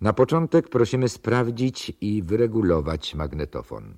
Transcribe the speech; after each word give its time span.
Na 0.00 0.12
początek 0.12 0.68
prosimy 0.68 1.08
sprawdzić 1.08 1.92
i 2.00 2.22
wyregulować 2.22 3.14
magnetofon. 3.14 3.96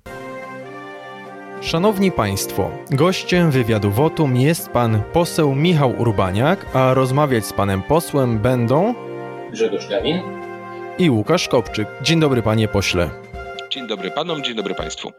Szanowni 1.61 2.11
Państwo, 2.11 2.71
gościem 2.91 3.51
wywiadu 3.51 3.91
Wotum 3.91 4.35
jest 4.35 4.69
pan 4.69 5.01
poseł 5.13 5.55
Michał 5.55 5.93
Urbaniak, 5.97 6.65
a 6.75 6.93
rozmawiać 6.93 7.45
z 7.45 7.53
panem 7.53 7.81
posłem 7.81 8.39
będą 8.39 8.95
Grzegorz 9.51 9.89
Gawin 9.89 10.21
i 10.97 11.09
Łukasz 11.09 11.47
Kopczyk. 11.47 11.87
Dzień 12.01 12.19
dobry 12.19 12.41
panie 12.41 12.67
pośle. 12.67 13.09
Dzień 13.69 13.87
dobry 13.87 14.11
panom, 14.11 14.43
dzień 14.43 14.55
dobry 14.55 14.75
państwu. 14.75 15.11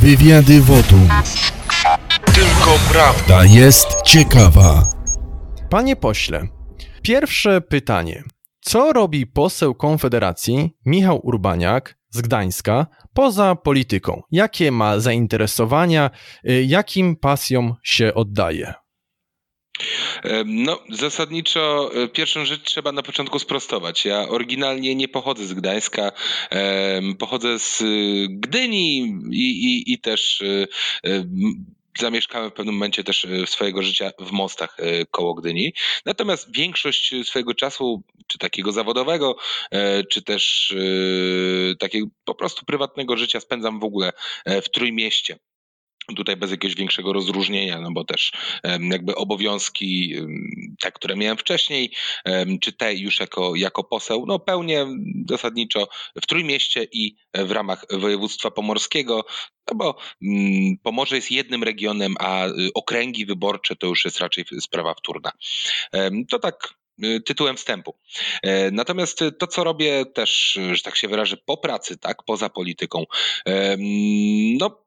Wywiady 0.00 0.60
Wotum. 0.60 1.08
Tylko 2.34 2.78
prawda 2.92 3.44
jest 3.44 4.02
ciekawa. 4.02 4.82
Panie 5.70 5.96
pośle, 5.96 6.42
pierwsze 7.02 7.60
pytanie. 7.60 8.22
Co 8.60 8.92
robi 8.92 9.26
poseł 9.26 9.74
Konfederacji 9.74 10.70
Michał 10.86 11.20
Urbaniak 11.22 11.98
z 12.10 12.20
Gdańska 12.20 12.86
poza 13.14 13.54
polityką? 13.56 14.22
Jakie 14.30 14.72
ma 14.72 15.00
zainteresowania, 15.00 16.10
y, 16.48 16.64
jakim 16.68 17.16
pasjom 17.16 17.74
się 17.82 18.14
oddaje? 18.14 18.74
No, 20.44 20.78
zasadniczo 20.90 21.90
e, 21.94 22.08
pierwszą 22.08 22.44
rzecz 22.44 22.62
trzeba 22.62 22.92
na 22.92 23.02
początku 23.02 23.38
sprostować. 23.38 24.04
Ja 24.04 24.28
oryginalnie 24.28 24.94
nie 24.94 25.08
pochodzę 25.08 25.46
z 25.46 25.54
Gdańska, 25.54 26.12
pochodzę 27.18 27.58
z 27.58 27.82
Gdyni 28.28 28.98
i, 29.32 29.64
i, 29.64 29.92
i 29.92 30.00
też 30.00 30.42
e, 31.04 31.24
zamieszkałem 31.98 32.50
w 32.50 32.52
pewnym 32.52 32.74
momencie 32.74 33.04
też 33.04 33.26
swojego 33.46 33.82
życia 33.82 34.10
w 34.18 34.30
Mostach 34.30 34.76
koło 35.10 35.34
Gdyni. 35.34 35.72
Natomiast 36.06 36.56
większość 36.56 37.14
swojego 37.24 37.54
czasu, 37.54 38.02
czy 38.26 38.38
takiego 38.38 38.72
zawodowego, 38.72 39.36
czy 40.10 40.22
też 40.22 40.74
takiego 41.78 42.06
po 42.24 42.34
prostu 42.34 42.64
prywatnego 42.64 43.16
życia 43.16 43.40
spędzam 43.40 43.80
w 43.80 43.84
ogóle 43.84 44.12
w 44.46 44.68
Trójmieście 44.70 45.38
tutaj 46.14 46.36
bez 46.36 46.50
jakiegoś 46.50 46.76
większego 46.76 47.12
rozróżnienia, 47.12 47.80
no 47.80 47.90
bo 47.92 48.04
też 48.04 48.32
jakby 48.80 49.14
obowiązki, 49.14 50.14
te, 50.82 50.92
które 50.92 51.16
miałem 51.16 51.38
wcześniej, 51.38 51.92
czy 52.60 52.72
te 52.72 52.94
już 52.94 53.20
jako, 53.20 53.56
jako 53.56 53.84
poseł, 53.84 54.24
no 54.26 54.38
pełnię 54.38 54.86
zasadniczo 55.28 55.88
w 56.22 56.26
Trójmieście 56.26 56.86
i 56.92 57.16
w 57.34 57.50
ramach 57.50 57.84
województwa 57.90 58.50
pomorskiego, 58.50 59.24
no 59.70 59.76
bo 59.76 59.96
mm, 60.22 60.76
Pomorze 60.82 61.16
jest 61.16 61.30
jednym 61.30 61.62
regionem, 61.62 62.14
a 62.18 62.46
y, 62.46 62.52
okręgi 62.74 63.26
wyborcze 63.26 63.76
to 63.76 63.86
już 63.86 64.04
jest 64.04 64.20
raczej 64.20 64.44
sprawa 64.60 64.94
wtórna. 64.94 65.32
To 66.30 66.38
tak 66.38 66.74
y, 67.04 67.20
tytułem 67.20 67.56
wstępu. 67.56 67.94
E, 68.42 68.70
natomiast 68.70 69.18
to, 69.38 69.46
co 69.46 69.64
robię 69.64 70.06
też, 70.14 70.58
że 70.72 70.82
tak 70.82 70.96
się 70.96 71.08
wyrażę, 71.08 71.36
po 71.36 71.56
pracy, 71.56 71.98
tak, 71.98 72.22
poza 72.22 72.48
polityką, 72.48 73.04
no 74.58 74.84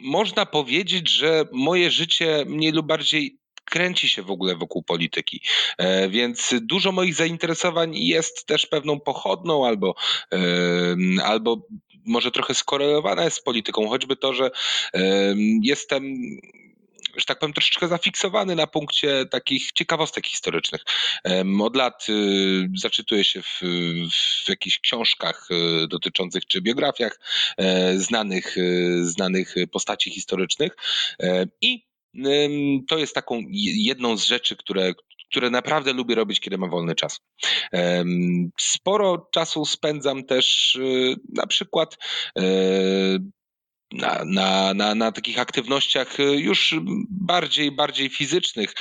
można 0.00 0.46
powiedzieć, 0.46 1.10
że 1.10 1.44
moje 1.52 1.90
życie 1.90 2.44
mniej 2.46 2.72
lub 2.72 2.86
bardziej 2.86 3.40
kręci 3.64 4.08
się 4.08 4.22
w 4.22 4.30
ogóle 4.30 4.56
wokół 4.56 4.82
polityki. 4.82 5.42
E, 5.78 6.08
więc 6.08 6.54
dużo 6.62 6.92
moich 6.92 7.14
zainteresowań 7.14 7.96
jest 7.96 8.46
też 8.46 8.66
pewną 8.66 9.00
pochodną 9.00 9.66
albo, 9.66 9.94
albo 11.24 11.66
może 12.06 12.30
trochę 12.30 12.54
skorelowana 12.54 13.24
jest 13.24 13.36
z 13.36 13.42
polityką, 13.42 13.88
choćby 13.88 14.16
to, 14.16 14.32
że 14.32 14.50
jestem 15.62 16.16
że 17.16 17.24
tak 17.24 17.38
powiem, 17.38 17.52
troszeczkę 17.52 17.88
zafiksowany 17.88 18.54
na 18.54 18.66
punkcie 18.66 19.26
takich 19.26 19.72
ciekawostek 19.72 20.26
historycznych. 20.26 20.84
Od 21.60 21.76
lat 21.76 22.06
y, 22.08 22.68
zaczytuję 22.76 23.24
się 23.24 23.42
w, 23.42 23.60
w 24.44 24.48
jakichś 24.48 24.78
książkach 24.78 25.48
y, 25.84 25.88
dotyczących 25.88 26.46
czy 26.46 26.60
biografiach 26.60 27.20
e, 27.56 27.98
znanych, 27.98 28.56
y, 28.56 29.04
znanych 29.04 29.54
postaci 29.72 30.10
historycznych 30.10 30.72
i 31.60 31.90
to 32.88 32.98
jest 32.98 33.14
taką 33.14 33.42
jedną 33.50 34.16
z 34.16 34.24
rzeczy, 34.24 34.56
które, 34.56 34.92
które 35.30 35.50
naprawdę 35.50 35.92
lubię 35.92 36.14
robić, 36.14 36.40
kiedy 36.40 36.58
mam 36.58 36.70
wolny 36.70 36.94
czas. 36.94 37.20
Sporo 38.58 39.28
czasu 39.32 39.64
spędzam 39.64 40.24
też 40.24 40.78
na 41.34 41.46
przykład 41.46 41.98
e, 42.38 42.42
na, 43.92 44.24
na, 44.24 44.74
na, 44.74 44.94
na 44.94 45.12
takich 45.12 45.38
aktywnościach 45.38 46.20
y, 46.20 46.22
już 46.22 46.74
bardziej, 47.10 47.72
bardziej 47.72 48.08
fizycznych. 48.08 48.74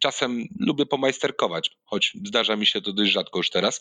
Czasem 0.00 0.44
lubię 0.60 0.86
pomajsterkować, 0.86 1.70
choć 1.84 2.12
zdarza 2.24 2.56
mi 2.56 2.66
się 2.66 2.80
to 2.80 2.92
dość 2.92 3.12
rzadko 3.12 3.38
już 3.38 3.50
teraz. 3.50 3.80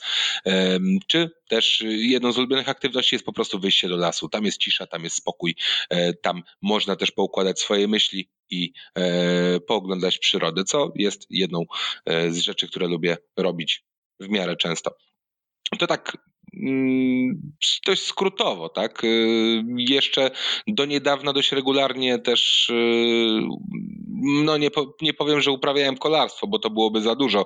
Czy 1.07 1.31
też 1.47 1.83
jedną 1.85 2.31
z 2.31 2.38
ulubionych 2.38 2.69
aktywności 2.69 3.16
jest 3.16 3.25
po 3.25 3.33
prostu 3.33 3.59
wyjście 3.59 3.89
do 3.89 3.97
lasu. 3.97 4.29
Tam 4.29 4.45
jest 4.45 4.57
cisza, 4.57 4.88
tam 4.88 5.03
jest 5.03 5.16
spokój, 5.16 5.55
e, 5.89 6.13
tam 6.13 6.43
można 6.61 6.95
też 6.95 7.11
poukładać 7.11 7.59
swoje 7.59 7.88
myśli 7.88 8.29
i 8.49 8.73
e, 8.95 9.59
pooglądać 9.59 10.17
przyrodę, 10.17 10.63
co 10.63 10.91
jest 10.95 11.25
jedną 11.29 11.66
e, 12.05 12.31
z 12.31 12.38
rzeczy, 12.38 12.67
które 12.67 12.88
lubię 12.88 13.17
robić 13.38 13.83
w 14.19 14.29
miarę 14.29 14.55
często. 14.55 14.95
To 15.79 15.88
tak 15.88 16.17
dość 17.86 18.03
skrótowo, 18.03 18.69
tak? 18.69 19.03
Y, 19.03 19.64
jeszcze 19.78 20.31
do 20.68 20.86
niedawna 20.86 21.34
dość 21.34 21.52
regularnie 21.52 22.19
też, 22.19 22.69
y, 22.69 23.41
no 24.22 24.58
nie, 24.58 24.69
nie 25.02 25.14
powiem, 25.14 25.41
że 25.41 25.52
uprawiałem 25.52 25.97
kolarstwo, 25.97 26.47
bo 26.47 26.59
to 26.59 26.69
byłoby 26.69 27.02
za 27.02 27.16
dużo. 27.16 27.46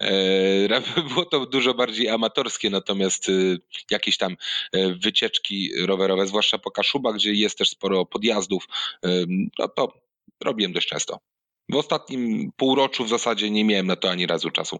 E, 0.00 0.80
było 1.08 1.24
to 1.24 1.46
dużo 1.46 1.74
bardziej 1.74 2.08
amatorskie, 2.08 2.70
natomiast 2.70 3.28
y, 3.28 3.58
jakieś 3.90 4.16
tam 4.18 4.36
e, 4.72 4.94
wycieczki 4.94 5.70
rowerowe, 5.86 6.26
zwłaszcza 6.26 6.58
po 6.58 6.70
Kaszubach, 6.70 7.14
gdzie 7.14 7.32
jest 7.32 7.58
też 7.58 7.70
sporo 7.70 8.06
podjazdów, 8.06 8.64
no 9.58 9.68
to 9.68 9.92
robiłem 10.44 10.72
dość 10.72 10.88
często. 10.88 11.18
W 11.68 11.76
ostatnim 11.76 12.52
półroczu 12.56 13.04
w 13.04 13.08
zasadzie 13.08 13.50
nie 13.50 13.64
miałem 13.64 13.86
na 13.86 13.96
to 13.96 14.10
ani 14.10 14.26
razu 14.26 14.50
czasu. 14.50 14.78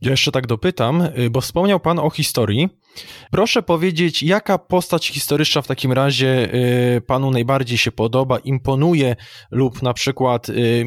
Ja 0.00 0.10
jeszcze 0.10 0.32
tak 0.32 0.46
dopytam, 0.46 1.02
y, 1.18 1.30
bo 1.30 1.40
wspomniał 1.40 1.80
Pan 1.80 1.98
o 1.98 2.10
historii. 2.10 2.68
Proszę 3.30 3.62
powiedzieć, 3.62 4.22
jaka 4.22 4.58
postać 4.58 5.08
historyczna 5.08 5.62
w 5.62 5.66
takim 5.66 5.92
razie 5.92 6.54
y, 6.96 7.00
Panu 7.00 7.30
najbardziej 7.30 7.78
się 7.78 7.92
podoba, 7.92 8.38
imponuje 8.38 9.16
lub 9.50 9.82
na 9.82 9.94
przykład 9.94 10.48
y, 10.48 10.84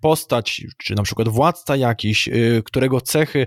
postać, 0.00 0.62
czy 0.78 0.94
na 0.94 1.02
przykład 1.02 1.28
władca 1.28 1.76
jakiś, 1.76 2.28
którego 2.64 3.00
cechy 3.00 3.46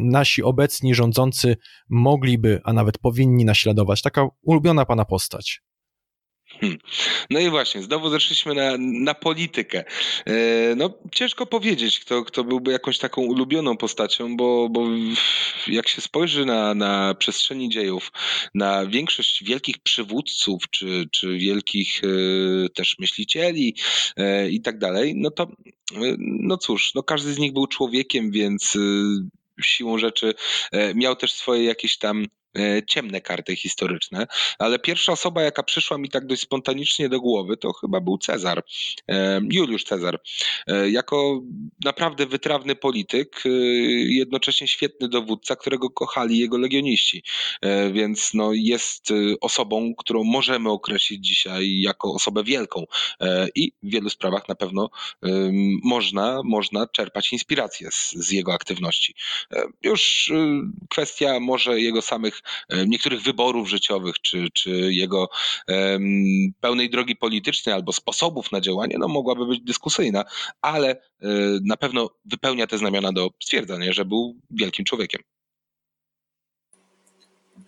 nasi 0.00 0.42
obecni 0.42 0.94
rządzący 0.94 1.56
mogliby, 1.90 2.60
a 2.64 2.72
nawet 2.72 2.98
powinni 2.98 3.44
naśladować. 3.44 4.02
Taka 4.02 4.28
ulubiona 4.42 4.84
Pana 4.84 5.04
postać. 5.04 5.62
Hmm. 6.64 6.78
No 7.30 7.40
i 7.40 7.50
właśnie, 7.50 7.82
znowu 7.82 8.10
zeszliśmy 8.10 8.54
na, 8.54 8.76
na 8.78 9.14
politykę. 9.14 9.84
E, 10.26 10.34
no, 10.76 10.90
ciężko 11.12 11.46
powiedzieć, 11.46 12.00
kto, 12.00 12.24
kto 12.24 12.44
byłby 12.44 12.72
jakąś 12.72 12.98
taką 12.98 13.22
ulubioną 13.22 13.76
postacią, 13.76 14.36
bo, 14.36 14.68
bo 14.68 14.86
jak 15.66 15.88
się 15.88 16.00
spojrzy 16.00 16.44
na, 16.44 16.74
na 16.74 17.14
przestrzeni 17.14 17.68
dziejów, 17.68 18.12
na 18.54 18.86
większość 18.86 19.44
wielkich 19.44 19.78
przywódców, 19.78 20.62
czy, 20.70 21.08
czy 21.12 21.38
wielkich 21.38 22.00
e, 22.04 22.68
też 22.68 22.96
myślicieli 22.98 23.76
e, 24.16 24.50
i 24.50 24.60
tak 24.60 24.78
dalej, 24.78 25.14
no 25.16 25.30
to 25.30 25.46
no 26.18 26.56
cóż, 26.56 26.94
no 26.94 27.02
każdy 27.02 27.32
z 27.32 27.38
nich 27.38 27.52
był 27.52 27.66
człowiekiem, 27.66 28.30
więc 28.30 28.78
siłą 29.62 29.98
rzeczy 29.98 30.34
miał 30.94 31.16
też 31.16 31.32
swoje 31.32 31.64
jakieś 31.64 31.98
tam 31.98 32.26
ciemne 32.86 33.20
karty 33.20 33.56
historyczne, 33.56 34.26
ale 34.58 34.78
pierwsza 34.78 35.12
osoba, 35.12 35.42
jaka 35.42 35.62
przyszła 35.62 35.98
mi 35.98 36.08
tak 36.08 36.26
dość 36.26 36.42
spontanicznie 36.42 37.08
do 37.08 37.20
głowy, 37.20 37.56
to 37.56 37.72
chyba 37.72 38.00
był 38.00 38.18
Cezar, 38.18 38.64
e, 39.08 39.40
Juliusz 39.50 39.84
Cezar. 39.84 40.20
E, 40.66 40.90
jako 40.90 41.40
naprawdę 41.84 42.26
wytrawny 42.26 42.76
polityk, 42.76 43.42
jednocześnie 44.08 44.68
świetny 44.68 45.08
dowódca, 45.08 45.56
którego 45.56 45.90
kochali 45.90 46.38
jego 46.38 46.58
legioniści, 46.58 47.22
więc 47.92 48.34
no 48.34 48.52
jest 48.52 49.08
osobą, 49.40 49.94
którą 49.98 50.24
możemy 50.24 50.70
określić 50.70 51.26
dzisiaj 51.26 51.80
jako 51.80 52.12
osobę 52.12 52.44
wielką 52.44 52.84
i 53.54 53.72
w 53.82 53.90
wielu 53.90 54.10
sprawach 54.10 54.48
na 54.48 54.54
pewno 54.54 54.90
można, 55.82 56.40
można 56.44 56.86
czerpać 56.86 57.32
inspirację 57.32 57.90
z, 57.90 58.12
z 58.12 58.32
jego 58.32 58.54
aktywności. 58.54 59.14
Już 59.82 60.32
kwestia 60.90 61.40
może 61.40 61.80
jego 61.80 62.02
samych 62.02 62.42
E, 62.43 62.43
niektórych 62.86 63.22
wyborów 63.22 63.68
życiowych, 63.68 64.20
czy, 64.20 64.46
czy 64.52 64.70
jego 64.70 65.28
pełnej 66.60 66.90
drogi 66.90 67.16
politycznej 67.16 67.74
albo 67.74 67.92
sposobów 67.92 68.52
na 68.52 68.60
działanie, 68.60 68.96
no 68.98 69.08
mogłaby 69.08 69.46
być 69.46 69.60
dyskusyjna, 69.60 70.24
ale 70.62 70.96
um, 71.22 71.60
na 71.64 71.76
pewno 71.76 72.10
wypełnia 72.24 72.66
te 72.66 72.78
znamiona 72.78 73.12
do 73.12 73.30
stwierdzenia, 73.42 73.92
że 73.92 74.04
był 74.04 74.36
wielkim 74.50 74.84
człowiekiem. 74.84 75.22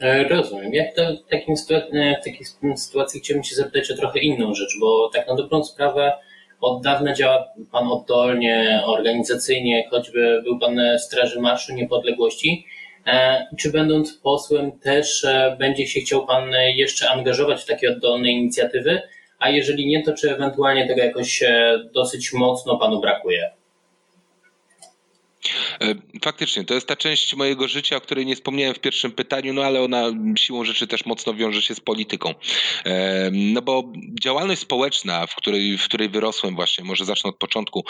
E, 0.01 0.29
rozumiem. 0.29 0.75
Ja 0.75 0.85
to 0.97 1.03
w, 1.27 1.31
takim 1.31 1.57
w 1.57 2.25
takiej 2.25 2.47
sytuacji 2.77 3.21
chciałbym 3.21 3.45
się 3.45 3.57
zapytać 3.57 3.91
o 3.91 3.97
trochę 3.97 4.19
inną 4.19 4.55
rzecz, 4.55 4.79
bo 4.81 5.11
tak 5.15 5.29
na 5.29 5.35
dobrą 5.35 5.65
sprawę 5.65 6.13
od 6.61 6.83
dawna 6.83 7.15
działa 7.15 7.45
Pan 7.73 7.89
oddolnie, 7.89 8.83
organizacyjnie, 8.87 9.89
choćby 9.91 10.43
był 10.43 10.59
Pan 10.59 10.81
Straży 10.99 11.41
Marszu 11.41 11.75
Niepodległości. 11.75 12.67
E, 13.07 13.47
czy 13.59 13.73
będąc 13.73 14.13
posłem 14.13 14.79
też 14.79 15.25
e, 15.25 15.57
będzie 15.59 15.87
się 15.87 16.01
chciał 16.01 16.27
Pan 16.27 16.53
jeszcze 16.75 17.11
angażować 17.11 17.63
w 17.63 17.67
takie 17.67 17.91
oddolne 17.91 18.31
inicjatywy? 18.31 19.03
A 19.39 19.51
jeżeli 19.51 19.87
nie, 19.87 20.03
to 20.03 20.15
czy 20.15 20.35
ewentualnie 20.35 20.87
tego 20.87 21.03
jakoś 21.03 21.45
dosyć 21.95 22.33
mocno 22.33 22.79
Panu 22.79 23.01
brakuje? 23.01 23.56
E, 25.81 25.95
faktycznie, 26.23 26.65
to 26.65 26.75
jest 26.75 26.87
ta 26.87 26.97
część 26.97 27.35
mojego 27.35 27.69
życia, 27.69 27.97
o 27.97 28.01
której 28.01 28.27
nie 28.27 28.37
wspomniałem 28.37 28.75
w 28.75 28.79
pierwszym 28.79 29.13
pytaniu, 29.13 29.53
no 29.53 29.63
ale 29.63 29.83
ona 29.83 30.03
siłą 30.39 30.65
rzeczy 30.65 30.87
też 30.87 31.07
mocno 31.07 31.35
wiąże 31.35 31.63
się 31.63 31.75
z 31.75 31.81
polityką. 31.81 32.35
E, 32.85 33.31
no 33.33 33.63
bo 33.63 33.93
działalność 34.23 34.61
społeczna, 34.61 35.27
w 35.27 35.35
której, 35.35 35.79
w 35.79 35.85
której 35.85 36.09
wyrosłem 36.09 36.55
właśnie, 36.55 36.85
może 36.85 37.05
zacznę 37.05 37.31
od 37.31 37.37
początku, 37.37 37.85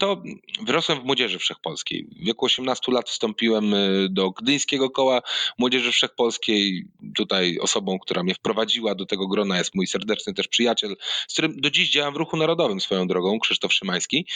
to 0.00 0.22
wyrosłem 0.62 1.00
w 1.00 1.04
Młodzieży 1.04 1.38
Wszechpolskiej. 1.38 2.06
W 2.22 2.26
wieku 2.26 2.44
18 2.46 2.92
lat 2.92 3.10
wstąpiłem 3.10 3.74
e, 3.74 3.78
do 4.10 4.30
Gdyńskiego 4.30 4.90
Koła 4.90 5.22
Młodzieży 5.58 5.92
Wszechpolskiej. 5.92 6.84
Tutaj 7.14 7.58
osobą, 7.58 7.98
która 7.98 8.22
mnie 8.22 8.34
wprowadziła 8.34 8.94
do 8.94 9.06
tego 9.06 9.28
grona 9.28 9.58
jest 9.58 9.74
mój 9.74 9.86
serdeczny 9.86 10.34
też 10.34 10.48
przyjaciel, 10.48 10.96
z 11.28 11.32
którym 11.32 11.60
do 11.60 11.70
dziś 11.70 11.90
działam 11.90 12.14
w 12.14 12.16
ruchu 12.16 12.36
narodowym 12.36 12.80
swoją 12.80 13.06
drogą, 13.06 13.38
Krzysztof 13.40 13.72
Szymański. 13.72 14.26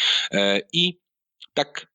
I 0.73 0.99
tak 1.55 1.94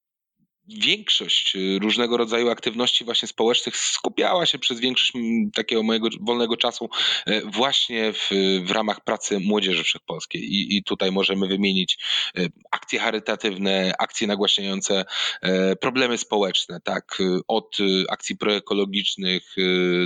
większość 0.77 1.55
y, 1.55 1.79
różnego 1.79 2.17
rodzaju 2.17 2.49
aktywności 2.49 3.05
właśnie 3.05 3.27
społecznych 3.27 3.77
skupiała 3.77 4.45
się 4.45 4.59
przez 4.59 4.79
większość 4.79 5.13
takiego 5.53 5.83
mojego 5.83 6.07
wolnego 6.21 6.57
czasu 6.57 6.89
e, 7.25 7.41
właśnie 7.41 8.13
w, 8.13 8.29
w 8.63 8.71
ramach 8.71 9.03
pracy 9.03 9.39
Młodzieży 9.39 9.83
Wszechpolskiej. 9.83 10.41
I, 10.41 10.77
I 10.77 10.83
tutaj 10.83 11.11
możemy 11.11 11.47
wymienić 11.47 11.97
e, 12.37 12.47
akcje 12.71 12.99
charytatywne, 12.99 13.93
akcje 13.99 14.27
nagłaśniające 14.27 15.05
e, 15.41 15.75
problemy 15.75 16.17
społeczne, 16.17 16.79
tak, 16.83 17.17
od 17.47 17.77
akcji 18.09 18.37
proekologicznych, 18.37 19.55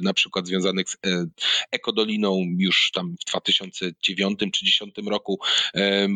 na 0.04 0.14
przykład 0.14 0.48
związanych 0.48 0.90
z 0.90 0.98
Ekodoliną 1.72 2.40
już 2.58 2.92
tam 2.94 3.16
w 3.22 3.26
2009 3.30 4.40
czy 4.40 4.46
2010 4.46 4.96
roku, 5.08 5.40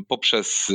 poprzez 0.07 0.71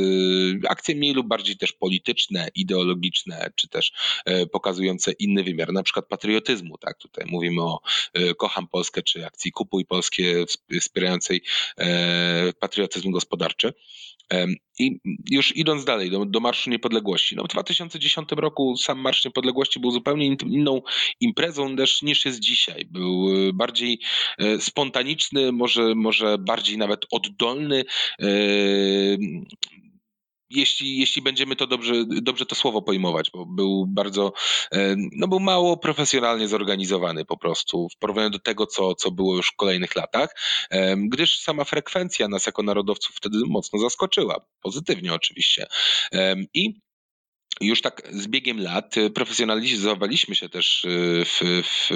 akcje 0.69 0.95
mniej 0.95 1.13
lub 1.13 1.27
bardziej 1.27 1.57
też 1.57 1.71
polityczne, 1.71 2.47
ideologiczne, 2.55 3.51
czy 3.63 3.69
też 3.69 3.91
e, 4.25 4.45
pokazujące 4.45 5.11
inny 5.11 5.43
wymiar, 5.43 5.73
na 5.73 5.83
przykład 5.83 6.07
patriotyzmu. 6.07 6.77
Tak? 6.77 6.97
Tutaj 6.97 7.25
mówimy 7.27 7.61
o 7.61 7.79
e, 8.13 8.33
Kocham 8.33 8.67
Polskę, 8.67 9.01
czy 9.03 9.25
akcji 9.25 9.51
Kupuj 9.51 9.85
Polskie 9.85 10.45
wspierającej 10.81 11.41
e, 11.77 12.53
patriotyzm 12.59 13.11
gospodarczy. 13.11 13.73
I 14.79 14.99
już 15.31 15.55
idąc 15.55 15.85
dalej 15.85 16.11
do, 16.11 16.25
do 16.25 16.39
Marszu 16.39 16.69
Niepodległości. 16.69 17.35
No 17.35 17.43
w 17.43 17.47
2010 17.47 18.29
roku 18.31 18.77
sam 18.77 18.99
Marsz 18.99 19.25
Niepodległości 19.25 19.79
był 19.79 19.91
zupełnie 19.91 20.37
inną 20.45 20.81
imprezą 21.19 21.75
też 21.75 22.01
niż 22.01 22.25
jest 22.25 22.39
dzisiaj. 22.39 22.85
Był 22.85 23.29
bardziej 23.53 23.99
spontaniczny, 24.59 25.51
może, 25.51 25.95
może 25.95 26.37
bardziej 26.37 26.77
nawet 26.77 27.05
oddolny 27.11 27.83
jeśli, 30.55 30.97
jeśli 30.99 31.21
będziemy 31.21 31.55
to 31.55 31.67
dobrze, 31.67 31.93
dobrze 32.07 32.45
to 32.45 32.55
słowo 32.55 32.81
pojmować, 32.81 33.31
bo 33.33 33.45
był 33.45 33.85
bardzo, 33.87 34.33
e, 34.71 34.95
no 34.97 35.27
był 35.27 35.39
mało 35.39 35.77
profesjonalnie 35.77 36.47
zorganizowany 36.47 37.25
po 37.25 37.37
prostu 37.37 37.87
w 37.89 37.97
porównaniu 37.97 38.29
do 38.29 38.39
tego, 38.39 38.65
co, 38.65 38.95
co 38.95 39.11
było 39.11 39.35
już 39.35 39.47
w 39.47 39.55
kolejnych 39.55 39.95
latach, 39.95 40.35
e, 40.69 40.97
gdyż 40.97 41.39
sama 41.39 41.63
frekwencja 41.63 42.27
nas 42.27 42.45
jako 42.45 42.63
narodowców 42.63 43.15
wtedy 43.15 43.37
mocno 43.47 43.79
zaskoczyła, 43.79 44.45
pozytywnie 44.61 45.13
oczywiście. 45.13 45.67
E, 46.13 46.35
I 46.53 46.81
już 47.61 47.81
tak 47.81 48.01
z 48.11 48.27
biegiem 48.27 48.61
lat 48.61 48.97
y, 48.97 49.09
profesjonalizowaliśmy 49.09 50.35
się 50.35 50.49
też 50.49 50.85
y, 50.85 51.23
w, 51.25 51.41
w, 51.63 51.89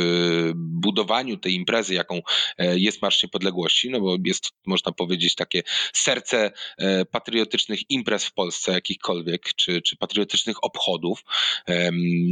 budowaniu 0.56 1.38
tej 1.38 1.54
imprezy, 1.54 1.94
jaką 1.94 2.22
e, 2.58 2.80
jest 2.80 3.02
Marsz 3.02 3.24
Niepodległości, 3.24 3.90
no 3.90 4.02
bo 4.02 4.18
jest, 4.26 4.52
można 4.66 4.92
powiedzieć, 4.92 5.36
takie 5.36 5.64
serce 5.94 6.52
e, 6.78 7.06
patriotycznych 7.06 7.80
imprez 7.90 8.26
w 8.26 8.34
Polsce, 8.34 8.72
jakichkolwiek, 8.72 9.54
czy, 9.56 9.82
czy 9.82 9.98
patriotycznych 9.98 10.64
obchodów. 10.64 11.24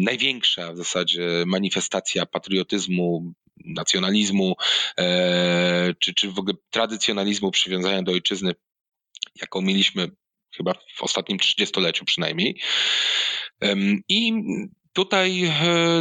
Największa 0.03 0.73
w 0.73 0.77
zasadzie 0.77 1.43
manifestacja 1.45 2.25
patriotyzmu 2.25 3.33
nacjonalizmu, 3.65 4.55
e, 4.99 5.93
czy, 5.99 6.13
czy 6.13 6.31
w 6.31 6.39
ogóle 6.39 6.55
tradycjonalizmu 6.69 7.51
przywiązania 7.51 8.03
do 8.03 8.11
ojczyzny, 8.11 8.55
jaką 9.41 9.61
mieliśmy 9.61 10.11
chyba 10.57 10.73
w 10.95 11.03
ostatnim 11.03 11.39
trzydziestoleciu 11.39 12.05
przynajmniej. 12.05 12.61
I 14.09 14.33
Tutaj 14.95 15.43
e, 15.43 15.51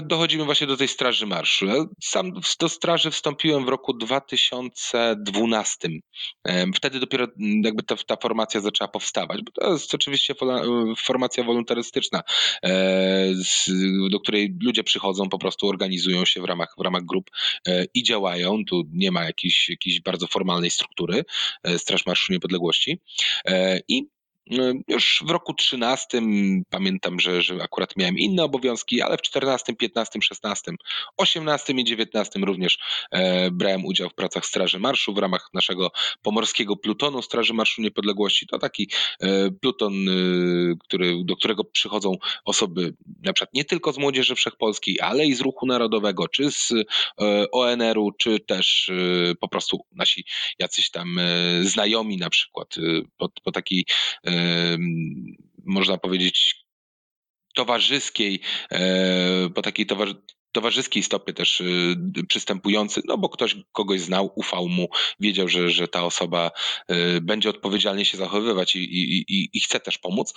dochodzimy 0.02 0.44
właśnie 0.44 0.66
do 0.66 0.76
tej 0.76 0.88
Straży 0.88 1.26
Marszu. 1.26 1.66
Sam 2.02 2.32
do 2.60 2.68
Straży 2.68 3.10
wstąpiłem 3.10 3.64
w 3.64 3.68
roku 3.68 3.94
2012. 3.94 5.88
Wtedy 6.74 7.00
dopiero 7.00 7.26
jakby 7.64 7.82
ta, 7.82 7.96
ta 7.96 8.16
formacja 8.16 8.60
zaczęła 8.60 8.88
powstawać, 8.88 9.40
bo 9.42 9.52
to 9.52 9.72
jest 9.72 9.94
oczywiście 9.94 10.34
formacja 10.98 11.44
wolontarystyczna, 11.44 12.22
e, 12.64 13.32
do 14.10 14.20
której 14.20 14.56
ludzie 14.62 14.84
przychodzą, 14.84 15.28
po 15.28 15.38
prostu 15.38 15.68
organizują 15.68 16.24
się 16.24 16.40
w 16.40 16.44
ramach, 16.44 16.74
w 16.78 16.80
ramach 16.80 17.04
grup 17.04 17.30
e, 17.68 17.84
i 17.94 18.02
działają. 18.02 18.64
Tu 18.64 18.82
nie 18.92 19.10
ma 19.10 19.24
jakiejś, 19.24 19.68
jakiejś 19.68 20.00
bardzo 20.00 20.26
formalnej 20.26 20.70
struktury 20.70 21.24
Straż 21.76 22.06
Marszu 22.06 22.32
Niepodległości. 22.32 23.00
I 23.88 24.13
już 24.88 25.22
w 25.26 25.30
roku 25.30 25.54
13 25.54 26.22
pamiętam, 26.70 27.20
że, 27.20 27.42
że 27.42 27.62
akurat 27.62 27.96
miałem 27.96 28.18
inne 28.18 28.44
obowiązki, 28.44 29.02
ale 29.02 29.16
w 29.16 29.22
14, 29.22 29.76
15, 29.76 30.22
16, 30.22 30.72
18 31.16 31.72
i 31.72 31.84
19 31.84 32.40
również 32.40 32.78
e, 33.10 33.50
brałem 33.50 33.84
udział 33.84 34.10
w 34.10 34.14
pracach 34.14 34.46
Straży 34.46 34.78
Marszu 34.78 35.14
w 35.14 35.18
ramach 35.18 35.50
naszego 35.54 35.90
pomorskiego 36.22 36.76
plutonu 36.76 37.22
Straży 37.22 37.54
Marszu 37.54 37.82
Niepodległości. 37.82 38.46
To 38.46 38.58
taki 38.58 38.90
e, 39.20 39.50
pluton, 39.50 40.08
e, 40.08 40.12
który, 40.80 41.14
do 41.24 41.36
którego 41.36 41.64
przychodzą 41.64 42.16
osoby 42.44 42.94
na 43.22 43.32
przykład 43.32 43.54
nie 43.54 43.64
tylko 43.64 43.92
z 43.92 43.98
Młodzieży 43.98 44.34
Wszechpolskiej, 44.34 45.00
ale 45.00 45.26
i 45.26 45.34
z 45.34 45.40
Ruchu 45.40 45.66
Narodowego, 45.66 46.28
czy 46.28 46.50
z 46.50 46.72
e, 46.72 47.50
ONR-u, 47.50 48.12
czy 48.12 48.40
też 48.40 48.88
e, 48.88 49.34
po 49.34 49.48
prostu 49.48 49.80
nasi 49.92 50.24
jacyś 50.58 50.90
tam 50.90 51.18
e, 51.18 51.24
znajomi 51.64 52.16
na 52.16 52.30
przykład 52.30 52.74
po, 53.16 53.28
po 53.28 53.52
takiej 53.52 53.84
można 55.66 55.98
powiedzieć, 55.98 56.64
towarzyskiej, 57.54 58.40
e, 58.70 59.50
po 59.54 59.62
takiej 59.62 59.86
towarzy 59.86 60.14
towarzyskiej 60.52 61.02
stopie 61.02 61.32
też 61.32 61.60
y, 61.60 61.96
przystępujący, 62.28 63.00
no 63.04 63.18
bo 63.18 63.28
ktoś 63.28 63.56
kogoś 63.72 64.00
znał, 64.00 64.32
ufał 64.34 64.68
mu, 64.68 64.88
wiedział, 65.20 65.48
że, 65.48 65.70
że 65.70 65.88
ta 65.88 66.04
osoba 66.04 66.50
y, 66.90 67.20
będzie 67.20 67.50
odpowiedzialnie 67.50 68.04
się 68.04 68.16
zachowywać 68.16 68.76
i, 68.76 68.78
i, 68.78 69.24
i, 69.28 69.50
i 69.52 69.60
chce 69.60 69.80
też 69.80 69.98
pomóc, 69.98 70.34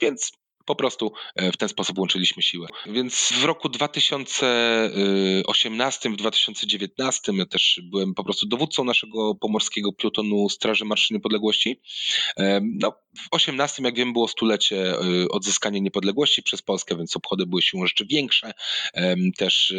więc 0.00 0.32
po 0.64 0.74
prostu 0.74 1.12
e, 1.34 1.52
w 1.52 1.56
ten 1.56 1.68
sposób 1.68 1.98
łączyliśmy 1.98 2.42
siłę. 2.42 2.68
Więc 2.86 3.32
w 3.32 3.44
roku 3.44 3.68
2018, 3.68 6.10
w 6.10 6.16
2019 6.16 7.32
ja 7.36 7.46
też 7.46 7.80
byłem 7.84 8.14
po 8.14 8.24
prostu 8.24 8.46
dowódcą 8.46 8.84
naszego 8.84 9.34
pomorskiego 9.34 9.92
plutonu 9.92 10.48
Straży 10.48 10.84
Marszy 10.84 11.14
Niepodległości. 11.14 11.80
E, 12.36 12.60
no, 12.80 12.92
w 13.16 13.26
18, 13.30 13.82
jak 13.82 13.96
wiem, 13.96 14.12
było 14.12 14.28
stulecie 14.28 14.92
e, 14.92 14.98
odzyskania 15.30 15.78
niepodległości 15.78 16.42
przez 16.42 16.62
Polskę, 16.62 16.96
więc 16.96 17.16
obchody 17.16 17.46
były 17.46 17.62
siłą 17.62 17.86
rzeczy 17.86 18.06
większe. 18.06 18.52
Też 19.36 19.74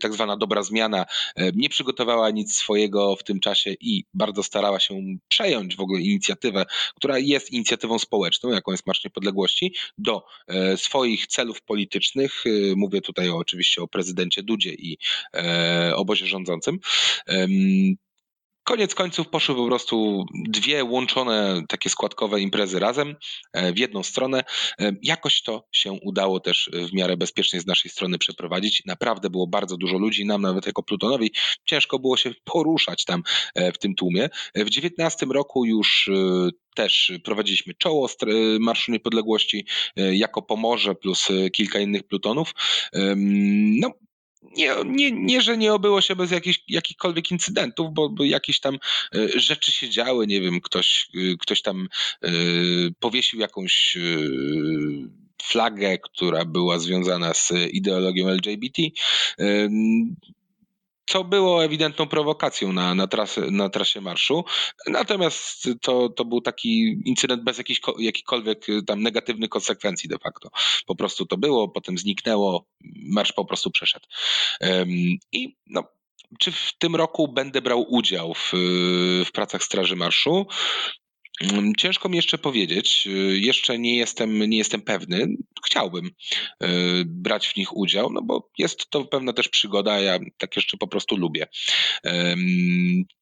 tak 0.00 0.14
zwana 0.14 0.36
dobra 0.36 0.62
zmiana 0.62 1.06
nie 1.54 1.68
przygotowała 1.68 2.30
nic 2.30 2.56
swojego 2.56 3.16
w 3.16 3.24
tym 3.24 3.40
czasie 3.40 3.74
i 3.80 4.04
bardzo 4.14 4.42
starała 4.42 4.80
się 4.80 5.00
przejąć 5.28 5.76
w 5.76 5.80
ogóle 5.80 6.00
inicjatywę, 6.00 6.66
która 6.96 7.18
jest 7.18 7.52
inicjatywą 7.52 7.98
społeczną, 7.98 8.50
jaką 8.50 8.72
jest 8.72 8.86
Marsz 8.86 9.04
Niepodległości, 9.04 9.74
do 9.98 10.25
swoich 10.76 11.26
celów 11.26 11.62
politycznych. 11.62 12.44
E, 12.46 12.50
mówię 12.76 13.00
tutaj 13.00 13.30
oczywiście 13.30 13.82
o 13.82 13.88
prezydencie 13.88 14.42
Dudzie 14.42 14.74
i 14.74 14.98
e, 15.34 15.92
obozie 15.96 16.26
rządzącym. 16.26 16.78
Koniec 18.66 18.94
końców 18.94 19.28
poszły 19.28 19.54
po 19.54 19.66
prostu 19.66 20.24
dwie 20.48 20.84
łączone 20.84 21.62
takie 21.68 21.90
składkowe 21.90 22.40
imprezy 22.40 22.78
razem 22.78 23.16
w 23.74 23.78
jedną 23.78 24.02
stronę. 24.02 24.44
Jakoś 25.02 25.42
to 25.42 25.64
się 25.72 25.92
udało 25.92 26.40
też 26.40 26.70
w 26.72 26.92
miarę 26.92 27.16
bezpiecznie 27.16 27.60
z 27.60 27.66
naszej 27.66 27.90
strony 27.90 28.18
przeprowadzić. 28.18 28.82
Naprawdę 28.86 29.30
było 29.30 29.46
bardzo 29.46 29.76
dużo 29.76 29.98
ludzi, 29.98 30.26
nam 30.26 30.42
nawet 30.42 30.66
jako 30.66 30.82
Plutonowi 30.82 31.32
ciężko 31.64 31.98
było 31.98 32.16
się 32.16 32.30
poruszać 32.44 33.04
tam 33.04 33.22
w 33.74 33.78
tym 33.78 33.94
tłumie. 33.94 34.28
W 34.54 34.70
19 34.70 35.26
roku 35.26 35.64
już 35.64 36.10
też 36.76 37.12
prowadziliśmy 37.24 37.74
czoło 37.74 38.08
Marszu 38.60 38.92
Niepodległości 38.92 39.66
e, 39.96 40.16
jako 40.16 40.42
Pomorze 40.42 40.94
plus 40.94 41.30
e, 41.30 41.50
kilka 41.50 41.78
innych 41.78 42.02
plutonów. 42.02 42.54
No, 43.80 43.90
nie, 44.56 44.74
nie, 44.84 45.10
nie, 45.10 45.42
że 45.42 45.56
nie 45.56 45.74
obyło 45.74 46.00
się 46.00 46.16
bez 46.16 46.30
jakichś, 46.30 46.62
jakichkolwiek 46.68 47.30
incydentów, 47.30 47.94
bo, 47.94 48.08
bo 48.08 48.24
jakieś 48.24 48.60
tam 48.60 48.74
e, 49.14 49.40
rzeczy 49.40 49.72
się 49.72 49.90
działy, 49.90 50.26
nie 50.26 50.40
wiem, 50.40 50.60
ktoś, 50.60 51.08
e, 51.14 51.36
ktoś 51.40 51.62
tam 51.62 51.88
e, 52.22 52.30
powiesił 53.00 53.40
jakąś 53.40 53.96
flagę, 55.42 55.98
która 55.98 56.44
była 56.44 56.78
związana 56.78 57.34
z 57.34 57.52
ideologią 57.72 58.28
LGBT 58.28 58.82
co 61.06 61.24
było 61.24 61.64
ewidentną 61.64 62.06
prowokacją 62.06 62.72
na, 62.72 62.94
na, 62.94 63.06
trasę, 63.06 63.40
na 63.50 63.68
trasie 63.68 64.00
marszu. 64.00 64.44
Natomiast 64.86 65.68
to, 65.82 66.08
to 66.08 66.24
był 66.24 66.40
taki 66.40 67.02
incydent 67.04 67.44
bez 67.44 67.58
jakichś, 67.58 67.80
jakichkolwiek 67.98 68.68
y, 68.68 68.82
tam 68.82 69.02
negatywnych 69.02 69.50
konsekwencji 69.50 70.08
de 70.08 70.18
facto. 70.18 70.50
Po 70.86 70.96
prostu 70.96 71.26
to 71.26 71.36
było, 71.36 71.68
potem 71.68 71.98
zniknęło, 71.98 72.66
marsz 73.08 73.32
po 73.32 73.44
prostu 73.44 73.70
przeszedł. 73.70 74.06
I 75.32 75.56
no, 75.66 75.84
czy 76.38 76.52
w 76.52 76.72
tym 76.78 76.96
roku 76.96 77.28
będę 77.28 77.62
brał 77.62 77.86
udział 77.88 78.34
w, 78.34 78.52
w 79.26 79.32
pracach 79.32 79.62
Straży 79.62 79.96
Marszu? 79.96 80.46
Mm, 81.40 81.74
ciężko 81.74 82.08
mi 82.08 82.16
jeszcze 82.16 82.38
powiedzieć. 82.38 83.06
Y, 83.06 83.38
jeszcze 83.38 83.78
nie 83.78 83.96
jestem, 83.96 84.38
nie 84.38 84.58
jestem 84.58 84.82
pewny. 84.82 85.26
Chciałbym 85.66 86.06
y, 86.06 86.10
brać 87.06 87.48
w 87.48 87.56
nich 87.56 87.76
udział, 87.76 88.12
no 88.12 88.22
bo 88.22 88.50
jest 88.58 88.90
to 88.90 89.04
pewna 89.04 89.32
też 89.32 89.48
przygoda. 89.48 90.00
Ja 90.00 90.18
tak 90.38 90.56
jeszcze 90.56 90.76
po 90.76 90.88
prostu 90.88 91.16
lubię. 91.16 91.46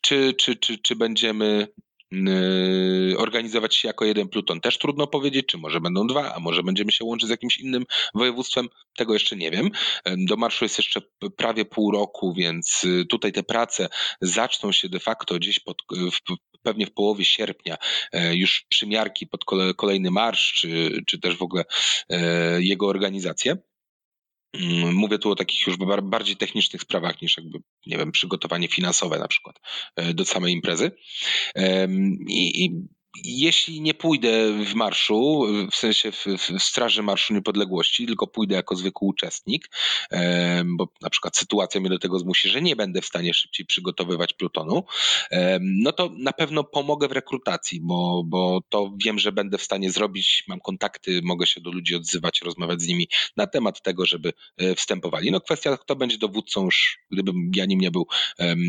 Czy, 0.03 0.35
czy, 0.39 0.57
czy, 0.57 0.79
czy 0.79 0.97
będziemy 0.97 1.69
Yy, 2.15 3.19
organizować 3.19 3.77
się 3.77 3.89
jako 3.89 4.05
jeden 4.05 4.29
pluton. 4.29 4.61
Też 4.61 4.79
trudno 4.79 5.07
powiedzieć, 5.07 5.47
czy 5.47 5.59
może 5.59 5.81
będą 5.81 6.07
dwa, 6.07 6.35
a 6.35 6.41
może 6.41 6.63
będziemy 6.63 6.93
się 6.93 7.05
łączyć 7.05 7.27
z 7.27 7.31
jakimś 7.31 7.59
innym 7.59 7.85
województwem. 8.15 8.69
Tego 8.97 9.13
jeszcze 9.13 9.37
nie 9.37 9.51
wiem. 9.51 9.71
Do 10.07 10.37
marszu 10.37 10.65
jest 10.65 10.79
jeszcze 10.79 11.01
prawie 11.37 11.65
pół 11.65 11.91
roku, 11.91 12.35
więc 12.35 12.85
y, 12.85 13.05
tutaj 13.07 13.33
te 13.33 13.43
prace 13.43 13.89
zaczną 14.21 14.73
się 14.73 14.89
de 14.89 15.01
facto 15.01 15.35
gdzieś 15.35 15.61
pod, 15.61 15.77
w, 15.91 16.19
pewnie 16.65 16.87
w 16.87 16.93
połowie 16.93 17.25
sierpnia, 17.25 17.77
e, 18.13 18.37
już 18.37 18.67
przymiarki 18.69 19.27
pod 19.27 19.45
kolejny 19.77 20.11
marsz, 20.11 20.53
czy, 20.53 21.03
czy 21.07 21.21
też 21.21 21.37
w 21.37 21.43
ogóle 21.43 21.65
e, 22.09 22.63
jego 22.63 22.87
organizację. 22.87 23.57
Mm, 24.55 24.95
mówię 24.95 25.19
tu 25.19 25.31
o 25.31 25.35
takich 25.35 25.67
już 25.67 25.77
bardziej 26.03 26.37
technicznych 26.37 26.83
sprawach 26.83 27.23
niż 27.23 27.37
jakby, 27.37 27.59
nie 27.87 27.99
wiem, 27.99 28.13
przygotowanie 28.13 28.69
finansowe 28.69 29.19
na 29.19 29.29
przykład 29.29 29.61
e, 29.97 30.15
do 30.15 30.25
samej 30.25 30.53
imprezy. 30.53 30.91
I, 32.29 32.65
i 32.65 32.71
jeśli 33.25 33.81
nie 33.81 33.95
pójdę 33.95 34.53
w 34.65 34.75
marszu, 34.75 35.47
w 35.73 35.77
sensie 35.77 36.13
w, 36.13 36.25
w, 36.27 36.63
Straży 36.63 37.03
Marszu 37.03 37.35
Niepodległości, 37.35 38.07
tylko 38.07 38.27
pójdę 38.27 38.55
jako 38.55 38.77
zwykły 38.77 39.09
uczestnik, 39.09 39.71
bo 40.65 40.89
na 41.03 41.11
przykład 41.11 41.37
sytuacja 41.37 41.81
mnie 41.81 41.91
do 41.91 41.99
tego 41.99 42.19
zmusi, 42.19 42.49
że 42.49 42.63
nie 42.63 42.77
będę 42.77 43.01
w 43.01 43.07
stanie 43.07 43.35
szybciej 43.35 43.67
przygotowywać 43.67 44.33
plutonu, 44.33 44.85
no 45.61 45.93
to 45.93 46.11
na 46.19 46.33
pewno 46.33 46.65
pomogę 46.65 47.09
w 47.09 47.13
rekrutacji, 47.13 47.81
bo, 47.83 48.23
bo 48.27 48.61
to 48.69 48.93
wiem, 49.05 49.19
że 49.19 49.33
będę 49.33 49.59
w 49.59 49.63
stanie 49.63 49.91
zrobić, 49.91 50.45
mam 50.49 50.61
kontakty, 50.61 51.21
mogę 51.23 51.47
się 51.47 51.61
do 51.61 51.71
ludzi 51.71 51.95
odzywać, 51.95 52.41
rozmawiać 52.43 52.83
z 52.83 52.87
nimi 52.87 53.09
na 53.37 53.47
temat 53.47 53.83
tego, 53.83 54.07
żeby 54.07 54.33
e, 54.57 54.75
wstępowali. 54.75 55.31
No 55.31 55.41
kwestia, 55.41 55.77
kto 55.77 55.97
będzie 55.97 56.19
dowódcą, 56.19 56.65
już 56.65 56.99
gdybym 57.11 57.51
ja 57.57 57.65
nim 57.65 57.81
nie 57.81 57.91
był, 57.91 58.07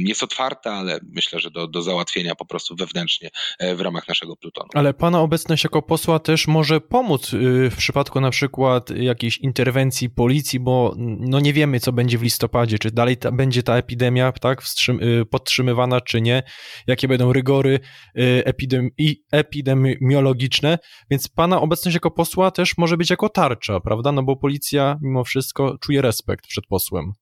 jest 0.06 0.24
otwarta, 0.24 0.74
ale 0.74 1.00
myślę, 1.04 1.40
że 1.40 1.52
do, 1.52 1.68
do 1.68 1.82
załatwienia 1.82 2.36
po 2.36 2.46
prostu 2.46 2.76
wewnętrznie 2.76 3.30
e, 3.60 3.76
w 3.76 3.82
ramach 3.82 4.08
naszego 4.08 4.35
Plutonu. 4.36 4.70
Ale 4.74 4.94
pana 4.94 5.22
obecność 5.22 5.64
jako 5.64 5.82
posła 5.82 6.20
też 6.20 6.48
może 6.48 6.82
pomóc 6.82 7.34
y, 7.34 7.70
w 7.70 7.76
przypadku 7.78 8.22
na 8.22 8.30
przykład 8.30 8.90
jakiejś 8.90 9.38
interwencji 9.38 10.10
policji, 10.10 10.60
bo 10.60 10.94
no 10.98 11.40
nie 11.40 11.54
wiemy, 11.54 11.80
co 11.80 11.92
będzie 11.92 12.18
w 12.18 12.24
listopadzie, 12.24 12.80
czy 12.80 12.92
dalej 12.92 13.18
ta, 13.18 13.32
będzie 13.32 13.64
ta 13.64 13.78
epidemia 13.78 14.32
tak, 14.32 14.64
y, 14.90 15.26
podtrzymywana, 15.26 16.02
czy 16.02 16.22
nie, 16.22 16.44
jakie 16.88 17.08
będą 17.08 17.34
rygory 17.34 17.80
y, 18.18 18.44
epidemi 18.46 18.90
epidemiologiczne, 19.32 20.80
więc 21.12 21.28
pana 21.28 21.62
obecność 21.62 21.94
jako 21.94 22.12
posła 22.12 22.52
też 22.52 22.78
może 22.78 22.98
być 22.98 23.10
jako 23.10 23.30
tarcza, 23.30 23.80
prawda? 23.80 24.12
No 24.12 24.24
bo 24.24 24.36
policja 24.36 24.98
mimo 25.02 25.24
wszystko 25.24 25.78
czuje 25.82 26.02
respekt 26.02 26.48
przed 26.48 26.68
posłem. 26.68 27.14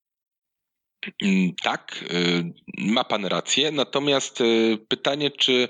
Mm, 1.23 1.51
tak, 1.63 2.05
ma 2.77 3.03
pan 3.03 3.25
rację. 3.25 3.71
Natomiast 3.71 4.43
pytanie, 4.87 5.31
czy 5.31 5.69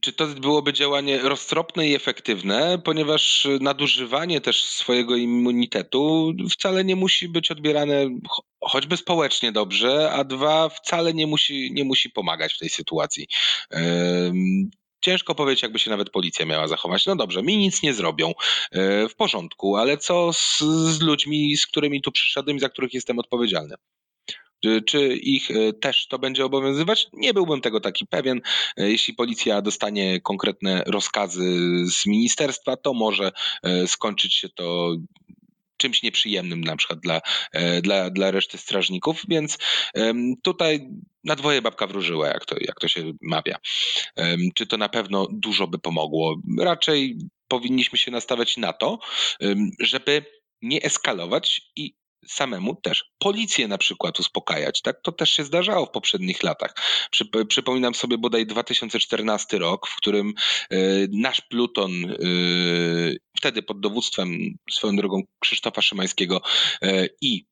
czy 0.00 0.12
to 0.12 0.26
byłoby 0.26 0.72
działanie 0.72 1.18
roztropne 1.18 1.88
i 1.88 1.94
efektywne, 1.94 2.78
ponieważ 2.84 3.48
nadużywanie 3.60 4.40
też 4.40 4.64
swojego 4.64 5.16
immunitetu 5.16 6.32
wcale 6.50 6.84
nie 6.84 6.96
musi 6.96 7.28
być 7.28 7.50
odbierane 7.50 8.10
choćby 8.60 8.96
społecznie 8.96 9.52
dobrze, 9.52 10.12
a 10.12 10.24
dwa 10.24 10.68
wcale 10.68 11.14
nie 11.14 11.26
musi, 11.26 11.72
nie 11.72 11.84
musi 11.84 12.10
pomagać 12.10 12.54
w 12.54 12.58
tej 12.58 12.68
sytuacji. 12.68 13.26
Ciężko 15.00 15.34
powiedzieć, 15.34 15.62
jakby 15.62 15.78
się 15.78 15.90
nawet 15.90 16.10
policja 16.10 16.46
miała 16.46 16.68
zachować. 16.68 17.06
No 17.06 17.16
dobrze, 17.16 17.42
mi 17.42 17.56
nic 17.56 17.82
nie 17.82 17.94
zrobią, 17.94 18.32
e, 18.72 19.08
w 19.08 19.14
porządku, 19.14 19.76
ale 19.76 19.98
co 19.98 20.32
z, 20.32 20.58
z 20.88 21.00
ludźmi, 21.00 21.56
z 21.56 21.66
którymi 21.66 22.02
tu 22.02 22.12
przyszedłem 22.12 22.58
za 22.58 22.68
których 22.68 22.94
jestem 22.94 23.18
odpowiedzialny? 23.18 23.74
Czy 24.86 25.16
ich 25.16 25.50
e, 25.50 25.72
też 25.72 26.06
to 26.06 26.18
będzie 26.18 26.44
obowiązywać? 26.44 27.06
Nie 27.12 27.34
byłbym 27.34 27.60
tego 27.60 27.80
taki 27.80 28.06
pewien. 28.06 28.40
E, 28.76 28.90
jeśli 28.90 29.14
policja 29.14 29.62
dostanie 29.62 30.20
konkretne 30.20 30.82
rozkazy 30.86 31.58
z 31.86 32.06
ministerstwa, 32.06 32.76
to 32.76 32.94
może 32.94 33.32
e, 33.62 33.86
skończyć 33.86 34.34
się 34.34 34.48
to 34.48 34.96
czymś 35.76 36.02
nieprzyjemnym 36.02 36.60
na 36.60 36.76
przykład 36.76 37.00
dla, 37.00 37.20
dla, 37.82 38.10
dla 38.10 38.30
reszty 38.30 38.58
strażników, 38.58 39.22
więc 39.28 39.58
tutaj 40.42 40.88
na 41.24 41.36
dwoje 41.36 41.62
babka 41.62 41.86
wróżyła, 41.86 42.28
jak 42.28 42.44
to, 42.46 42.56
jak 42.60 42.80
to 42.80 42.88
się 42.88 43.12
mawia. 43.22 43.58
Czy 44.54 44.66
to 44.66 44.76
na 44.76 44.88
pewno 44.88 45.26
dużo 45.32 45.66
by 45.66 45.78
pomogło? 45.78 46.36
Raczej 46.58 47.18
powinniśmy 47.48 47.98
się 47.98 48.10
nastawiać 48.10 48.56
na 48.56 48.72
to, 48.72 48.98
żeby 49.80 50.24
nie 50.62 50.82
eskalować 50.82 51.62
i 51.76 51.94
samemu 52.28 52.76
też 52.76 53.04
policję 53.18 53.68
na 53.68 53.78
przykład 53.78 54.20
uspokajać. 54.20 54.82
Tak? 54.82 54.96
To 55.02 55.12
też 55.12 55.30
się 55.30 55.44
zdarzało 55.44 55.86
w 55.86 55.90
poprzednich 55.90 56.42
latach. 56.42 56.74
Przy, 57.10 57.24
przypominam 57.48 57.94
sobie 57.94 58.18
bodaj 58.18 58.46
2014 58.46 59.58
rok, 59.58 59.88
w 59.88 59.96
którym 59.96 60.34
y, 60.72 61.08
nasz 61.12 61.40
pluton, 61.40 61.92
y, 62.04 63.16
wtedy 63.36 63.62
pod 63.62 63.80
dowództwem 63.80 64.38
swoją 64.70 64.96
drogą 64.96 65.22
Krzysztofa 65.38 65.82
Szymańskiego 65.82 66.40
y, 66.84 67.08
i 67.20 67.51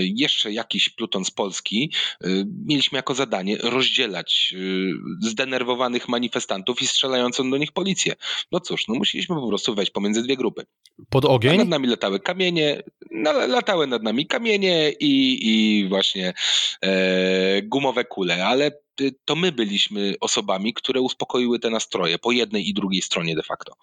jeszcze 0.00 0.52
jakiś 0.52 0.88
pluton 0.88 1.24
z 1.24 1.30
Polski, 1.30 1.92
e, 2.24 2.28
mieliśmy 2.66 2.96
jako 2.96 3.14
zadanie 3.14 3.56
rozdzielać 3.58 4.54
e, 4.56 5.28
zdenerwowanych 5.28 6.08
manifestantów 6.08 6.82
i 6.82 6.86
strzelającą 6.86 7.50
do 7.50 7.56
nich 7.56 7.72
policję. 7.72 8.14
No 8.52 8.60
cóż, 8.60 8.88
no 8.88 8.94
musieliśmy 8.94 9.36
po 9.36 9.48
prostu 9.48 9.74
wejść 9.74 9.92
pomiędzy 9.92 10.22
dwie 10.22 10.36
grupy. 10.36 10.66
Pod 11.10 11.24
ogień? 11.24 11.54
A 11.54 11.58
nad 11.58 11.68
nami 11.68 11.88
latały 11.88 12.20
kamienie, 12.20 12.82
no, 13.10 13.32
latały 13.32 13.86
nad 13.86 14.02
nami 14.02 14.26
kamienie 14.26 14.92
i, 15.00 15.38
i 15.42 15.88
właśnie 15.88 16.32
e, 16.82 17.62
gumowe 17.62 18.04
kule, 18.04 18.46
ale 18.46 18.70
to 19.24 19.36
my 19.36 19.52
byliśmy 19.52 20.14
osobami, 20.20 20.74
które 20.74 21.00
uspokoiły 21.00 21.58
te 21.58 21.70
nastroje 21.70 22.18
po 22.18 22.32
jednej 22.32 22.68
i 22.68 22.74
drugiej 22.74 23.02
stronie 23.02 23.34
de 23.34 23.42
facto. 23.42 23.74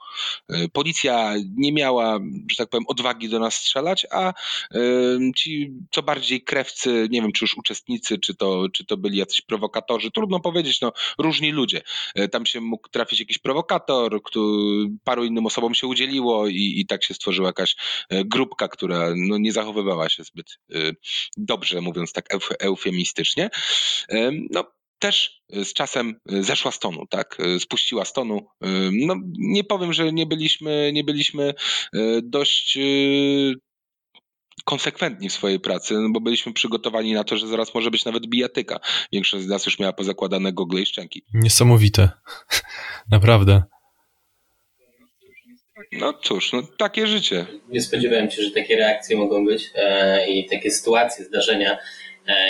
Y, 0.52 0.70
policja 0.70 1.36
nie 1.56 1.74
miała, 1.74 2.20
że 2.52 2.58
tak 2.58 2.70
powiem, 2.70 2.86
odwagi 2.88 3.30
do 3.30 3.40
nas 3.40 3.56
strzelać, 3.56 4.06
a 4.12 4.34
y, 4.76 5.20
ci 5.36 5.72
co 5.92 6.04
bardziej 6.04 6.42
krewcy, 6.42 7.08
nie 7.12 7.22
wiem 7.22 7.32
czy 7.32 7.44
już 7.46 7.58
uczestnicy, 7.58 8.18
czy 8.18 8.36
to, 8.36 8.70
czy 8.74 8.86
to 8.86 8.98
byli 8.98 9.18
jacyś 9.18 9.42
prowokatorzy, 9.42 10.12
trudno 10.12 10.40
powiedzieć, 10.40 10.82
no 10.82 10.92
różni 11.18 11.52
ludzie. 11.52 11.82
Tam 12.32 12.46
się 12.46 12.62
mógł 12.62 12.90
trafić 12.90 13.20
jakiś 13.20 13.38
prowokator, 13.38 14.24
który 14.24 14.90
paru 15.04 15.24
innym 15.24 15.46
osobom 15.46 15.76
się 15.76 15.88
udzieliło 15.88 16.48
i, 16.48 16.74
i 16.78 16.86
tak 16.86 17.04
się 17.04 17.14
stworzyła 17.14 17.50
jakaś 17.50 17.76
grupka, 18.12 18.68
która 18.68 19.14
no, 19.16 19.38
nie 19.38 19.52
zachowywała 19.52 20.10
się 20.10 20.24
zbyt 20.24 20.60
dobrze, 21.38 21.82
mówiąc 21.82 22.14
tak 22.14 22.26
eufemistycznie. 22.60 23.50
No, 24.52 24.77
też 25.00 25.42
y, 25.56 25.66
z 25.66 25.74
czasem 25.74 26.16
y, 26.32 26.44
zeszła 26.44 26.72
z 26.72 26.80
tonu, 26.80 27.08
tak, 27.10 27.38
y, 27.40 27.60
spuściła 27.60 28.06
z 28.06 28.14
tonu. 28.14 28.48
No, 28.92 29.16
nie 29.40 29.64
powiem, 29.64 29.94
że 29.94 30.14
nie 30.14 30.26
byliśmy, 30.26 30.92
nie 30.94 31.04
byliśmy 31.04 31.54
dość 32.24 32.78
konsekwentni 34.66 35.30
w 35.30 35.34
swojej 35.34 35.60
pracy, 35.60 35.94
no 35.94 36.10
bo 36.12 36.22
byliśmy 36.22 36.54
przygotowani 36.54 37.14
na 37.14 37.24
to, 37.24 37.38
że 37.38 37.48
zaraz 37.48 37.74
może 37.74 37.92
być 37.92 38.06
nawet 38.06 38.28
bijatyka. 38.28 38.80
Większość 39.12 39.46
z 39.46 39.48
nas 39.48 39.66
już 39.66 39.80
miała 39.80 39.94
pozakładane 39.94 40.54
gogle 40.54 40.82
i 40.82 40.86
szczęki. 40.86 41.24
Niesamowite. 41.34 42.10
Naprawdę. 43.12 43.64
No 45.92 46.14
cóż, 46.14 46.54
no 46.54 46.62
takie 46.78 47.08
życie. 47.08 47.46
Nie 47.70 47.82
spodziewałem 47.82 48.32
się, 48.32 48.44
że 48.44 48.52
takie 48.52 48.78
reakcje 48.78 49.18
mogą 49.18 49.46
być 49.46 49.64
e, 49.76 50.30
i 50.30 50.50
takie 50.50 50.72
sytuacje, 50.72 51.26
zdarzenia 51.26 51.78
E, 51.78 51.80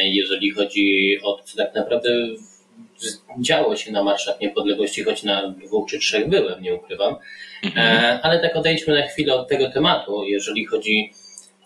jeżeli 0.04 0.52
chodzi 0.52 1.18
o 1.24 1.34
to, 1.34 1.44
co 1.44 1.58
tak 1.58 1.76
naprawdę 1.76 2.10
działo 3.40 3.76
się 3.76 3.92
na 3.92 4.04
Marszach 4.04 4.42
Niepodległości, 4.42 5.04
choć 5.04 5.24
na 5.24 5.48
dwóch 5.48 5.90
czy 5.90 6.00
trzech 6.00 6.30
byłem, 6.30 6.62
nie 6.62 6.76
ukrywam. 6.76 7.14
E, 7.14 7.68
mhm. 7.68 8.20
Ale 8.24 8.40
tak 8.40 8.56
odejdźmy 8.56 9.00
na 9.00 9.08
chwilę 9.08 9.36
od 9.36 9.48
tego 9.48 9.70
tematu. 9.72 10.24
Jeżeli 10.24 10.66
chodzi 10.66 11.12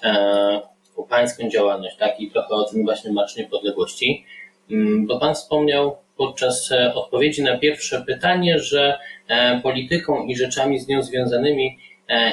e, 0.04 0.62
o 0.96 1.04
pańską 1.04 1.50
działalność, 1.50 1.98
tak, 1.98 2.20
i 2.20 2.32
trochę 2.32 2.50
o 2.50 2.64
tym 2.64 2.84
właśnie 2.84 3.12
Marsz 3.12 3.36
Niepodległości, 3.36 4.26
mm, 4.72 5.08
bo 5.08 5.20
pan 5.20 5.36
wspomniał 5.36 5.98
podczas 6.18 6.72
e, 6.72 6.94
odpowiedzi 6.94 7.44
na 7.44 7.58
pierwsze 7.58 8.04
pytanie, 8.08 8.60
że 8.60 9.00
e, 9.28 9.60
polityką 9.64 10.26
i 10.26 10.36
rzeczami 10.36 10.80
z 10.80 10.88
nią 10.88 11.02
związanymi 11.02 11.78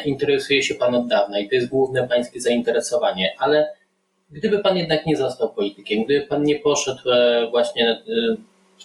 interesuje 0.04 0.62
się 0.62 0.74
pan 0.74 0.94
od 0.94 1.08
dawna 1.08 1.38
i 1.38 1.48
to 1.48 1.54
jest 1.54 1.68
główne 1.68 2.08
pańskie 2.08 2.40
zainteresowanie, 2.40 3.34
ale 3.38 3.72
gdyby 4.30 4.58
pan 4.58 4.76
jednak 4.76 5.06
nie 5.06 5.16
został 5.16 5.54
politykiem, 5.54 6.04
gdyby 6.04 6.26
pan 6.26 6.42
nie 6.42 6.58
poszedł 6.58 7.00
właśnie 7.50 8.02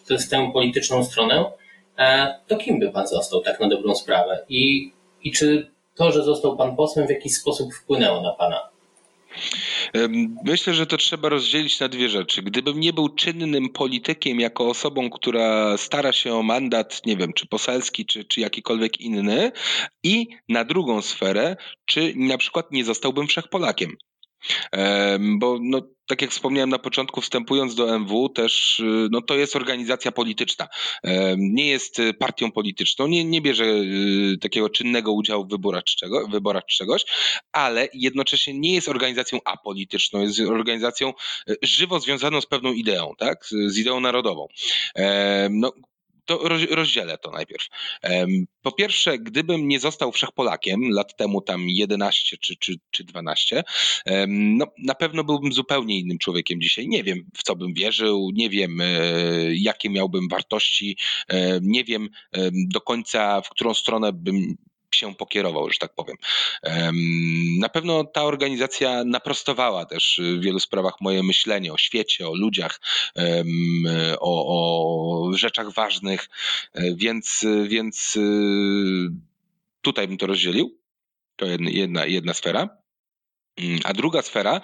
w 0.09 0.29
tę 0.29 0.51
polityczną 0.53 1.03
stronę, 1.03 1.45
to 2.47 2.57
kim 2.57 2.79
by 2.79 2.91
pan 2.91 3.07
został 3.07 3.41
tak 3.41 3.59
na 3.59 3.67
dobrą 3.67 3.95
sprawę? 3.95 4.45
I, 4.49 4.91
i 5.23 5.31
czy 5.31 5.71
to, 5.95 6.11
że 6.11 6.23
został 6.23 6.57
pan 6.57 6.75
posłem, 6.75 7.07
w 7.07 7.09
jakiś 7.09 7.33
sposób 7.33 7.73
wpłynęło 7.73 8.21
na 8.21 8.31
pana? 8.31 8.69
Myślę, 10.45 10.73
że 10.73 10.87
to 10.87 10.97
trzeba 10.97 11.29
rozdzielić 11.29 11.79
na 11.79 11.87
dwie 11.87 12.09
rzeczy. 12.09 12.41
Gdybym 12.41 12.79
nie 12.79 12.93
był 12.93 13.09
czynnym 13.09 13.69
politykiem, 13.69 14.39
jako 14.39 14.69
osobą, 14.69 15.09
która 15.09 15.77
stara 15.77 16.11
się 16.11 16.33
o 16.33 16.43
mandat, 16.43 17.01
nie 17.05 17.17
wiem, 17.17 17.33
czy 17.33 17.47
poselski, 17.47 18.05
czy, 18.05 18.25
czy 18.25 18.41
jakikolwiek 18.41 19.01
inny, 19.01 19.51
i 20.03 20.27
na 20.49 20.63
drugą 20.65 21.01
sferę, 21.01 21.55
czy 21.85 22.13
na 22.15 22.37
przykład 22.37 22.71
nie 22.71 22.85
zostałbym 22.85 23.27
wszechpolakiem. 23.27 23.97
Bo 25.39 25.59
no, 25.61 25.81
tak 26.07 26.21
jak 26.21 26.31
wspomniałem 26.31 26.69
na 26.69 26.79
początku, 26.79 27.21
wstępując 27.21 27.75
do 27.75 27.95
MW, 27.95 28.29
też 28.29 28.79
y, 28.79 29.07
no, 29.11 29.21
to 29.21 29.35
jest 29.35 29.55
organizacja 29.55 30.11
polityczna. 30.11 30.67
Nie 31.37 31.67
jest 31.67 31.99
y, 31.99 32.13
partią 32.13 32.51
polityczną, 32.51 33.07
nie, 33.07 33.25
nie 33.25 33.41
bierze 33.41 33.65
y, 33.65 34.37
takiego 34.41 34.69
czynnego 34.69 35.11
udziału 35.11 35.45
w 35.45 35.49
wyborach, 35.49 35.83
czego, 35.83 36.27
wyborach 36.27 36.65
czegoś, 36.65 37.05
ale 37.51 37.87
jednocześnie 37.93 38.53
nie 38.53 38.73
jest 38.73 38.89
organizacją 38.89 39.39
apolityczną, 39.45 40.21
jest 40.21 40.39
organizacją 40.39 41.13
żywo 41.61 41.99
związaną 41.99 42.41
z 42.41 42.45
pewną 42.45 42.73
ideą, 42.73 43.13
tak? 43.17 43.45
z 43.45 43.77
ideą 43.77 43.99
narodową. 43.99 44.47
No, 45.49 45.73
to 46.25 46.39
rozdzielę 46.69 47.17
to 47.17 47.31
najpierw. 47.31 47.67
Po 48.61 48.71
pierwsze, 48.71 49.19
gdybym 49.19 49.67
nie 49.67 49.79
został 49.79 50.11
wszechpolakiem, 50.11 50.81
lat 50.89 51.17
temu 51.17 51.41
tam 51.41 51.69
11 51.69 52.37
czy, 52.37 52.55
czy, 52.57 52.75
czy 52.91 53.03
12, 53.03 53.63
no, 54.27 54.65
na 54.77 54.95
pewno 54.95 55.23
byłbym 55.23 55.53
zupełnie 55.53 55.99
innym 55.99 56.17
człowiekiem 56.17 56.61
dzisiaj. 56.61 56.87
Nie 56.87 57.03
wiem, 57.03 57.29
w 57.37 57.43
co 57.43 57.55
bym 57.55 57.73
wierzył, 57.73 58.29
nie 58.33 58.49
wiem, 58.49 58.81
e, 58.81 58.87
jakie 59.55 59.89
miałbym 59.89 60.27
wartości, 60.29 60.97
e, 61.27 61.59
nie 61.61 61.83
wiem 61.83 62.09
do 62.71 62.81
końca, 62.81 63.41
w 63.41 63.49
którą 63.49 63.73
stronę 63.73 64.13
bym 64.13 64.55
się 64.93 65.15
pokierował, 65.15 65.69
że 65.69 65.79
tak 65.79 65.93
powiem. 65.95 66.17
Na 67.59 67.69
pewno 67.69 68.03
ta 68.03 68.23
organizacja 68.23 69.03
naprostowała 69.03 69.85
też 69.85 70.21
w 70.23 70.41
wielu 70.41 70.59
sprawach 70.59 71.01
moje 71.01 71.23
myślenie 71.23 71.73
o 71.73 71.77
świecie, 71.77 72.27
o 72.27 72.35
ludziach, 72.35 72.79
o, 74.19 74.45
o 74.47 75.33
rzeczach 75.37 75.73
ważnych, 75.73 76.29
e, 76.73 76.95
więc, 76.95 77.45
więc 77.67 78.15
y, 78.15 78.21
tutaj 79.81 80.07
bym 80.07 80.17
to 80.17 80.27
rozdzielił. 80.27 80.79
To 81.35 81.45
jedna, 81.59 82.05
jedna 82.05 82.33
sfera. 82.33 82.69
Mm, 83.57 83.79
a 83.83 83.93
druga 83.93 84.21
sfera, 84.21 84.61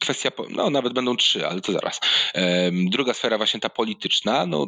kwestia, 0.00 0.30
no 0.50 0.70
nawet 0.70 0.92
będą 0.92 1.16
trzy, 1.16 1.46
ale 1.46 1.60
to 1.60 1.72
zaraz. 1.72 2.00
Druga 2.72 3.14
sfera, 3.14 3.36
właśnie 3.36 3.60
ta 3.60 3.68
polityczna, 3.68 4.46
no 4.46 4.66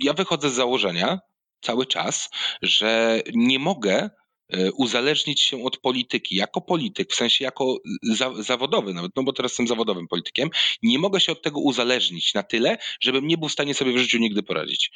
ja 0.00 0.12
wychodzę 0.12 0.50
z 0.50 0.54
założenia, 0.54 1.18
cały 1.62 1.86
czas, 1.86 2.30
że 2.62 3.22
nie 3.34 3.58
mogę 3.58 4.10
e, 4.48 4.72
uzależnić 4.72 5.40
się 5.40 5.64
od 5.64 5.78
polityki. 5.78 6.36
Jako 6.36 6.60
polityk, 6.60 7.12
w 7.12 7.14
sensie 7.14 7.44
jako 7.44 7.76
za, 8.02 8.42
zawodowy 8.42 8.94
nawet, 8.94 9.12
no 9.16 9.22
bo 9.22 9.32
teraz 9.32 9.52
jestem 9.52 9.68
zawodowym 9.68 10.08
politykiem, 10.08 10.50
nie 10.82 10.98
mogę 10.98 11.20
się 11.20 11.32
od 11.32 11.42
tego 11.42 11.60
uzależnić 11.60 12.34
na 12.34 12.42
tyle, 12.42 12.78
żebym 13.00 13.26
nie 13.26 13.38
był 13.38 13.48
w 13.48 13.52
stanie 13.52 13.74
sobie 13.74 13.92
w 13.92 13.98
życiu 13.98 14.18
nigdy 14.18 14.42
poradzić. 14.42 14.90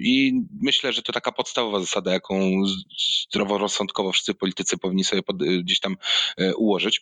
I 0.00 0.32
myślę, 0.60 0.92
że 0.92 1.02
to 1.02 1.12
taka 1.12 1.32
podstawowa 1.32 1.80
zasada, 1.80 2.12
jaką 2.12 2.62
zdroworozsądkowo 3.30 4.12
wszyscy 4.12 4.34
politycy 4.34 4.78
powinni 4.78 5.04
sobie 5.04 5.22
pod, 5.22 5.36
gdzieś 5.36 5.80
tam 5.80 5.96
e, 6.36 6.54
ułożyć, 6.54 7.00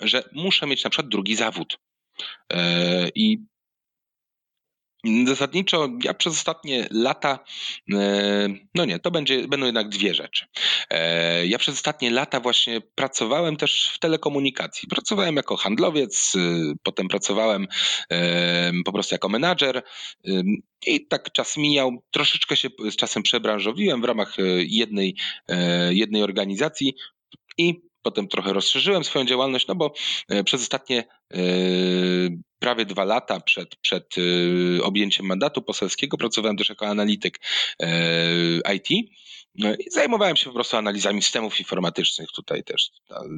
że 0.00 0.28
muszę 0.32 0.66
mieć 0.66 0.84
na 0.84 0.90
przykład 0.90 1.08
drugi 1.08 1.36
zawód. 1.36 1.78
E, 2.52 3.08
I 3.14 3.38
Zasadniczo 5.26 5.88
ja 6.04 6.14
przez 6.14 6.32
ostatnie 6.32 6.88
lata, 6.90 7.38
e, 7.92 8.48
no 8.74 8.84
nie, 8.84 8.98
to 8.98 9.10
będzie, 9.10 9.48
będą 9.48 9.66
jednak 9.66 9.88
dwie 9.88 10.14
rzeczy. 10.14 10.46
E, 10.90 11.46
ja 11.46 11.58
przez 11.58 11.74
ostatnie 11.74 12.10
lata 12.10 12.40
właśnie 12.40 12.80
pracowałem 12.94 13.56
też 13.56 13.90
w 13.94 13.98
telekomunikacji. 13.98 14.88
Pracowałem 14.88 15.36
jako 15.36 15.56
handlowiec, 15.56 16.34
y, 16.34 16.38
potem 16.82 17.08
pracowałem 17.08 17.66
po 18.84 18.92
prostu 18.92 19.14
jako 19.14 19.28
menadżer 19.28 19.82
i 20.86 21.06
tak 21.06 21.32
czas 21.32 21.56
mijał. 21.56 22.02
Troszeczkę 22.10 22.56
się 22.56 22.68
z 22.90 22.96
czasem 22.96 23.22
przebranżowiłem 23.22 24.00
w 24.00 24.04
ramach 24.04 24.38
e, 24.38 24.42
jednej, 24.58 25.16
jednej 25.90 26.22
organizacji 26.22 26.94
i 27.58 27.91
Potem 28.02 28.28
trochę 28.28 28.52
rozszerzyłem 28.52 29.04
swoją 29.04 29.24
działalność, 29.24 29.66
no 29.66 29.74
bo 29.74 29.94
e, 30.28 30.44
przez 30.44 30.62
ostatnie 30.62 31.04
e, 31.34 31.38
prawie 32.58 32.84
dwa 32.84 33.04
lata 33.04 33.40
przed, 33.40 33.76
przed 33.76 34.14
e, 34.18 34.82
objęciem 34.82 35.26
mandatu 35.26 35.62
poselskiego 35.62 36.16
pracowałem 36.16 36.56
też 36.56 36.68
jako 36.68 36.86
analityk 36.86 37.40
IT. 38.74 38.88
No 39.54 39.74
I 39.74 39.90
zajmowałem 39.90 40.36
się 40.36 40.44
po 40.46 40.52
prostu 40.52 40.76
analizami 40.76 41.22
systemów 41.22 41.60
informatycznych, 41.60 42.28
tutaj 42.34 42.64
też 42.64 42.90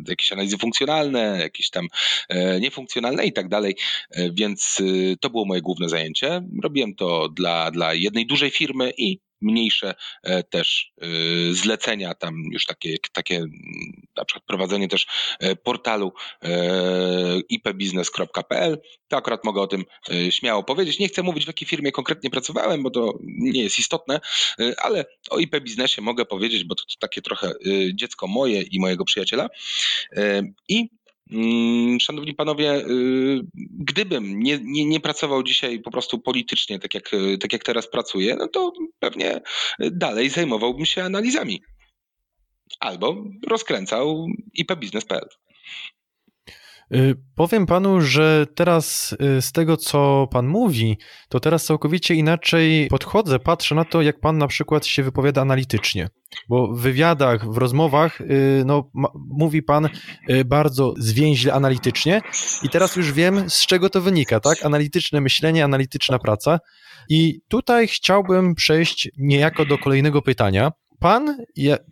jakieś 0.09 0.33
analizy 0.33 0.59
funkcjonalne, 0.59 1.39
jakieś 1.41 1.71
tam 1.71 1.89
niefunkcjonalne 2.61 3.27
i 3.27 3.33
tak 3.33 3.49
dalej, 3.49 3.77
więc 4.33 4.83
to 5.21 5.31
było 5.31 5.45
moje 5.45 5.61
główne 5.61 5.89
zajęcie. 5.89 6.43
Robiłem 6.63 6.95
to 6.95 7.29
dla, 7.29 7.71
dla 7.71 7.95
jednej 7.95 8.27
dużej 8.27 8.51
firmy 8.51 8.93
i 8.99 9.19
mniejsze 9.45 9.95
e, 10.23 10.43
też 10.43 10.93
e, 11.01 11.07
zlecenia, 11.55 12.15
tam 12.15 12.35
już 12.53 12.67
takie, 12.67 12.97
takie 13.13 13.45
na 14.17 14.25
przykład 14.25 14.45
prowadzenie 14.47 14.89
też 14.89 15.07
e, 15.41 15.57
portalu 15.57 16.13
ipbusiness.pl. 17.49 18.79
To 19.09 19.17
akurat 19.17 19.45
mogę 19.45 19.61
o 19.61 19.67
tym 19.67 19.85
śmiało 20.31 20.63
powiedzieć. 20.63 20.99
Nie 20.99 21.09
chcę 21.09 21.23
mówić, 21.23 21.45
w 21.45 21.47
jakiej 21.47 21.69
firmie 21.69 21.93
konkretnie 21.93 22.31
pracowałem, 22.31 22.83
bo 22.83 22.91
to 22.91 23.19
nie 23.23 23.63
jest 23.63 23.79
istotne, 23.79 24.21
ale 24.77 25.05
o 25.31 25.39
IP 25.39 25.61
biznesie 25.61 26.03
mogę 26.03 26.25
powiedzieć, 26.25 26.65
bo 26.65 26.75
to, 26.75 26.85
to 26.85 26.95
takie 26.99 27.23
trochę 27.23 27.53
dziecko 27.95 28.27
moje 28.27 28.63
i 28.63 28.81
mojego 28.81 29.05
przyjaciela. 29.05 29.49
I 30.69 30.89
szanowni 32.01 32.35
panowie, 32.35 32.77
y, 32.77 33.41
gdybym 33.71 34.43
nie, 34.43 34.59
nie, 34.63 34.85
nie, 34.85 35.01
pracował 35.01 35.43
dzisiaj 35.43 35.81
po 35.81 35.91
prostu 35.91 36.19
politycznie, 36.19 36.79
tak 36.79 36.95
jak, 36.95 37.11
tak 37.41 37.53
jak 37.53 37.65
teraz 37.65 37.91
pracuję, 37.91 38.37
no 38.39 38.49
to 38.49 38.73
pewnie 38.99 39.41
dalej 39.79 40.31
zajmowałbym 40.31 40.87
się 40.87 41.05
analizami. 41.05 41.63
Albo 42.81 43.25
rozkręcał 43.47 44.27
ipbusiness.pl. 44.55 45.29
Y, 46.93 47.15
powiem 47.35 47.67
panu, 47.67 48.01
że 48.01 48.47
teraz 48.55 49.17
y, 49.39 49.43
z 49.43 49.53
tego, 49.53 49.77
co 49.77 50.29
pan 50.31 50.47
mówi, 50.47 50.99
to 51.29 51.41
teraz 51.41 51.65
całkowicie 51.65 52.15
inaczej 52.15 52.89
podchodzę, 52.89 53.39
patrzę 53.39 53.75
na 53.75 53.85
to, 53.85 54.03
jak 54.03 54.21
pan 54.21 54.39
na 54.39 54.47
przykład 54.47 54.87
się 54.87 55.03
wypowiada 55.03 55.41
analitycznie. 55.41 56.09
Bo 56.49 56.69
w 56.75 56.81
wywiadach, 56.81 57.53
w 57.53 57.59
rozmowach, 57.59 58.21
y, 58.21 58.63
no, 58.67 58.91
mówi 59.15 59.63
pan 59.63 59.89
bardzo 60.45 60.95
zwięźle 60.99 61.53
analitycznie 61.53 62.21
i 62.63 62.69
teraz 62.69 62.97
już 62.97 63.13
wiem, 63.13 63.51
z 63.51 63.67
czego 63.67 63.91
to 63.91 64.01
wynika, 64.01 64.41
tak? 64.41 64.65
Analityczne 64.65 65.21
myślenie, 65.21 65.65
analityczna 65.65 66.19
praca. 66.19 66.59
I 67.09 67.41
tutaj 67.49 67.89
chciałbym 67.89 68.55
przejść 68.55 69.11
niejako 69.19 69.65
do 69.65 69.79
kolejnego 69.79 70.23
pytania. 70.23 70.73
Pan, 71.05 71.37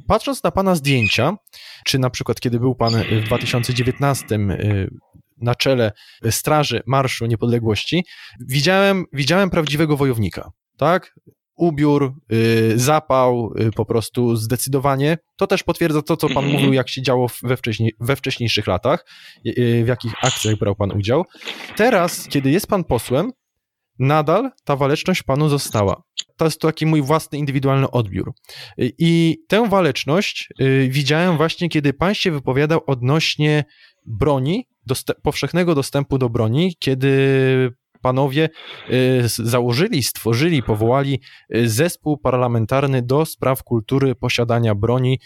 patrząc 0.07 0.43
na 0.43 0.51
pana 0.51 0.75
zdjęcia, 0.75 1.37
czy 1.85 1.99
na 1.99 2.11
przykład 2.11 2.41
kiedy 2.41 2.61
był 2.61 2.75
pan 2.75 2.95
w 3.23 3.25
2019 3.25 4.35
y, 4.35 4.91
na 5.37 5.55
czele 5.55 5.93
Straży 6.31 6.83
Marszu 6.87 7.27
Niepodległości, 7.27 8.05
widziałem, 8.41 9.05
widziałem 9.13 9.51
prawdziwego 9.51 9.97
wojownika, 9.97 10.51
tak? 10.77 11.15
Ubiór, 11.57 12.15
y, 12.33 12.73
zapał, 12.79 13.53
y, 13.61 13.71
po 13.73 13.85
prostu 13.85 14.37
zdecydowanie. 14.37 15.19
To 15.37 15.47
też 15.47 15.63
potwierdza 15.63 16.03
to, 16.03 16.17
co 16.17 16.29
pan 16.29 16.45
mhm. 16.45 16.53
mówił, 16.53 16.73
jak 16.73 16.89
się 16.89 17.03
działo 17.03 17.27
we, 17.43 17.57
wcześniej, 17.57 17.93
we 18.01 18.17
wcześniejszych 18.17 18.67
latach, 18.67 19.07
w 19.85 19.87
jakich 19.87 20.25
akcjach 20.25 20.57
brał 20.57 20.75
pan 20.75 20.93
udział. 20.93 21.25
Teraz, 21.77 22.29
kiedy 22.29 22.51
jest 22.51 22.67
pan 22.67 22.85
posłem, 22.85 23.33
nadal 23.99 24.51
ta 24.65 24.77
waleczność 24.77 25.23
panu 25.23 25.49
została. 25.49 26.03
To 26.37 26.45
jest 26.45 26.61
taki 26.61 26.87
mój 26.87 27.03
własny, 27.03 27.39
indywidualny 27.39 27.91
odbiór. 27.91 28.33
I 28.79 29.39
tę 29.49 29.69
waleczność 29.69 30.49
y, 30.61 30.89
widziałem 30.91 31.37
właśnie, 31.37 31.69
kiedy 31.69 31.93
pan 31.93 32.15
się 32.15 32.31
wypowiadał 32.31 32.81
odnośnie 32.87 33.65
broni, 34.07 34.69
powszechnego 35.23 35.75
dostępu 35.75 36.19
do 36.19 36.29
broni, 36.29 36.77
kiedy 36.79 37.73
panowie 38.03 38.49
y, 38.91 39.23
założyli, 39.29 40.03
stworzyli, 40.03 40.63
powołali 40.63 41.21
y, 41.55 41.69
zespół 41.69 42.19
parlamentarny 42.19 43.03
do 43.03 43.27
spraw 43.27 43.63
kultury 43.63 44.15
posiadania 44.15 44.75
broni. 44.75 45.21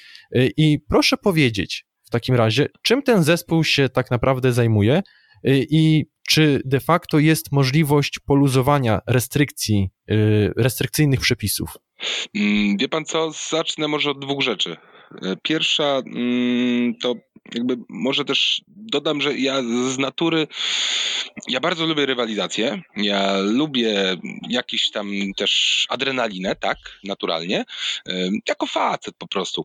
I 0.57 0.79
proszę 0.89 1.17
powiedzieć, 1.17 1.87
w 2.05 2.11
takim 2.11 2.35
razie, 2.35 2.69
czym 2.83 3.03
ten 3.03 3.23
zespół 3.23 3.65
się 3.65 3.89
tak 3.89 4.11
naprawdę 4.11 4.53
zajmuje 4.53 5.03
i 5.45 6.05
czy 6.29 6.61
de 6.65 6.81
facto 6.81 7.19
jest 7.19 7.53
możliwość 7.53 8.19
poluzowania 8.19 9.01
restrykcji, 9.07 9.91
y, 10.11 10.53
restrykcyjnych 10.57 11.21
przepisów? 11.21 11.71
Mm, 12.35 12.77
wie 12.77 12.89
pan 12.89 13.05
co, 13.05 13.31
zacznę 13.51 13.89
może 13.89 14.11
od 14.11 14.21
dwóch 14.21 14.43
rzeczy. 14.43 14.77
E, 15.23 15.37
pierwsza 15.43 16.03
mm, 16.07 16.95
to 16.95 17.15
jakby 17.55 17.77
może 17.89 18.25
też 18.25 18.63
dodam, 18.69 19.21
że 19.21 19.39
ja 19.39 19.63
z 19.63 19.99
natury 19.99 20.47
ja 21.49 21.61
bardzo 21.61 21.87
lubię 21.87 22.07
rywalizację. 22.07 22.83
Ja 22.97 23.39
lubię 23.39 24.17
jakiś 24.49 24.91
tam 24.91 25.11
też 25.37 25.87
adrenalinę, 25.89 26.57
tak, 26.57 26.79
naturalnie. 27.05 27.65
Jako 28.49 28.67
facet 28.67 29.15
po 29.19 29.29
prostu. 29.29 29.65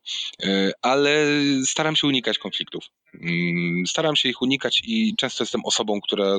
Ale 0.81 1.25
staram 1.65 1.95
się 1.95 2.07
unikać 2.07 2.37
konfliktów. 2.37 2.83
Mm, 3.13 3.87
staram 3.87 4.15
się 4.15 4.29
ich 4.29 4.41
unikać 4.41 4.81
i 4.85 5.15
często 5.17 5.43
jestem 5.43 5.65
osobą, 5.65 6.01
która 6.01 6.37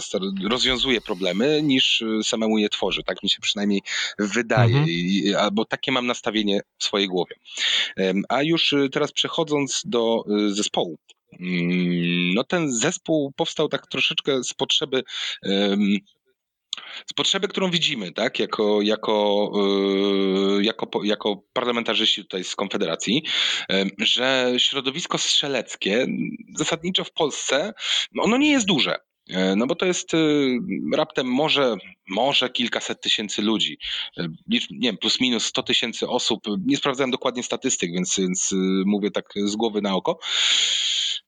rozwiązuje 0.50 1.00
problemy, 1.00 1.62
niż 1.62 2.04
samemu 2.22 2.58
je 2.58 2.68
tworzy. 2.68 3.02
Tak 3.02 3.22
mi 3.22 3.30
się 3.30 3.40
przynajmniej 3.40 3.82
wydaje, 4.18 4.76
mhm. 4.76 5.36
albo 5.38 5.64
takie 5.64 5.92
mam 5.92 6.06
nastawienie 6.06 6.60
w 6.78 6.84
swojej 6.84 7.08
głowie. 7.08 7.36
A 8.28 8.42
już 8.42 8.74
teraz 8.92 9.12
przechodząc 9.12 9.82
do 9.84 10.24
y, 10.48 10.54
zespołu. 10.54 10.98
Mm, 11.40 12.34
no 12.34 12.44
ten 12.44 12.72
zespół 12.72 13.32
powstał 13.36 13.68
tak 13.68 13.86
troszeczkę 13.86 14.44
z 14.44 14.54
potrzeby 14.54 15.02
z 17.06 17.12
potrzeby, 17.12 17.48
którą 17.48 17.70
widzimy, 17.70 18.12
tak, 18.12 18.38
jako, 18.38 18.82
jako, 18.82 19.50
y, 20.58 20.64
jako, 20.64 21.04
jako 21.04 21.42
parlamentarzyści 21.52 22.22
tutaj 22.22 22.44
z 22.44 22.56
Konfederacji, 22.56 23.22
że 23.98 24.52
środowisko 24.58 25.18
strzeleckie 25.18 26.06
zasadniczo 26.56 27.04
w 27.04 27.12
Polsce, 27.12 27.72
ono 28.18 28.36
nie 28.36 28.50
jest 28.50 28.66
duże. 28.66 28.96
E, 29.28 29.56
no 29.56 29.66
bo 29.66 29.74
to 29.74 29.86
jest 29.86 30.14
y, 30.14 30.58
raptem 30.94 31.26
może, 31.26 31.76
może 32.08 32.50
kilkaset 32.50 33.00
tysięcy 33.00 33.42
ludzi. 33.42 33.78
E, 34.18 34.28
nie 34.48 34.60
wiem, 34.70 34.96
plus 34.96 35.20
minus 35.20 35.44
100 35.44 35.62
tysięcy 35.62 36.08
osób. 36.08 36.40
Nie 36.66 36.76
sprawdzałem 36.76 37.10
dokładnie 37.10 37.42
statystyk, 37.42 37.92
więc, 37.92 38.18
więc 38.18 38.52
y, 38.52 38.56
mówię 38.86 39.10
tak 39.10 39.24
z 39.44 39.56
głowy 39.56 39.82
na 39.82 39.94
oko. 39.94 40.18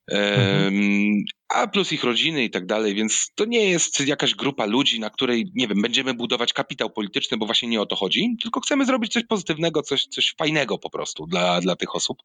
Mhm. 0.07 1.23
A 1.49 1.67
plus 1.67 1.91
ich 1.91 2.03
rodziny 2.03 2.43
i 2.43 2.49
tak 2.49 2.65
dalej, 2.65 2.95
więc 2.95 3.31
to 3.35 3.45
nie 3.45 3.69
jest 3.69 4.07
jakaś 4.07 4.35
grupa 4.35 4.65
ludzi, 4.65 4.99
na 4.99 5.09
której, 5.09 5.51
nie 5.55 5.67
wiem, 5.67 5.81
będziemy 5.81 6.13
budować 6.13 6.53
kapitał 6.53 6.89
polityczny, 6.89 7.37
bo 7.37 7.45
właśnie 7.45 7.69
nie 7.69 7.81
o 7.81 7.85
to 7.85 7.95
chodzi, 7.95 8.35
tylko 8.41 8.61
chcemy 8.61 8.85
zrobić 8.85 9.13
coś 9.13 9.23
pozytywnego, 9.23 9.81
coś, 9.81 10.03
coś 10.05 10.35
fajnego 10.37 10.77
po 10.77 10.89
prostu 10.89 11.27
dla, 11.27 11.61
dla 11.61 11.75
tych 11.75 11.95
osób. 11.95 12.17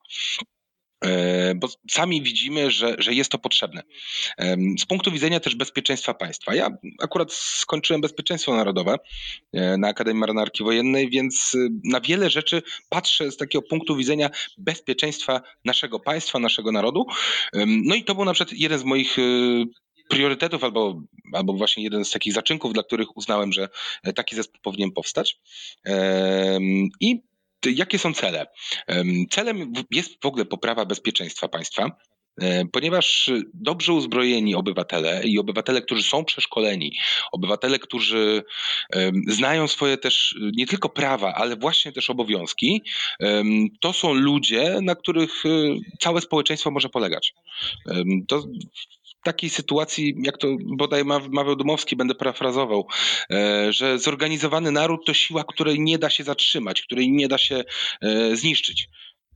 E, 1.04 1.54
bo 1.54 1.68
sami 1.90 2.22
widzimy, 2.22 2.70
że, 2.70 2.94
że 2.98 3.14
jest 3.14 3.30
to 3.30 3.38
potrzebne. 3.38 3.82
Z 4.78 4.84
punktu 4.86 5.12
widzenia 5.12 5.40
też 5.40 5.54
bezpieczeństwa 5.54 6.14
państwa. 6.14 6.54
Ja 6.54 6.70
akurat 7.02 7.32
skończyłem 7.32 8.00
bezpieczeństwo 8.00 8.56
narodowe 8.56 8.96
e, 9.52 9.76
na 9.76 9.88
Akademii 9.88 10.20
Marynarki 10.20 10.64
Wojennej, 10.64 11.10
więc 11.10 11.54
e, 11.54 11.68
na 11.84 12.00
wiele 12.00 12.30
rzeczy 12.30 12.62
patrzę 12.88 13.30
z 13.30 13.36
takiego 13.36 13.62
punktu 13.62 13.96
widzenia 13.96 14.30
bezpieczeństwa 14.58 15.40
naszego 15.64 16.00
państwa, 16.00 16.38
naszego 16.38 16.72
narodu. 16.72 17.06
No 17.66 17.94
i 17.94 18.04
to 18.04 18.14
był 18.14 18.24
na 18.24 18.32
przykład 18.32 18.58
jeden 18.58 18.78
z 18.78 18.84
moich 18.84 19.16
priorytetów 20.08 20.64
albo, 20.64 21.02
albo 21.32 21.52
właśnie 21.52 21.84
jeden 21.84 22.04
z 22.04 22.10
takich 22.10 22.32
zaczynków, 22.32 22.72
dla 22.72 22.82
których 22.82 23.16
uznałem, 23.16 23.52
że 23.52 23.68
taki 24.14 24.36
zespół 24.36 24.60
powinien 24.62 24.92
powstać. 24.92 25.40
I 27.00 27.22
jakie 27.66 27.98
są 27.98 28.14
cele? 28.14 28.46
Celem 29.30 29.72
jest 29.90 30.22
w 30.22 30.26
ogóle 30.26 30.44
poprawa 30.44 30.84
bezpieczeństwa 30.84 31.48
państwa, 31.48 31.90
e, 32.40 32.64
ponieważ 32.72 33.30
dobrze 33.54 33.92
uzbrojeni 33.92 34.54
obywatele 34.54 35.22
i 35.24 35.38
obywatele, 35.38 35.82
którzy 35.82 36.02
są 36.02 36.24
przeszkoleni, 36.24 36.98
obywatele, 37.32 37.78
którzy 37.78 38.42
znają 39.26 39.68
swoje 39.68 39.98
też 39.98 40.36
nie 40.52 40.66
tylko 40.66 40.88
prawa, 40.88 41.34
ale 41.34 41.56
właśnie 41.56 41.92
też 41.92 42.10
obowiązki, 42.10 42.82
to 43.80 43.92
są 43.92 44.14
ludzie, 44.14 44.78
na 44.82 44.94
których 44.94 45.46
e, 45.46 45.48
całe 46.00 46.20
społeczeństwo 46.20 46.70
może 46.70 46.88
polegać. 46.88 47.34
To 48.28 48.42
takiej 49.24 49.50
sytuacji, 49.50 50.14
jak 50.22 50.38
to 50.38 50.48
bodaj 50.76 51.04
mawiał 51.04 51.56
Dmowski, 51.56 51.96
będę 51.96 52.14
parafrazował, 52.14 52.86
e, 53.32 53.72
że 53.72 53.98
zorganizowany 53.98 54.70
naród 54.70 55.06
to 55.06 55.14
siła, 55.14 55.44
której 55.44 55.80
nie 55.80 55.98
da 55.98 56.10
się 56.10 56.24
zatrzymać, 56.24 56.82
której 56.82 57.10
nie 57.10 57.28
da 57.28 57.38
się 57.38 57.64
e, 58.02 58.36
zniszczyć. 58.36 58.88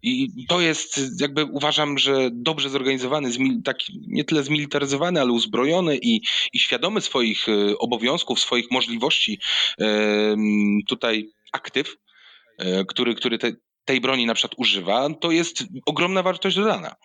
I 0.06 0.46
to 0.48 0.60
jest, 0.60 1.00
jakby 1.20 1.44
uważam, 1.44 1.98
że 1.98 2.30
dobrze 2.32 2.70
zorganizowany, 2.70 3.30
taki 3.64 4.00
nie 4.06 4.24
tyle 4.24 4.42
zmilitaryzowany, 4.42 5.20
ale 5.20 5.32
uzbrojony 5.32 5.98
i, 6.02 6.20
i 6.52 6.58
świadomy 6.58 7.00
swoich 7.00 7.48
e, 7.48 7.78
obowiązków, 7.78 8.40
swoich 8.40 8.70
możliwości 8.70 9.40
tutaj 10.88 11.28
aktyw, 11.52 11.96
który, 12.88 13.14
który 13.14 13.38
te, 13.38 13.52
tej 13.84 14.00
broni 14.00 14.26
na 14.26 14.34
przykład 14.34 14.58
używa, 14.58 15.08
to 15.20 15.30
jest 15.30 15.64
ogromna 15.86 16.22
wartość 16.22 16.56
dodana. 16.56 16.96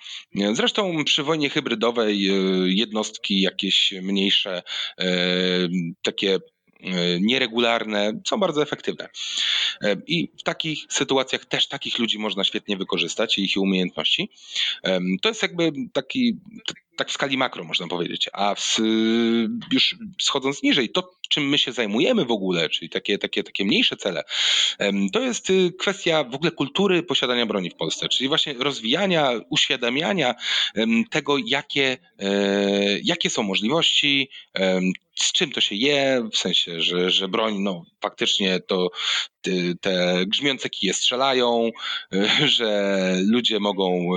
Zresztą 0.53 1.03
przy 1.03 1.23
wojnie 1.23 1.49
hybrydowej 1.49 2.29
e, 2.29 2.33
jednostki 2.67 3.41
jakieś 3.41 3.93
mniejsze, 4.01 4.63
e, 4.99 5.05
takie 6.01 6.35
e, 6.35 7.19
nieregularne, 7.19 8.21
są 8.27 8.37
bardzo 8.37 8.61
efektywne. 8.61 9.09
I 10.07 10.31
w 10.39 10.43
takich 10.43 10.85
sytuacjach 10.89 11.45
też 11.45 11.67
takich 11.67 11.99
ludzi 11.99 12.19
można 12.19 12.43
świetnie 12.43 12.77
wykorzystać 12.77 13.37
i 13.37 13.43
ich 13.43 13.57
umiejętności. 13.57 14.29
To 15.21 15.29
jest 15.29 15.41
jakby 15.41 15.71
taki 15.93 16.37
tak 16.99 17.09
w 17.09 17.13
skali 17.13 17.37
makro 17.37 17.63
można 17.63 17.87
powiedzieć, 17.87 18.29
a 18.33 18.55
w, 18.55 18.77
już 19.71 19.95
schodząc 20.19 20.63
niżej, 20.63 20.89
to 20.89 21.19
czym 21.29 21.49
my 21.49 21.57
się 21.57 21.71
zajmujemy 21.71 22.25
w 22.25 22.31
ogóle, 22.31 22.69
czyli 22.69 22.89
takie, 22.89 23.17
takie, 23.17 23.43
takie 23.43 23.65
mniejsze 23.65 23.97
cele, 23.97 24.23
to 25.13 25.19
jest 25.19 25.49
y, 25.49 25.73
kwestia 25.79 26.23
w 26.23 26.35
ogóle 26.35 26.51
kultury 26.51 27.03
posiadania 27.03 27.45
broni 27.45 27.69
w 27.69 27.75
Polsce, 27.75 28.09
czyli 28.09 28.27
właśnie 28.27 28.53
rozwijania, 28.53 29.31
uświadamiania 29.49 30.35
tego, 31.09 31.37
jakie, 31.45 31.97
e, 32.19 32.99
jakie 33.03 33.29
są 33.29 33.43
możliwości, 33.43 34.29
z 35.15 35.31
czym 35.31 35.51
to 35.51 35.61
się 35.61 35.75
je, 35.75 36.29
w 36.31 36.37
sensie, 36.37 36.81
że, 36.81 37.11
że 37.11 37.27
broń, 37.27 37.59
no 37.59 37.85
faktycznie 38.01 38.59
to 38.59 38.89
te 39.81 40.25
grzmiące 40.25 40.69
kije 40.69 40.93
strzelają, 40.93 41.71
że 42.57 43.15
ludzie 43.25 43.59
mogą 43.59 44.09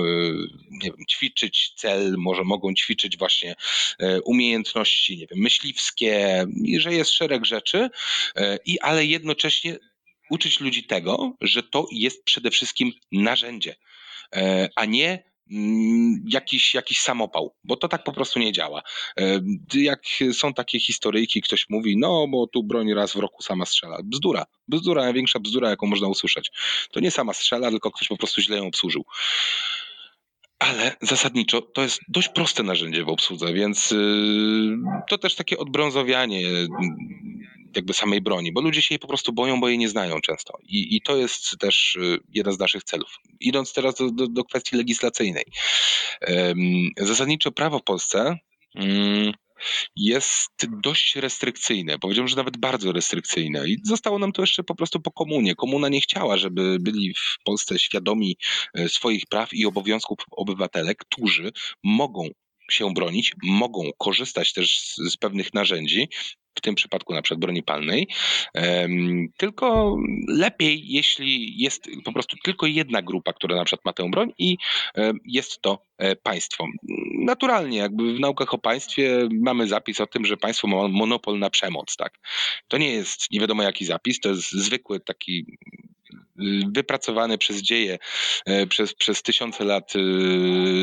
nie 0.71 0.89
wiem, 0.89 1.05
ćwiczyć 1.09 1.73
cel, 1.75 2.15
może 2.17 2.43
mogą 2.43 2.73
ćwiczyć 2.73 3.17
właśnie 3.17 3.55
e, 3.99 4.21
umiejętności, 4.21 5.17
nie 5.17 5.27
wiem, 5.27 5.39
myśliwskie, 5.39 6.45
że 6.77 6.93
jest 6.93 7.11
szereg 7.11 7.45
rzeczy, 7.45 7.89
i 8.65 8.79
ale 8.79 9.05
jednocześnie 9.05 9.77
uczyć 10.29 10.59
ludzi 10.59 10.83
tego, 10.83 11.33
że 11.41 11.63
to 11.63 11.87
jest 11.91 12.23
przede 12.23 12.51
wszystkim 12.51 12.91
narzędzie, 13.11 13.75
a 14.75 14.85
nie 14.85 15.32
jakiś, 16.25 16.73
jakiś 16.73 17.01
samopał, 17.01 17.55
bo 17.63 17.77
to 17.77 17.87
tak 17.87 18.03
po 18.03 18.13
prostu 18.13 18.39
nie 18.39 18.51
działa. 18.51 18.81
Jak 19.73 20.01
są 20.33 20.53
takie 20.53 20.79
historyjki, 20.79 21.41
ktoś 21.41 21.69
mówi, 21.69 21.97
no 21.97 22.27
bo 22.27 22.47
tu 22.47 22.63
broń 22.63 22.93
raz 22.93 23.13
w 23.13 23.15
roku 23.15 23.43
sama 23.43 23.65
strzela. 23.65 23.97
Bzdura, 24.03 24.45
bzdura, 24.67 25.03
największa 25.03 25.39
bzdura, 25.39 25.69
jaką 25.69 25.87
można 25.87 26.07
usłyszeć. 26.07 26.51
To 26.91 26.99
nie 26.99 27.11
sama 27.11 27.33
strzela, 27.33 27.69
tylko 27.69 27.91
ktoś 27.91 28.07
po 28.07 28.17
prostu 28.17 28.41
źle 28.41 28.57
ją 28.57 28.67
obsłużył. 28.67 29.05
Ale 30.59 30.95
zasadniczo 31.01 31.61
to 31.61 31.81
jest 31.81 31.99
dość 32.07 32.29
proste 32.29 32.63
narzędzie 32.63 33.03
w 33.03 33.09
obsłudze, 33.09 33.53
więc 33.53 33.91
y, 33.91 33.95
to 35.09 35.17
też 35.17 35.35
takie 35.35 35.57
odbrązowianie 35.57 36.41
jakby 37.75 37.93
samej 37.93 38.21
broni, 38.21 38.51
bo 38.51 38.61
ludzie 38.61 38.81
się 38.81 38.95
jej 38.95 38.99
po 38.99 39.07
prostu 39.07 39.33
boją, 39.33 39.59
bo 39.59 39.69
jej 39.69 39.77
nie 39.77 39.89
znają 39.89 40.21
często. 40.21 40.57
I, 40.63 40.95
i 40.95 41.01
to 41.01 41.17
jest 41.17 41.57
też 41.59 41.95
y, 41.95 42.19
jeden 42.33 42.53
z 42.53 42.59
naszych 42.59 42.83
celów. 42.83 43.17
Idąc 43.39 43.73
teraz 43.73 43.95
do, 43.95 44.11
do, 44.11 44.27
do 44.27 44.43
kwestii 44.43 44.75
legislacyjnej. 44.75 45.43
Zasadniczo 46.97 47.51
prawo 47.51 47.79
w 47.79 47.83
Polsce 47.83 48.37
mm, 48.75 49.33
jest 49.95 50.67
dość 50.83 51.15
restrykcyjne. 51.15 51.99
Powiedziałbym, 51.99 52.27
że 52.27 52.35
nawet 52.35 52.57
bardzo 52.57 52.91
restrykcyjne. 52.91 53.69
I 53.69 53.77
zostało 53.83 54.19
nam 54.19 54.31
to 54.31 54.41
jeszcze 54.41 54.63
po 54.63 54.75
prostu 54.75 54.99
po 54.99 55.11
komunie. 55.11 55.55
Komuna 55.55 55.89
nie 55.89 56.01
chciała, 56.01 56.37
żeby 56.37 56.77
byli 56.79 57.13
w 57.13 57.43
Polsce 57.43 57.79
świadomi 57.79 58.37
e, 58.73 58.89
swoich 58.89 59.25
praw 59.25 59.53
i 59.53 59.65
obowiązków 59.65 60.17
obywatele, 60.31 60.95
którzy 60.95 61.51
mogą 61.83 62.29
się 62.71 62.93
bronić, 62.93 63.33
mogą 63.43 63.89
korzystać 63.97 64.53
też 64.53 64.79
z, 64.79 64.95
z 64.95 65.17
pewnych 65.17 65.53
narzędzi, 65.53 66.09
w 66.55 66.61
tym 66.61 66.75
przypadku 66.75 67.13
na 67.13 67.21
przykład 67.21 67.39
broni 67.39 67.63
palnej, 67.63 68.07
tylko 69.37 69.97
lepiej, 70.27 70.83
jeśli 70.85 71.61
jest 71.61 71.89
po 72.05 72.13
prostu 72.13 72.37
tylko 72.43 72.65
jedna 72.65 73.01
grupa, 73.01 73.33
która 73.33 73.55
na 73.55 73.65
przykład 73.65 73.85
ma 73.85 73.93
tę 73.93 74.09
broń 74.09 74.33
i 74.37 74.57
jest 75.25 75.61
to 75.61 75.83
e, 75.97 76.15
państwo. 76.15 76.65
Naturalnie, 77.19 77.77
jakby 77.77 78.13
w 78.13 78.19
naukach 78.19 78.53
o 78.53 78.57
państwie 78.57 79.27
mamy 79.31 79.67
zapis 79.67 80.01
o 80.01 80.07
tym, 80.07 80.25
że 80.25 80.37
państwo 80.37 80.67
ma 80.67 80.87
monopol 80.87 81.39
na 81.39 81.49
przemoc, 81.49 81.95
tak. 81.95 82.19
To 82.67 82.77
nie 82.77 82.91
jest 82.91 83.31
nie 83.31 83.39
wiadomo 83.39 83.63
jaki 83.63 83.85
zapis, 83.85 84.19
to 84.19 84.29
jest 84.29 84.51
zwykły 84.51 84.99
taki 84.99 85.45
wypracowany 86.75 87.37
przez 87.37 87.61
dzieje, 87.61 87.97
przez, 88.69 88.93
przez 88.93 89.21
tysiące 89.21 89.63
lat 89.63 89.93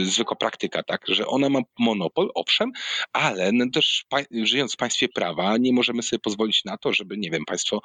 zwykła 0.05 0.37
praktyka, 0.37 0.83
tak, 0.83 1.01
że 1.09 1.27
ona 1.27 1.49
ma 1.49 1.61
monopol, 1.79 2.31
owszem, 2.35 2.73
ale 3.13 3.53
no 3.53 3.65
też 3.73 4.05
żyjąc 4.43 4.73
w 4.73 4.77
państwie 4.77 5.09
prawa 5.09 5.57
nie 5.57 5.73
możemy 5.73 6.03
sobie 6.03 6.21
pozwolić 6.21 6.65
na 6.65 6.77
to, 6.77 6.93
żeby, 6.93 7.17
nie 7.17 7.31
wiem, 7.31 7.45
państwo 7.45 7.81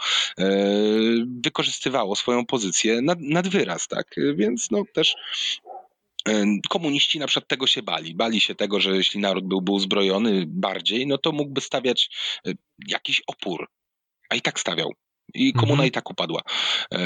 wykorzystywało 1.44 2.16
swoją 2.16 2.46
pozycję 2.46 3.02
nad, 3.02 3.20
nad 3.22 3.48
wyraz, 3.48 3.88
tak, 3.88 4.16
więc 4.36 4.72
no 4.72 4.84
też 4.94 5.16
Komuniści 6.70 7.20
na 7.20 7.28
przykład 7.28 7.48
tego 7.48 7.68
się 7.68 7.84
bali. 7.84 8.16
Bali 8.16 8.42
się 8.42 8.56
tego, 8.56 8.80
że 8.80 8.96
jeśli 8.96 9.20
naród 9.20 9.48
byłby 9.48 9.72
uzbrojony 9.72 10.44
bardziej, 10.48 11.08
no 11.08 11.18
to 11.18 11.32
mógłby 11.32 11.62
stawiać 11.62 12.10
e, 12.48 12.52
jakiś 12.88 13.22
opór. 13.28 13.68
A 14.30 14.36
i 14.36 14.42
tak 14.42 14.60
stawiał. 14.60 14.94
I 15.36 15.54
komuna 15.54 15.74
mhm. 15.74 15.88
i 15.88 15.92
tak 15.92 16.10
upadła. 16.10 16.42
E, 16.94 17.00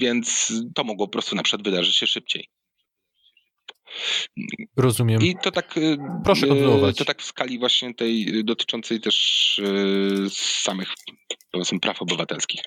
więc 0.00 0.52
to 0.74 0.84
mogło 0.84 1.06
po 1.06 1.12
prostu 1.12 1.36
na 1.36 1.42
przykład 1.42 1.64
wydarzyć 1.64 1.96
się 1.96 2.06
szybciej. 2.06 2.48
Rozumiem. 4.76 5.22
I 5.22 5.36
to 5.42 5.50
tak. 5.50 5.78
E, 5.78 6.20
Proszę 6.24 6.46
kontynuować. 6.46 6.96
To 6.96 7.04
tak 7.04 7.22
w 7.22 7.24
skali 7.24 7.58
właśnie 7.58 7.94
tej 7.94 8.44
dotyczącej 8.44 9.00
też 9.00 9.60
samych 10.30 10.88
powiedzmy 11.50 11.80
praw 11.80 12.02
obywatelskich. 12.02 12.60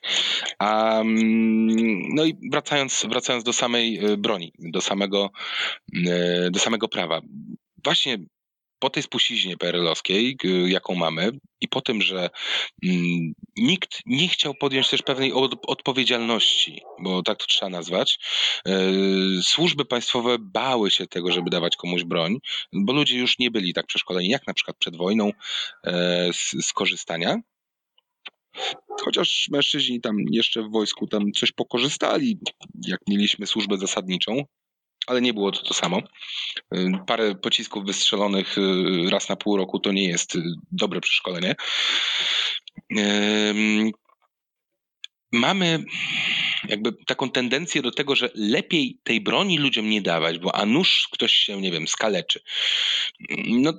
Um, 0.62 2.16
no 2.16 2.26
i 2.26 2.38
wracając, 2.52 3.06
wracając 3.10 3.44
do 3.44 3.54
samej 3.54 4.00
broni, 4.18 4.54
do 4.60 4.82
samego, 4.82 5.30
do 6.52 6.60
samego 6.60 6.88
prawa. 6.88 7.22
Właśnie 7.84 8.18
po 8.86 8.90
tej 8.90 9.04
spuściźnie 9.04 9.58
PRL-owskiej, 9.58 10.38
jaką 10.66 10.96
mamy, 10.96 11.32
i 11.62 11.68
po 11.68 11.82
tym, 11.82 12.02
że 12.02 12.30
mm, 12.84 13.34
nikt 13.58 14.00
nie 14.06 14.28
chciał 14.28 14.54
podjąć 14.54 14.90
też 14.90 15.02
pewnej 15.02 15.34
od, 15.34 15.56
odpowiedzialności, 15.68 16.82
bo 17.00 17.24
tak 17.24 17.38
to 17.38 17.46
trzeba 17.46 17.70
nazwać, 17.70 18.20
e, 18.68 18.92
służby 19.42 19.86
państwowe 19.86 20.38
bały 20.40 20.92
się 20.92 21.08
tego, 21.08 21.32
żeby 21.32 21.50
dawać 21.50 21.76
komuś 21.76 22.04
broń, 22.04 22.38
bo 22.74 22.94
ludzie 22.94 23.18
już 23.18 23.40
nie 23.40 23.52
byli 23.52 23.74
tak 23.74 23.86
przeszkoleni, 23.86 24.30
jak 24.30 24.48
na 24.48 24.54
przykład 24.54 24.78
przed 24.78 24.98
wojną, 24.98 25.32
z, 26.34 26.66
z 26.66 26.74
korzystania. 26.74 27.38
Chociaż 29.04 29.48
mężczyźni 29.52 30.02
tam 30.02 30.18
jeszcze 30.32 30.64
w 30.64 30.72
wojsku 30.72 31.08
tam 31.08 31.32
coś 31.32 31.52
pokorzystali, 31.52 32.40
jak 32.88 33.00
mieliśmy 33.08 33.48
służbę 33.48 33.78
zasadniczą, 33.78 34.46
ale 35.08 35.22
nie 35.22 35.34
było 35.34 35.52
to 35.52 35.64
to 35.64 35.74
samo. 35.74 36.02
Y, 36.76 36.92
parę 37.08 37.36
pocisków 37.36 37.86
wystrzelonych 37.86 38.58
y, 38.58 39.10
raz 39.10 39.30
na 39.30 39.36
pół 39.36 39.58
roku 39.58 39.80
to 39.80 39.92
nie 39.92 40.08
jest 40.08 40.36
y, 40.36 40.44
dobre 40.72 41.02
przeszkolenie. 41.02 41.56
Mamy 45.32 45.84
jakby 46.68 46.94
taką 47.08 47.30
tendencję 47.30 47.82
do 47.82 47.92
tego, 47.92 48.16
że 48.16 48.30
lepiej 48.36 49.00
tej 49.04 49.22
broni 49.22 49.58
ludziom 49.58 49.90
nie 49.90 50.02
dawać, 50.02 50.40
bo 50.40 50.56
a 50.56 50.66
nuż 50.66 51.08
ktoś 51.12 51.34
się, 51.34 51.62
nie 51.62 51.72
wiem, 51.72 51.88
skaleczy. 51.88 52.40
No 53.48 53.74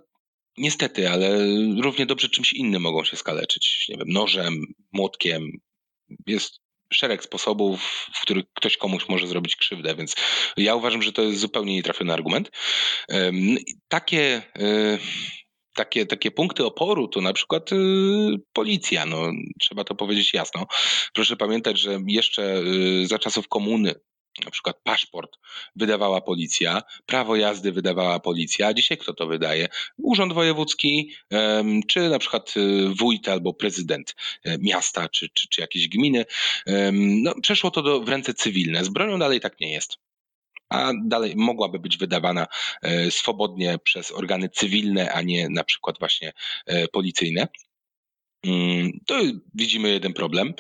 Niestety, 0.59 1.11
ale 1.11 1.39
równie 1.83 2.07
dobrze 2.07 2.29
czymś 2.29 2.53
innym 2.53 2.83
mogą 2.83 3.05
się 3.05 3.17
skaleczyć. 3.17 3.87
Nie 3.89 3.97
wiem, 3.97 4.09
nożem, 4.09 4.75
młotkiem. 4.93 5.51
Jest 6.27 6.61
szereg 6.93 7.25
sposobów, 7.25 7.81
w 8.15 8.23
których 8.23 8.45
ktoś 8.55 8.77
komuś 8.77 9.09
może 9.09 9.27
zrobić 9.27 9.57
krzywdę, 9.57 9.95
więc 9.95 10.15
ja 10.57 10.75
uważam, 10.75 11.03
że 11.03 11.13
to 11.13 11.23
jest 11.23 11.41
zupełnie 11.41 11.75
nietrafiony 11.75 12.13
argument. 12.13 12.51
Takie, 13.89 14.43
e, 14.59 14.99
takie, 15.75 16.07
takie 16.07 16.31
punkty 16.31 16.65
oporu 16.65 17.09
to 17.09 17.21
na 17.21 17.33
przykład 17.33 17.73
e, 17.73 17.77
policja, 18.53 19.07
no, 19.07 19.33
trzeba 19.61 19.85
to 19.85 19.95
powiedzieć 19.95 20.35
jasno. 20.35 20.67
Proszę 21.13 21.37
pamiętać, 21.37 21.81
że 21.81 21.99
jeszcze 22.07 22.43
e, 23.03 23.07
za 23.07 23.19
czasów 23.19 23.49
komuny 23.49 23.95
na 24.45 24.51
przykład 24.51 24.77
paszport 24.83 25.37
wydawała 25.77 26.21
policja, 26.21 26.83
prawo 27.07 27.37
jazdy 27.37 27.73
wydawała 27.73 28.21
policja, 28.21 28.67
a 28.67 28.75
dzisiaj 28.75 28.99
kto 28.99 29.15
to 29.15 29.27
wydaje? 29.27 29.69
Urząd 29.99 30.33
Wojewódzki, 30.33 31.13
czy 31.89 32.09
na 32.09 32.19
przykład 32.19 32.55
y, 32.57 32.89
wójt 32.99 33.29
albo 33.29 33.55
prezydent 33.55 34.15
e, 34.45 34.59
miasta, 34.59 35.09
czy, 35.09 35.29
czy, 35.29 35.49
czy 35.49 35.61
jakiejś 35.61 35.89
gminy. 35.89 36.25
No, 36.93 37.35
przeszło 37.43 37.71
to 37.71 37.83
do, 37.83 38.01
w 38.01 38.09
ręce 38.09 38.35
cywilne. 38.35 38.85
Z 38.85 38.89
bronią 38.89 39.19
dalej 39.19 39.41
tak 39.41 39.61
nie 39.61 39.73
jest 39.73 39.99
a 40.69 40.93
dalej 41.05 41.33
mogłaby 41.37 41.79
być 41.79 41.97
wydawana 41.97 42.47
e, 42.83 43.11
swobodnie 43.11 43.79
przez 43.85 44.13
organy 44.13 44.49
cywilne, 44.49 45.13
a 45.13 45.23
nie 45.23 45.49
na 45.49 45.65
przykład 45.65 45.99
właśnie 45.99 46.33
e, 46.67 46.89
policyjne. 46.89 47.49
Mm, 48.47 48.93
to 49.07 49.15
widzimy 49.55 49.89
jeden 49.89 50.13
problem, 50.13 50.55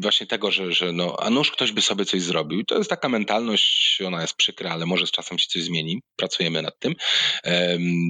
właśnie 0.00 0.26
tego, 0.26 0.50
że, 0.50 0.72
że 0.72 0.92
no, 0.92 1.16
a 1.18 1.30
nuż 1.30 1.50
ktoś 1.50 1.72
by 1.72 1.82
sobie 1.82 2.04
coś 2.04 2.22
zrobił. 2.22 2.64
To 2.64 2.78
jest 2.78 2.90
taka 2.90 3.08
mentalność, 3.08 4.02
ona 4.06 4.22
jest 4.22 4.34
przykra, 4.34 4.70
ale 4.70 4.86
może 4.86 5.06
z 5.06 5.10
czasem 5.10 5.38
się 5.38 5.46
coś 5.48 5.62
zmieni. 5.62 6.02
Pracujemy 6.16 6.62
nad 6.62 6.78
tym. 6.78 6.94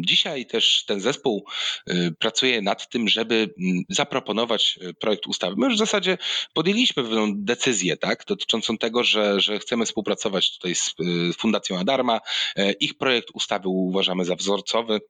Dzisiaj 0.06 0.46
też 0.46 0.84
ten 0.86 1.00
zespół 1.00 1.46
y, 1.90 2.14
pracuje 2.18 2.62
nad 2.62 2.88
tym, 2.88 3.08
żeby 3.08 3.54
mm, 3.58 3.82
zaproponować 3.88 4.78
y, 4.82 4.94
projekt 4.94 5.26
ustawy. 5.26 5.54
My 5.58 5.66
już 5.66 5.74
w 5.74 5.78
zasadzie 5.78 6.18
podjęliśmy 6.54 7.02
pewną 7.02 7.32
decyzję, 7.36 7.96
tak, 7.96 8.24
dotyczącą 8.26 8.78
tego, 8.78 9.04
że, 9.04 9.40
że 9.40 9.58
chcemy 9.58 9.86
współpracować 9.86 10.52
tutaj 10.52 10.74
z 10.74 10.94
y, 11.00 11.32
Fundacją 11.32 11.78
Adarma. 11.78 12.20
E, 12.56 12.72
ich 12.72 12.98
projekt 12.98 13.28
ustawy 13.34 13.68
uważamy 13.68 14.24
za 14.24 14.34
wzorcowy. 14.34 15.00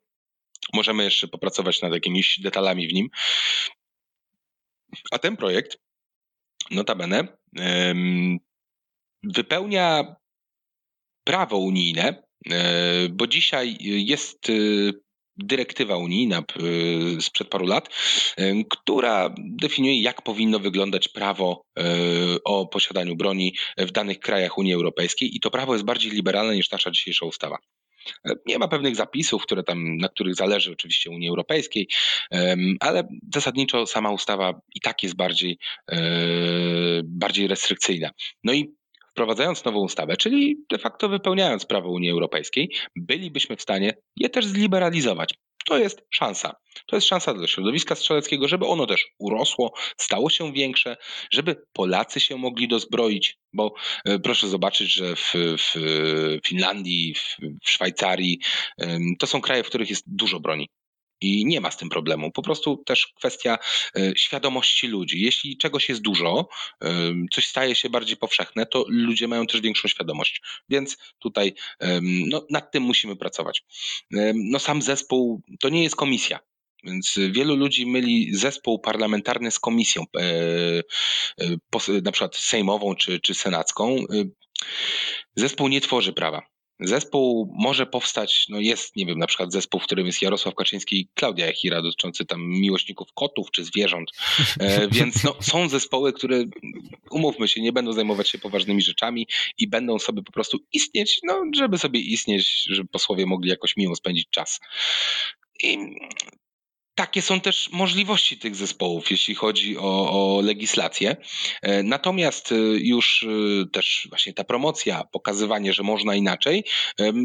Możemy 0.72 1.04
jeszcze 1.04 1.28
popracować 1.28 1.82
nad 1.82 1.92
jakimiś 1.92 2.40
detalami 2.40 2.88
w 2.88 2.92
nim. 2.92 3.08
A 5.10 5.18
ten 5.18 5.36
projekt, 5.36 5.78
notabene, 6.70 7.28
wypełnia 9.22 10.16
prawo 11.24 11.58
unijne, 11.58 12.22
e, 12.50 13.08
bo 13.08 13.26
dzisiaj 13.26 13.76
jest 13.80 14.50
e, 14.50 14.52
dyrektywa 15.36 15.96
unijna 15.96 16.38
e, 16.38 16.42
sprzed 17.20 17.48
paru 17.48 17.66
lat, 17.66 17.88
która 18.70 19.34
definiuje, 19.38 20.02
jak 20.02 20.22
powinno 20.22 20.58
wyglądać 20.58 21.08
prawo 21.08 21.64
o 22.44 22.66
posiadaniu 22.66 23.16
broni 23.16 23.56
w 23.78 23.90
danych 23.90 24.18
krajach 24.18 24.58
Unii 24.58 24.74
Europejskiej 24.74 25.36
i 25.36 25.40
to 25.40 25.50
prawo 25.50 25.72
jest 25.72 25.84
bardziej 25.84 26.10
liberalne 26.10 26.54
niż 26.54 26.70
nasza 26.70 26.90
dzisiejsza 26.90 27.26
ustawa. 27.26 27.58
Nie 28.46 28.58
ma 28.58 28.68
pewnych 28.68 28.96
zapisów, 28.96 29.42
które 29.42 29.62
tam, 29.62 29.96
na 29.96 30.08
których 30.08 30.34
zależy 30.34 30.72
oczywiście 30.72 31.10
Unii 31.10 31.28
Europejskiej, 31.28 31.88
ale 32.80 33.08
zasadniczo 33.34 33.86
sama 33.86 34.10
ustawa 34.10 34.60
i 34.74 34.80
tak 34.80 35.02
jest 35.02 35.16
bardziej, 35.16 35.58
e, 35.92 35.96
bardziej 37.04 37.48
restrykcyjna. 37.48 38.10
No 38.44 38.52
i 38.52 38.74
wprowadzając 39.10 39.64
nową 39.64 39.80
ustawę, 39.80 40.16
czyli 40.16 40.56
de 40.70 40.78
facto 40.78 41.08
wypełniając 41.08 41.66
prawo 41.66 41.90
Unii 41.90 42.10
Europejskiej, 42.10 42.70
bylibyśmy 42.96 43.56
w 43.56 43.62
stanie 43.62 43.92
je 44.16 44.28
też 44.28 44.46
zliberalizować. 44.46 45.34
To 45.64 45.78
jest 45.78 46.06
szansa. 46.10 46.54
To 46.86 46.96
jest 46.96 47.08
szansa 47.08 47.34
dla 47.34 47.46
środowiska 47.46 47.94
strzeleckiego, 47.94 48.48
żeby 48.48 48.66
ono 48.66 48.86
też 48.86 49.06
urosło, 49.18 49.72
stało 49.96 50.30
się 50.30 50.52
większe, 50.52 50.96
żeby 51.30 51.56
Polacy 51.72 52.20
się 52.20 52.36
mogli 52.36 52.68
dozbroić, 52.68 53.38
bo 53.52 53.74
e, 54.04 54.18
proszę 54.18 54.48
zobaczyć, 54.48 54.92
że 54.92 55.16
w, 55.16 55.32
w 55.34 55.74
Finlandii, 56.46 57.14
w, 57.14 57.36
w 57.64 57.70
Szwajcarii 57.70 58.40
to 59.18 59.26
są 59.26 59.40
kraje, 59.40 59.62
w 59.64 59.68
których 59.68 59.90
jest 59.90 60.04
dużo 60.06 60.40
broni 60.40 60.68
i 61.20 61.46
nie 61.46 61.60
ma 61.60 61.70
z 61.70 61.76
tym 61.76 61.88
problemu. 61.88 62.32
Po 62.32 62.42
prostu 62.42 62.76
też 62.86 63.06
kwestia 63.06 63.58
e, 63.96 64.12
świadomości 64.16 64.86
ludzi. 64.86 65.20
Jeśli 65.20 65.56
czegoś 65.56 65.88
jest 65.88 66.00
dużo, 66.00 66.48
coś 67.32 67.46
staje 67.46 67.74
się 67.74 67.90
bardziej 67.90 68.16
powszechne, 68.16 68.66
to 68.66 68.84
ludzie 68.88 69.28
mają 69.28 69.46
też 69.46 69.60
większą 69.60 69.88
świadomość. 69.88 70.42
Więc 70.68 70.96
tutaj 71.18 71.54
no, 72.02 72.46
nad 72.50 72.72
tym 72.72 72.82
musimy 72.82 73.16
pracować. 73.16 73.64
No, 74.34 74.58
sam 74.58 74.82
zespół 74.82 75.42
to 75.60 75.68
nie 75.68 75.82
jest 75.82 75.96
komisja. 75.96 76.40
Więc 76.84 77.18
wielu 77.30 77.56
ludzi 77.56 77.86
myli 77.86 78.34
zespół 78.34 78.78
parlamentarny 78.78 79.50
z 79.50 79.58
komisją, 79.58 80.04
e, 80.16 80.20
e, 81.38 82.00
na 82.02 82.12
przykład 82.12 82.36
sejmową 82.36 82.94
czy, 82.94 83.20
czy 83.20 83.34
senacką. 83.34 84.04
Zespół 85.36 85.68
nie 85.68 85.80
tworzy 85.80 86.12
prawa. 86.12 86.53
Zespół 86.80 87.52
może 87.58 87.86
powstać, 87.86 88.46
no 88.48 88.60
jest, 88.60 88.96
nie 88.96 89.06
wiem, 89.06 89.18
na 89.18 89.26
przykład 89.26 89.52
zespół, 89.52 89.80
w 89.80 89.84
którym 89.84 90.06
jest 90.06 90.22
Jarosław 90.22 90.54
Kaczyński 90.54 91.00
i 91.00 91.08
Klaudia 91.14 91.46
Jachira, 91.46 91.82
dotyczący 91.82 92.26
tam 92.26 92.40
miłośników 92.46 93.08
kotów 93.14 93.50
czy 93.50 93.64
zwierząt. 93.64 94.10
E, 94.60 94.88
więc 94.98 95.24
no, 95.24 95.36
są 95.40 95.68
zespoły, 95.68 96.12
które, 96.12 96.44
umówmy 97.10 97.48
się, 97.48 97.60
nie 97.60 97.72
będą 97.72 97.92
zajmować 97.92 98.28
się 98.28 98.38
poważnymi 98.38 98.82
rzeczami 98.82 99.26
i 99.58 99.68
będą 99.68 99.98
sobie 99.98 100.22
po 100.22 100.32
prostu 100.32 100.58
istnieć, 100.72 101.20
no, 101.22 101.42
żeby 101.56 101.78
sobie 101.78 102.00
istnieć, 102.00 102.64
żeby 102.70 102.88
posłowie 102.88 103.26
mogli 103.26 103.50
jakoś 103.50 103.76
miło 103.76 103.96
spędzić 103.96 104.26
czas. 104.30 104.60
I 105.62 105.78
takie 106.94 107.22
są 107.22 107.40
też 107.40 107.70
możliwości 107.72 108.38
tych 108.38 108.56
zespołów, 108.56 109.10
jeśli 109.10 109.34
chodzi 109.34 109.78
o, 109.78 109.82
o 110.36 110.40
legislację. 110.40 111.16
E, 111.62 111.82
natomiast 111.82 112.52
e, 112.52 112.54
już 112.78 113.26
e, 113.62 113.66
też 113.70 114.06
właśnie 114.08 114.32
ta 114.32 114.44
promocja, 114.44 115.04
pokazywanie, 115.04 115.72
że 115.72 115.82
można 115.82 116.14
inaczej, 116.14 116.64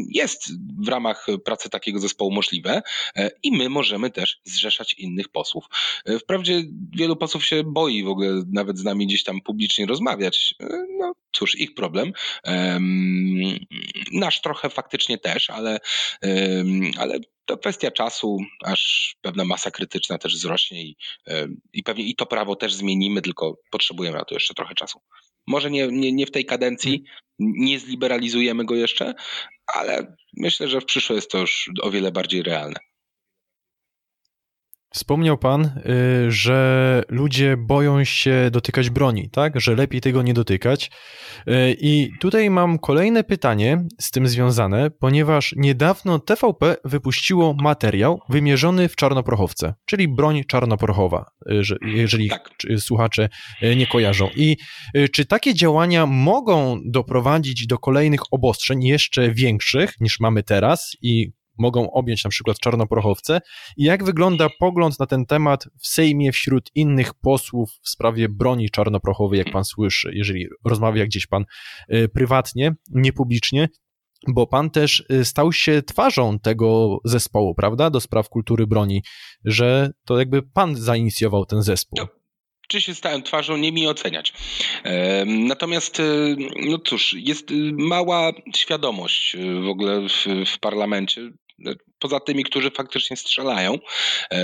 jest 0.08 0.52
w 0.84 0.88
ramach 0.88 1.26
pracy 1.44 1.70
takiego 1.70 1.98
zespołu 1.98 2.30
możliwe 2.30 2.82
i 3.42 3.52
my 3.52 3.68
możemy 3.68 4.10
też 4.10 4.40
zrzeszać 4.44 4.94
innych 4.94 5.28
posłów. 5.28 5.64
Wprawdzie 6.20 6.62
wielu 6.96 7.16
posłów 7.16 7.46
się 7.46 7.62
boi 7.64 8.04
w 8.04 8.08
ogóle 8.08 8.42
nawet 8.52 8.78
z 8.78 8.84
nami 8.84 9.06
gdzieś 9.06 9.24
tam 9.24 9.40
publicznie 9.40 9.86
rozmawiać. 9.86 10.54
No 10.98 11.12
cóż, 11.32 11.54
ich 11.54 11.74
problem. 11.74 12.12
Nasz 14.12 14.40
trochę 14.40 14.70
faktycznie 14.70 15.18
też, 15.18 15.50
ale, 15.50 15.78
ale 16.98 17.20
to 17.50 17.58
kwestia 17.58 17.90
czasu, 17.90 18.38
aż 18.64 19.14
pewna 19.20 19.44
masa 19.44 19.70
krytyczna 19.70 20.18
też 20.18 20.34
wzrośnie 20.34 20.82
i, 20.82 20.96
i 21.72 21.82
pewnie 21.82 22.04
i 22.04 22.14
to 22.14 22.26
prawo 22.26 22.56
też 22.56 22.74
zmienimy, 22.74 23.22
tylko 23.22 23.58
potrzebujemy 23.70 24.18
na 24.18 24.24
to 24.24 24.34
jeszcze 24.34 24.54
trochę 24.54 24.74
czasu. 24.74 25.00
Może 25.46 25.70
nie, 25.70 25.88
nie, 25.88 26.12
nie 26.12 26.26
w 26.26 26.30
tej 26.30 26.44
kadencji, 26.44 27.04
nie 27.38 27.78
zliberalizujemy 27.78 28.64
go 28.64 28.74
jeszcze, 28.74 29.14
ale 29.66 30.16
myślę, 30.36 30.68
że 30.68 30.80
w 30.80 30.84
przyszłej 30.84 31.16
jest 31.16 31.30
to 31.30 31.38
już 31.38 31.70
o 31.82 31.90
wiele 31.90 32.12
bardziej 32.12 32.42
realne. 32.42 32.80
Wspomniał 34.92 35.38
Pan, 35.38 35.64
y, 35.64 36.32
że 36.32 37.02
ludzie 37.08 37.56
boją 37.56 38.04
się 38.04 38.48
dotykać 38.52 38.90
broni, 38.90 39.30
tak? 39.30 39.60
Że 39.60 39.74
lepiej 39.74 40.00
tego 40.00 40.22
nie 40.22 40.34
dotykać. 40.34 40.90
Y, 41.48 41.76
I 41.80 42.10
tutaj 42.20 42.50
mam 42.50 42.78
kolejne 42.78 43.24
pytanie 43.24 43.86
z 44.00 44.10
tym 44.10 44.28
związane, 44.28 44.90
ponieważ 44.90 45.54
niedawno 45.56 46.18
TVP 46.18 46.76
wypuściło 46.84 47.54
materiał 47.54 48.20
wymierzony 48.28 48.88
w 48.88 48.96
czarnoprochowce, 48.96 49.74
czyli 49.84 50.08
broń 50.08 50.44
czarnoprochowa, 50.44 51.30
y, 51.50 51.62
jeżeli 51.82 52.28
tak. 52.28 52.50
słuchacze 52.78 53.28
nie 53.76 53.86
kojarzą. 53.86 54.28
I 54.36 54.56
czy 55.12 55.24
takie 55.24 55.54
działania 55.54 56.06
mogą 56.06 56.80
doprowadzić 56.84 57.66
do 57.66 57.78
kolejnych 57.78 58.20
obostrzeń 58.30 58.82
jeszcze 58.82 59.30
większych 59.30 59.94
niż 60.00 60.20
mamy 60.20 60.42
teraz 60.42 60.96
i 61.02 61.32
mogą 61.58 61.90
objąć 61.90 62.24
na 62.24 62.30
przykład 62.30 62.58
czarnoprochowce 62.58 63.40
i 63.76 63.84
jak 63.84 64.04
wygląda 64.04 64.48
pogląd 64.60 64.98
na 64.98 65.06
ten 65.06 65.26
temat 65.26 65.64
w 65.80 65.86
Sejmie 65.86 66.32
wśród 66.32 66.70
innych 66.74 67.14
posłów 67.14 67.70
w 67.82 67.88
sprawie 67.88 68.28
broni 68.28 68.70
czarnoprochowej, 68.70 69.38
jak 69.38 69.52
pan 69.52 69.64
słyszy, 69.64 70.10
jeżeli 70.14 70.46
rozmawia 70.64 71.06
gdzieś 71.06 71.26
pan 71.26 71.44
y, 71.94 72.08
prywatnie, 72.08 72.74
niepublicznie, 72.90 73.68
bo 74.28 74.46
pan 74.46 74.70
też 74.70 75.04
y, 75.12 75.24
stał 75.24 75.52
się 75.52 75.82
twarzą 75.82 76.38
tego 76.38 76.98
zespołu, 77.04 77.54
prawda, 77.54 77.90
do 77.90 78.00
spraw 78.00 78.28
kultury 78.28 78.66
broni, 78.66 79.02
że 79.44 79.90
to 80.04 80.18
jakby 80.18 80.42
pan 80.42 80.76
zainicjował 80.76 81.46
ten 81.46 81.62
zespół. 81.62 81.98
Czy 82.70 82.80
się 82.80 82.94
stałem 82.94 83.22
twarzą, 83.22 83.56
nie 83.56 83.72
mi 83.72 83.86
oceniać. 83.86 84.32
Natomiast, 85.26 86.00
y, 86.00 86.36
no 86.56 86.78
cóż, 86.78 87.16
jest 87.18 87.48
mała 87.72 88.32
świadomość 88.56 89.36
w 89.64 89.68
ogóle 89.68 90.00
w, 90.08 90.26
w 90.46 90.58
parlamencie 90.58 91.30
poza 91.98 92.20
tymi, 92.20 92.44
którzy 92.44 92.70
faktycznie 92.70 93.16
strzelają, 93.16 93.78
e, 94.30 94.38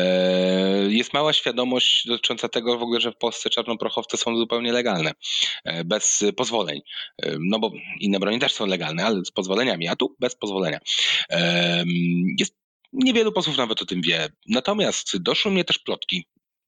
jest 0.89 1.12
mała 1.12 1.33
świadomość 1.33 2.07
dotycząca 2.07 2.49
tego 2.49 2.79
w 2.79 2.83
ogóle, 2.83 3.01
że 3.01 3.12
w 3.12 3.17
Polsce 3.17 3.51
czarnoprochowce 3.51 4.17
są 4.17 4.37
zupełnie 4.37 4.73
legalne, 4.73 5.12
e, 5.65 5.85
bez 5.85 6.25
pozwoleń. 6.37 6.81
E, 7.23 7.37
no 7.41 7.59
bo 7.59 7.71
inne 8.01 8.19
broni 8.19 8.39
też 8.39 8.53
są 8.53 8.67
legalne, 8.67 9.05
ale 9.05 9.25
z 9.25 9.31
pozwoleniami, 9.31 9.89
a 9.89 9.97
tu 9.97 10.17
bez 10.21 10.37
pozwolenia. 10.37 10.79
Jest 12.39 12.57
Niewielu 12.93 13.33
posłów 13.33 13.57
nawet 13.57 13.83
o 13.83 13.87
tym 13.87 14.03
wie. 14.03 14.29
Natomiast 14.49 15.17
doszły 15.23 15.53
mnie 15.53 15.65
też 15.65 15.79
plotki. 15.79 16.27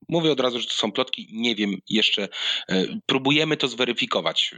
Mówię 0.09 0.33
od 0.33 0.41
razu, 0.41 0.61
że 0.61 0.67
to 0.67 0.75
są 0.75 0.93
plotki, 0.93 1.29
nie 1.33 1.55
wiem 1.55 1.75
jeszcze. 1.89 2.29
Próbujemy 3.07 3.57
to 3.57 3.69
zweryfikować 3.69 4.55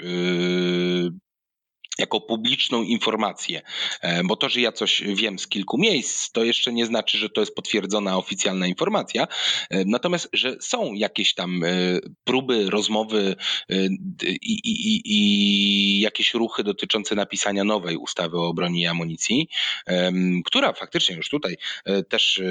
jako 2.00 2.20
publiczną 2.20 2.82
informację. 2.82 3.62
E, 4.00 4.24
bo 4.24 4.36
to, 4.36 4.48
że 4.48 4.60
ja 4.60 4.72
coś 4.72 5.02
wiem 5.02 5.38
z 5.38 5.48
kilku 5.48 5.78
miejsc, 5.78 6.30
to 6.32 6.44
jeszcze 6.44 6.72
nie 6.72 6.86
znaczy, 6.86 7.18
że 7.18 7.30
to 7.30 7.40
jest 7.40 7.54
potwierdzona 7.54 8.16
oficjalna 8.18 8.66
informacja. 8.66 9.26
E, 9.70 9.84
natomiast, 9.84 10.28
że 10.32 10.56
są 10.60 10.94
jakieś 10.94 11.34
tam 11.34 11.64
e, 11.64 11.68
próby, 12.24 12.70
rozmowy 12.70 13.36
i, 14.42 14.58
i, 14.64 15.02
i 15.04 16.00
jakieś 16.00 16.34
ruchy 16.34 16.64
dotyczące 16.64 17.14
napisania 17.14 17.64
nowej 17.64 17.96
ustawy 17.96 18.38
o 18.38 18.54
broni 18.54 18.80
i 18.80 18.86
amunicji, 18.86 19.48
która 20.44 20.72
faktycznie 20.72 21.16
już 21.16 21.28
tutaj 21.28 21.56
też 22.08 22.42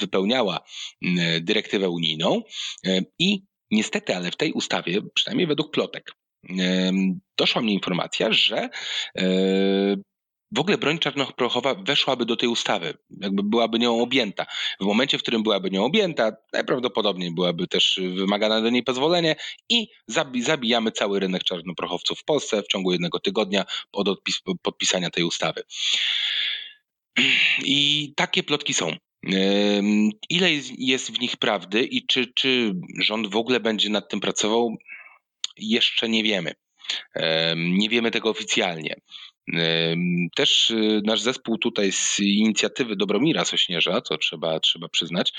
wypełniała 0.00 0.60
dyrektywę 1.40 1.88
unijną 1.90 2.42
i 3.18 3.42
niestety, 3.70 4.16
ale 4.16 4.30
w 4.30 4.36
tej 4.36 4.52
ustawie, 4.52 5.00
przynajmniej 5.14 5.46
według 5.46 5.70
plotek, 5.70 6.12
doszła 7.38 7.62
mnie 7.62 7.74
informacja, 7.74 8.32
że 8.32 8.68
e, 9.18 9.22
w 10.52 10.58
ogóle 10.58 10.78
broń 10.78 10.98
czarnoprochowa 10.98 11.74
weszłaby 11.74 12.26
do 12.26 12.36
tej 12.36 12.48
ustawy, 12.48 12.94
jakby 13.20 13.42
byłaby 13.42 13.78
nią 13.78 14.00
objęta. 14.00 14.46
W 14.80 14.84
momencie, 14.84 15.18
w 15.18 15.22
którym 15.22 15.42
byłaby 15.42 15.70
nią 15.70 15.84
objęta, 15.84 16.32
najprawdopodobniej 16.52 17.34
byłaby 17.34 17.66
też 17.66 18.00
wymagane 18.16 18.62
do 18.62 18.70
niej 18.70 18.82
pozwolenie 18.82 19.36
i 19.68 19.88
zabijamy 20.38 20.92
cały 20.92 21.20
rynek 21.20 21.44
czarnoprochowców 21.44 22.18
w 22.18 22.24
Polsce 22.24 22.62
w 22.62 22.66
ciągu 22.66 22.92
jednego 22.92 23.20
tygodnia 23.20 23.64
od 23.92 24.08
podpisania 24.62 25.10
tej 25.10 25.24
ustawy. 25.24 25.62
I 27.64 28.12
takie 28.16 28.42
plotki 28.42 28.74
są. 28.74 28.96
Ile 30.28 30.50
jest 30.78 31.10
w 31.10 31.20
nich 31.20 31.36
prawdy 31.36 31.84
i 31.84 32.06
czy, 32.06 32.26
czy 32.34 32.74
rząd 32.98 33.26
w 33.26 33.36
ogóle 33.36 33.60
będzie 33.60 33.90
nad 33.90 34.08
tym 34.08 34.20
pracował? 34.20 34.76
jeszcze 35.56 36.08
nie 36.08 36.22
wiemy. 36.22 36.54
Nie 37.56 37.88
wiemy 37.88 38.10
tego 38.10 38.30
oficjalnie. 38.30 38.96
Też 40.36 40.70
y, 40.70 41.00
nasz 41.04 41.20
zespół 41.20 41.58
tutaj 41.58 41.92
z 41.92 42.20
inicjatywy 42.20 42.96
Dobromira 42.96 43.44
Sośnierza, 43.44 44.00
co 44.00 44.18
trzeba, 44.18 44.60
trzeba 44.60 44.88
przyznać, 44.88 45.32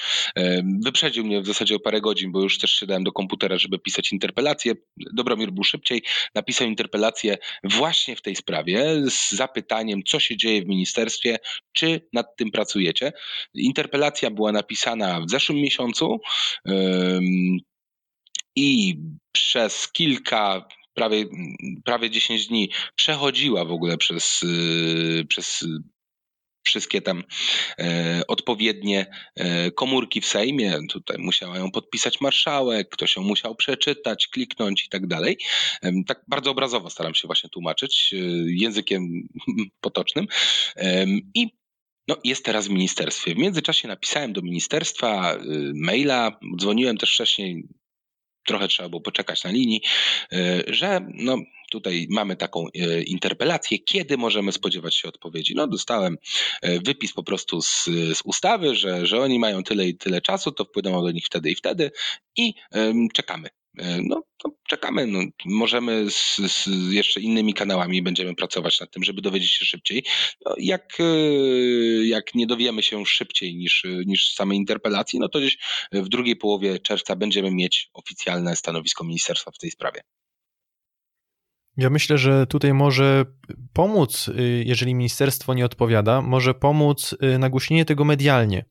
wyprzedził 0.84 1.26
mnie 1.26 1.42
w 1.42 1.46
zasadzie 1.46 1.76
o 1.76 1.80
parę 1.80 2.02
godzin, 2.02 2.32
bo 2.32 2.42
już 2.42 2.58
też 2.58 2.72
siadałem 2.72 3.04
do 3.04 3.12
komputera, 3.12 3.58
żeby 3.58 3.80
pisać 3.80 4.12
interpelację. 4.12 4.74
Dobromir 5.14 5.52
był 5.52 5.64
szybciej, 5.64 6.04
napisał 6.36 6.68
interpelację 6.68 7.38
właśnie 7.64 8.16
w 8.16 8.22
tej 8.22 8.36
sprawie 8.36 8.96
z 9.10 9.32
zapytaniem, 9.32 10.04
co 10.04 10.20
się 10.20 10.38
dzieje 10.38 10.62
w 10.62 10.68
ministerstwie, 10.68 11.38
czy 11.74 12.08
nad 12.14 12.36
tym 12.38 12.52
pracujecie. 12.52 13.14
Interpelacja 13.54 14.32
była 14.32 14.52
napisana 14.52 15.22
w 15.22 15.30
zeszłym 15.30 15.58
miesiącu 15.58 16.20
i 18.56 19.00
przez 19.32 19.92
kilka, 19.92 20.68
prawie, 20.96 21.26
prawie 21.86 22.10
10 22.10 22.48
dni 22.48 22.70
przechodziła 22.96 23.66
w 23.66 23.72
ogóle 23.72 23.98
przez, 23.98 24.44
y, 24.44 25.26
przez 25.30 25.66
wszystkie 26.66 27.02
tam 27.02 27.24
e, 27.80 28.22
odpowiednie 28.28 29.06
e, 29.36 29.72
komórki 29.72 30.22
w 30.22 30.26
Sejmie. 30.26 30.78
Tutaj 30.90 31.18
musiała 31.20 31.58
ją 31.58 31.72
podpisać 31.72 32.22
marszałek, 32.22 32.90
ktoś 32.90 33.16
ją 33.16 33.24
musiał 33.24 33.56
przeczytać, 33.56 34.28
kliknąć 34.28 34.86
i 34.86 34.90
tak 34.90 35.08
dalej. 35.08 35.38
Tak 36.08 36.22
bardzo 36.28 36.52
obrazowo 36.52 36.90
staram 36.90 37.16
się 37.16 37.28
właśnie 37.28 37.50
tłumaczyć 37.50 38.14
e, 38.14 38.18
językiem 38.48 39.28
potocznym. 39.82 40.28
I 41.36 41.50
no, 42.08 42.18
jest 42.24 42.46
teraz 42.46 42.68
w 42.68 42.72
ministerstwie. 42.72 43.36
W 43.36 43.38
międzyczasie 43.38 43.88
napisałem 43.88 44.34
do 44.34 44.42
ministerstwa 44.42 45.34
e, 45.34 45.40
maila, 45.76 46.40
dzwoniłem 46.58 46.98
też 46.98 47.14
wcześniej 47.14 47.68
trochę 48.46 48.68
trzeba 48.68 48.90
było 48.90 49.02
poczekać 49.02 49.44
na 49.44 49.52
linii, 49.52 49.82
e, 50.32 50.64
że 50.68 51.08
no, 51.14 51.38
tutaj 51.72 52.08
mamy 52.10 52.36
taką 52.36 52.68
e, 52.68 53.02
interpelację, 53.02 53.80
kiedy 53.80 54.18
możemy 54.18 54.52
spodziewać 54.52 54.96
się 54.96 55.08
odpowiedzi. 55.08 55.56
No 55.56 55.68
dostałem 55.68 56.18
e, 56.62 56.80
wypis 56.80 57.14
po 57.14 57.24
prostu 57.24 57.62
z, 57.62 57.86
z 58.14 58.22
ustawy, 58.24 58.76
że, 58.76 59.06
że 59.06 59.22
oni 59.22 59.40
mają 59.40 59.64
tyle 59.64 59.88
i 59.88 59.98
tyle 59.98 60.22
czasu, 60.22 60.52
to 60.52 60.66
wpłynęło 60.66 61.02
do 61.02 61.12
nich 61.12 61.26
wtedy 61.26 61.52
i 61.52 61.56
wtedy 61.56 61.92
i 62.38 62.54
um, 62.72 63.10
czekamy. 63.14 63.50
No, 64.04 64.24
to 64.38 64.50
czekamy. 64.68 65.08
No, 65.08 65.20
możemy 65.46 66.12
z, 66.12 66.38
z, 66.38 66.68
jeszcze 66.92 67.22
innymi 67.22 67.54
kanałami 67.54 68.02
będziemy 68.02 68.36
pracować 68.36 68.80
nad 68.80 68.92
tym, 68.92 69.04
żeby 69.04 69.22
dowiedzieć 69.22 69.52
się 69.52 69.66
szybciej. 69.66 70.04
No, 70.46 70.56
jak, 70.58 70.98
jak 72.04 72.36
nie 72.36 72.48
dowiemy 72.48 72.84
się 72.84 73.06
szybciej 73.06 73.56
niż, 73.56 73.84
niż 74.06 74.34
samej 74.34 74.58
interpelacji, 74.58 75.20
no 75.20 75.30
to 75.30 75.40
gdzieś 75.40 75.58
w 75.92 76.10
drugiej 76.10 76.36
połowie 76.36 76.80
czerwca 76.80 77.16
będziemy 77.16 77.52
mieć 77.52 77.90
oficjalne 77.94 78.56
stanowisko 78.56 79.04
ministerstwa 79.04 79.52
w 79.52 79.58
tej 79.58 79.72
sprawie. 79.72 80.02
Ja 81.78 81.90
myślę, 81.90 82.18
że 82.18 82.48
tutaj 82.48 82.74
może 82.74 83.26
pomóc, 83.74 84.28
y, 84.28 84.64
jeżeli 84.66 84.96
ministerstwo 84.96 85.54
nie 85.54 85.66
odpowiada, 85.66 86.22
może 86.22 86.54
pomóc 86.54 87.16
y, 87.24 87.40
nagłośnienie 87.40 87.86
tego 87.86 88.06
medialnie. 88.06 88.66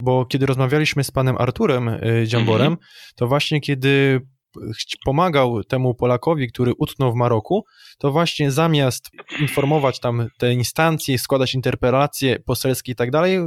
Bo 0.00 0.26
kiedy 0.26 0.46
rozmawialiśmy 0.46 1.04
z 1.04 1.10
panem 1.10 1.36
Arturem 1.38 1.88
y, 1.88 2.24
Dziamborem, 2.26 2.66
mm 2.66 2.78
-hmm. 2.78 3.14
to 3.16 3.26
właśnie 3.26 3.60
kiedy 3.60 4.20
pomagał 5.04 5.64
temu 5.64 5.94
Polakowi, 5.94 6.48
który 6.48 6.72
utknął 6.78 7.12
w 7.12 7.14
Maroku, 7.14 7.64
to 7.98 8.12
właśnie 8.12 8.50
zamiast 8.50 9.10
informować 9.40 10.00
tam 10.00 10.28
te 10.38 10.52
instancje, 10.52 11.18
składać 11.18 11.54
interpelacje 11.54 12.38
poselskie 12.40 12.92
i 12.92 12.94
tak 12.94 13.10
dalej, 13.10 13.38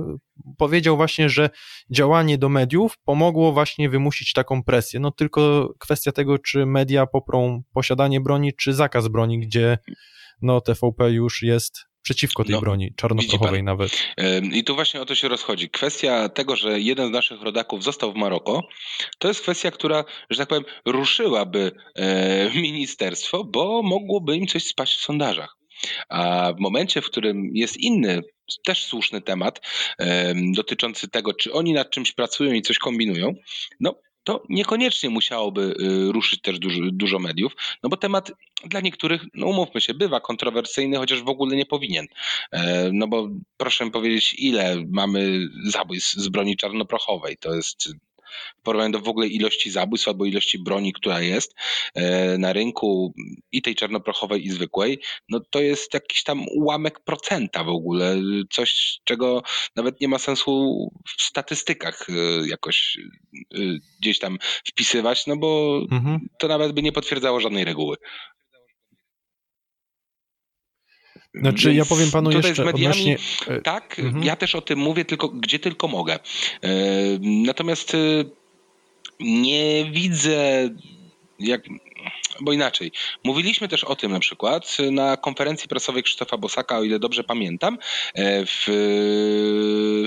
powiedział 0.57 0.97
właśnie, 0.97 1.29
że 1.29 1.49
działanie 1.91 2.37
do 2.37 2.49
mediów 2.49 2.97
pomogło 3.05 3.51
właśnie 3.51 3.89
wymusić 3.89 4.33
taką 4.33 4.63
presję. 4.63 4.99
No 4.99 5.11
tylko 5.11 5.73
kwestia 5.79 6.11
tego, 6.11 6.37
czy 6.37 6.65
media 6.65 7.05
poprą 7.05 7.63
posiadanie 7.73 8.21
broni, 8.21 8.53
czy 8.53 8.73
zakaz 8.73 9.07
broni, 9.07 9.39
gdzie 9.39 9.77
no 10.41 10.61
TVP 10.61 11.11
już 11.11 11.41
jest 11.41 11.86
przeciwko 12.07 12.43
tej 12.43 12.55
no, 12.55 12.61
broni 12.61 12.93
czarnoprochowej 12.95 13.63
nawet. 13.63 13.91
I 14.53 14.63
tu 14.63 14.75
właśnie 14.75 15.01
o 15.01 15.05
to 15.05 15.15
się 15.15 15.27
rozchodzi. 15.27 15.69
Kwestia 15.69 16.29
tego, 16.29 16.55
że 16.55 16.79
jeden 16.79 17.07
z 17.07 17.11
naszych 17.11 17.41
rodaków 17.41 17.83
został 17.83 18.13
w 18.13 18.15
Maroko, 18.15 18.67
to 19.19 19.27
jest 19.27 19.41
kwestia, 19.41 19.71
która, 19.71 20.03
że 20.29 20.37
tak 20.37 20.47
powiem, 20.47 20.63
ruszyłaby 20.85 21.71
ministerstwo, 22.55 23.43
bo 23.43 23.81
mogłoby 23.83 24.35
im 24.35 24.47
coś 24.47 24.63
spaść 24.63 24.97
w 24.97 25.01
sondażach. 25.01 25.57
A 26.09 26.53
w 26.53 26.59
momencie, 26.59 27.01
w 27.01 27.05
którym 27.05 27.51
jest 27.53 27.77
inny, 27.77 28.21
też 28.65 28.85
słuszny 28.85 29.21
temat 29.21 29.61
dotyczący 30.55 31.07
tego, 31.07 31.33
czy 31.33 31.53
oni 31.53 31.73
nad 31.73 31.89
czymś 31.89 32.11
pracują 32.11 32.53
i 32.53 32.61
coś 32.61 32.77
kombinują, 32.77 33.33
no 33.79 33.95
to 34.27 34.43
niekoniecznie 34.49 35.09
musiałoby 35.09 35.61
y, 35.61 36.11
ruszyć 36.11 36.41
też 36.41 36.59
dużo, 36.59 36.81
dużo, 36.91 37.19
mediów, 37.19 37.53
no 37.83 37.89
bo 37.89 37.97
temat 37.97 38.31
dla 38.65 38.81
niektórych, 38.81 39.21
no 39.33 39.47
umówmy 39.47 39.81
się, 39.81 39.93
bywa 39.93 40.19
kontrowersyjny, 40.19 40.97
chociaż 40.97 41.23
w 41.23 41.29
ogóle 41.29 41.55
nie 41.55 41.65
powinien. 41.65 42.05
E, 42.51 42.89
no 42.93 43.07
bo 43.07 43.29
proszę 43.57 43.85
mi 43.85 43.91
powiedzieć, 43.91 44.35
ile 44.37 44.83
mamy 44.91 45.47
zabójstw 45.63 46.13
z 46.13 46.27
broni 46.27 46.57
czarnoprochowej? 46.57 47.37
To 47.37 47.55
jest 47.55 47.89
w 48.57 48.61
porównaniu 48.61 48.91
do 48.91 48.99
w 48.99 49.07
ogóle 49.07 49.27
ilości 49.27 49.71
zabójstw 49.71 50.07
albo 50.07 50.25
ilości 50.25 50.59
broni, 50.59 50.93
która 50.93 51.21
jest 51.21 51.55
e, 51.93 52.37
na 52.37 52.53
rynku 52.53 53.13
i 53.51 53.61
tej 53.61 53.75
czarnoprochowej 53.75 54.45
i 54.45 54.49
zwykłej, 54.49 54.99
no 55.29 55.39
to 55.49 55.59
jest 55.59 55.93
jakiś 55.93 56.23
tam 56.23 56.45
ułamek 56.55 56.99
procenta 56.99 57.63
w 57.63 57.69
ogóle, 57.69 58.15
coś 58.49 58.99
czego 59.03 59.43
nawet 59.75 60.01
nie 60.01 60.07
ma 60.07 60.19
sensu 60.19 60.87
w 61.17 61.21
statystykach 61.21 62.07
e, 62.09 62.13
jakoś 62.47 62.97
e, 63.55 63.59
gdzieś 64.01 64.19
tam 64.19 64.37
wpisywać, 64.67 65.27
no 65.27 65.37
bo 65.37 65.81
mhm. 65.91 66.27
to 66.39 66.47
nawet 66.47 66.71
by 66.71 66.81
nie 66.81 66.91
potwierdzało 66.91 67.39
żadnej 67.39 67.65
reguły. 67.65 67.97
Znaczy, 71.39 71.73
ja 71.73 71.85
powiem 71.85 72.11
panu 72.11 72.29
tutaj 72.31 72.49
jeszcze 72.49 72.63
z 72.63 72.65
mediami, 72.65 72.85
odnośnie... 72.85 73.17
Tak, 73.63 73.99
mhm. 73.99 74.23
ja 74.23 74.35
też 74.35 74.55
o 74.55 74.61
tym 74.61 74.79
mówię, 74.79 75.05
tylko 75.05 75.29
gdzie 75.29 75.59
tylko 75.59 75.87
mogę. 75.87 76.13
E, 76.13 76.19
natomiast 77.21 77.93
e, 77.95 77.97
nie 79.19 79.91
widzę 79.91 80.69
jak 81.39 81.61
bo 82.41 82.53
inaczej. 82.53 82.91
Mówiliśmy 83.23 83.67
też 83.67 83.83
o 83.83 83.95
tym 83.95 84.11
na 84.11 84.19
przykład 84.19 84.77
na 84.91 85.17
konferencji 85.17 85.69
prasowej 85.69 86.03
Krzysztofa 86.03 86.37
Bosaka, 86.37 86.77
o 86.77 86.83
ile 86.83 86.99
dobrze 86.99 87.23
pamiętam, 87.23 87.77
e, 88.13 88.45
w, 88.45 88.65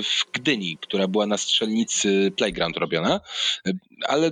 w 0.03 0.31
Gdyni, 0.31 0.77
która 0.81 1.07
była 1.07 1.25
na 1.25 1.37
strzelnicy 1.37 2.31
Playground 2.37 2.77
robiona, 2.77 3.21
ale 4.07 4.31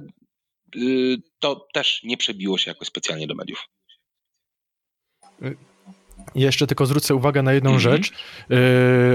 to 1.39 1.67
też 1.73 2.01
nie 2.03 2.17
przebiło 2.17 2.57
się 2.57 2.71
jakoś 2.71 2.87
specjalnie 2.87 3.27
do 3.27 3.35
mediów. 3.35 3.69
Jeszcze 6.35 6.67
tylko 6.67 6.85
zwrócę 6.85 7.15
uwagę 7.15 7.43
na 7.43 7.53
jedną 7.53 7.69
mm 7.69 7.79
-hmm. 7.79 7.83
rzecz 7.83 8.11
yy, 8.49 8.57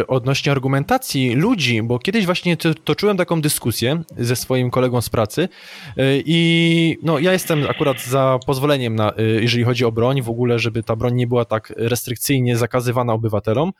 odnośnie 0.07 0.53
argumentacji 0.53 1.35
ludzi, 1.35 1.83
bo 1.83 1.99
kiedyś 1.99 2.27
właśnie 2.27 2.57
toczyłem 2.85 3.17
taką 3.17 3.41
dyskusję 3.41 4.03
ze 4.19 4.37
swoim 4.37 4.71
kolegą 4.71 5.01
z 5.01 5.09
pracy 5.09 5.49
yy, 5.97 6.23
i 6.27 6.99
no, 7.03 7.19
ja 7.19 7.33
jestem 7.33 7.67
akurat 7.71 8.05
za 8.05 8.39
pozwoleniem, 8.47 8.97
na, 8.97 9.13
yy, 9.17 9.43
jeżeli 9.43 9.65
chodzi 9.65 9.85
o 9.85 9.93
broń, 9.93 10.23
w 10.23 10.31
ogóle, 10.31 10.59
żeby 10.59 10.83
ta 10.83 10.97
broń 10.97 11.15
nie 11.15 11.27
była 11.27 11.45
tak 11.45 11.73
restrykcyjnie 11.77 12.57
zakazywana 12.57 13.13
obywatelom. 13.13 13.73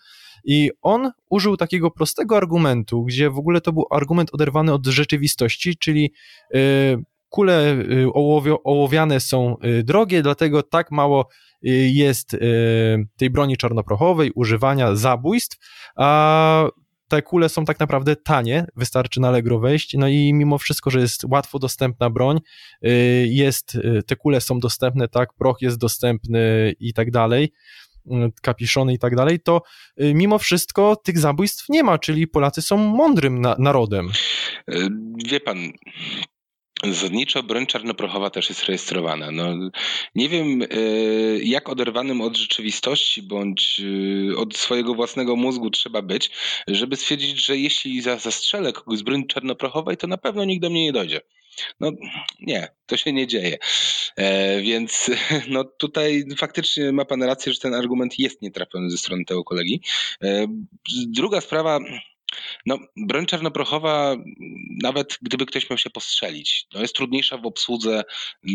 I 0.47 0.71
on 0.83 1.11
użył 1.31 1.57
takiego 1.57 1.91
prostego 1.91 2.37
argumentu, 2.37 3.05
gdzie 3.05 3.31
w 3.31 3.39
ogóle 3.39 3.61
to 3.61 3.73
był 3.73 3.85
argument 3.91 4.35
oderwany 4.35 4.73
od 4.73 4.87
rzeczywistości, 4.87 5.77
czyli 5.77 6.13
kule 7.35 7.77
ołowiane 8.65 9.21
są 9.21 9.57
drogie, 9.85 10.23
dlatego 10.23 10.63
tak 10.63 10.91
mało 10.91 11.29
Y, 11.67 11.91
jest 11.93 12.35
y, 12.35 12.39
tej 13.17 13.31
broni 13.31 13.57
czarnoprochowej, 13.57 14.33
używania 14.35 14.97
zabójstw, 14.97 15.57
a 15.97 16.69
te 17.09 17.23
kule 17.23 17.49
są 17.49 17.65
tak 17.65 17.81
naprawdę 17.81 18.17
tanie, 18.17 18.67
wystarczy 18.77 19.21
na 19.21 19.29
Allegro 19.29 19.59
wejść, 19.59 19.95
no 19.99 20.09
i 20.09 20.33
mimo 20.35 20.59
wszystko, 20.59 20.91
że 20.91 21.01
jest 21.01 21.25
łatwo 21.25 21.59
dostępna 21.59 22.11
broń, 22.11 22.41
y, 22.87 23.27
jest, 23.31 23.79
te 24.07 24.17
kule 24.17 24.41
są 24.41 24.61
dostępne, 24.61 25.09
tak, 25.09 25.35
proch 25.39 25.63
jest 25.63 25.79
dostępny 25.79 26.75
i 26.81 26.95
tak 26.95 27.11
dalej, 27.11 27.53
kapiszony 28.43 28.95
i 28.95 28.99
tak 28.99 29.17
dalej, 29.17 29.41
to 29.41 29.63
mimo 29.99 30.39
wszystko 30.39 30.97
tych 30.97 31.19
zabójstw 31.19 31.69
nie 31.69 31.83
ma, 31.83 31.99
czyli 31.99 32.27
Polacy 32.27 32.63
są 32.63 32.77
mądrym 32.77 33.41
na 33.41 33.57
narodem. 33.59 34.11
Wie 35.27 35.41
pan, 35.41 35.57
Zasadniczo 36.93 37.43
broń 37.43 37.67
czarnoprochowa 37.67 38.31
też 38.31 38.49
jest 38.49 38.65
rejestrowana. 38.65 39.31
No, 39.31 39.71
nie 40.15 40.29
wiem, 40.29 40.63
e, 40.63 40.67
jak 41.39 41.69
oderwanym 41.69 42.21
od 42.21 42.37
rzeczywistości 42.37 43.23
bądź 43.23 43.83
e, 44.33 44.37
od 44.37 44.57
swojego 44.57 44.95
własnego 44.95 45.37
mózgu 45.37 45.71
trzeba 45.71 46.03
być, 46.03 46.31
żeby 46.69 46.97
stwierdzić, 46.97 47.47
że 47.47 47.57
jeśli 47.57 48.01
zastrzelę 48.01 48.73
kogoś 48.73 48.99
z 48.99 49.03
broni 49.03 49.27
czarnoprochowej, 49.27 49.97
to 49.97 50.07
na 50.07 50.19
pewno 50.19 50.45
nikt 50.45 50.63
do 50.63 50.71
mnie 50.71 50.85
nie 50.85 50.93
dojdzie. 50.93 51.21
No 51.81 51.93
nie, 52.41 52.69
to 52.87 52.97
się 52.97 53.13
nie 53.13 53.27
dzieje. 53.27 53.59
E, 54.17 54.61
więc 54.61 55.11
no 55.49 55.65
tutaj 55.65 56.25
faktycznie 56.37 56.93
ma 56.93 57.05
pan 57.05 57.23
rację, 57.23 57.53
że 57.53 57.61
ten 57.61 57.75
argument 57.75 58.19
jest 58.19 58.43
nietrafiony 58.43 58.91
ze 58.91 58.99
strony 58.99 59.25
tego 59.25 59.45
kolegi. 59.45 59.81
E, 60.23 60.47
druga 61.07 61.41
sprawa, 61.41 61.81
no, 62.67 62.79
broń 62.97 63.27
czarnoprochowa, 63.27 64.17
nawet 64.83 65.19
gdyby 65.23 65.47
ktoś 65.47 65.71
miał 65.71 65.79
się 65.79 65.91
postrzelić, 65.91 66.67
no 66.75 66.81
jest 66.81 66.95
trudniejsza 66.95 67.39
w 67.39 67.47
obsłudze 67.47 68.03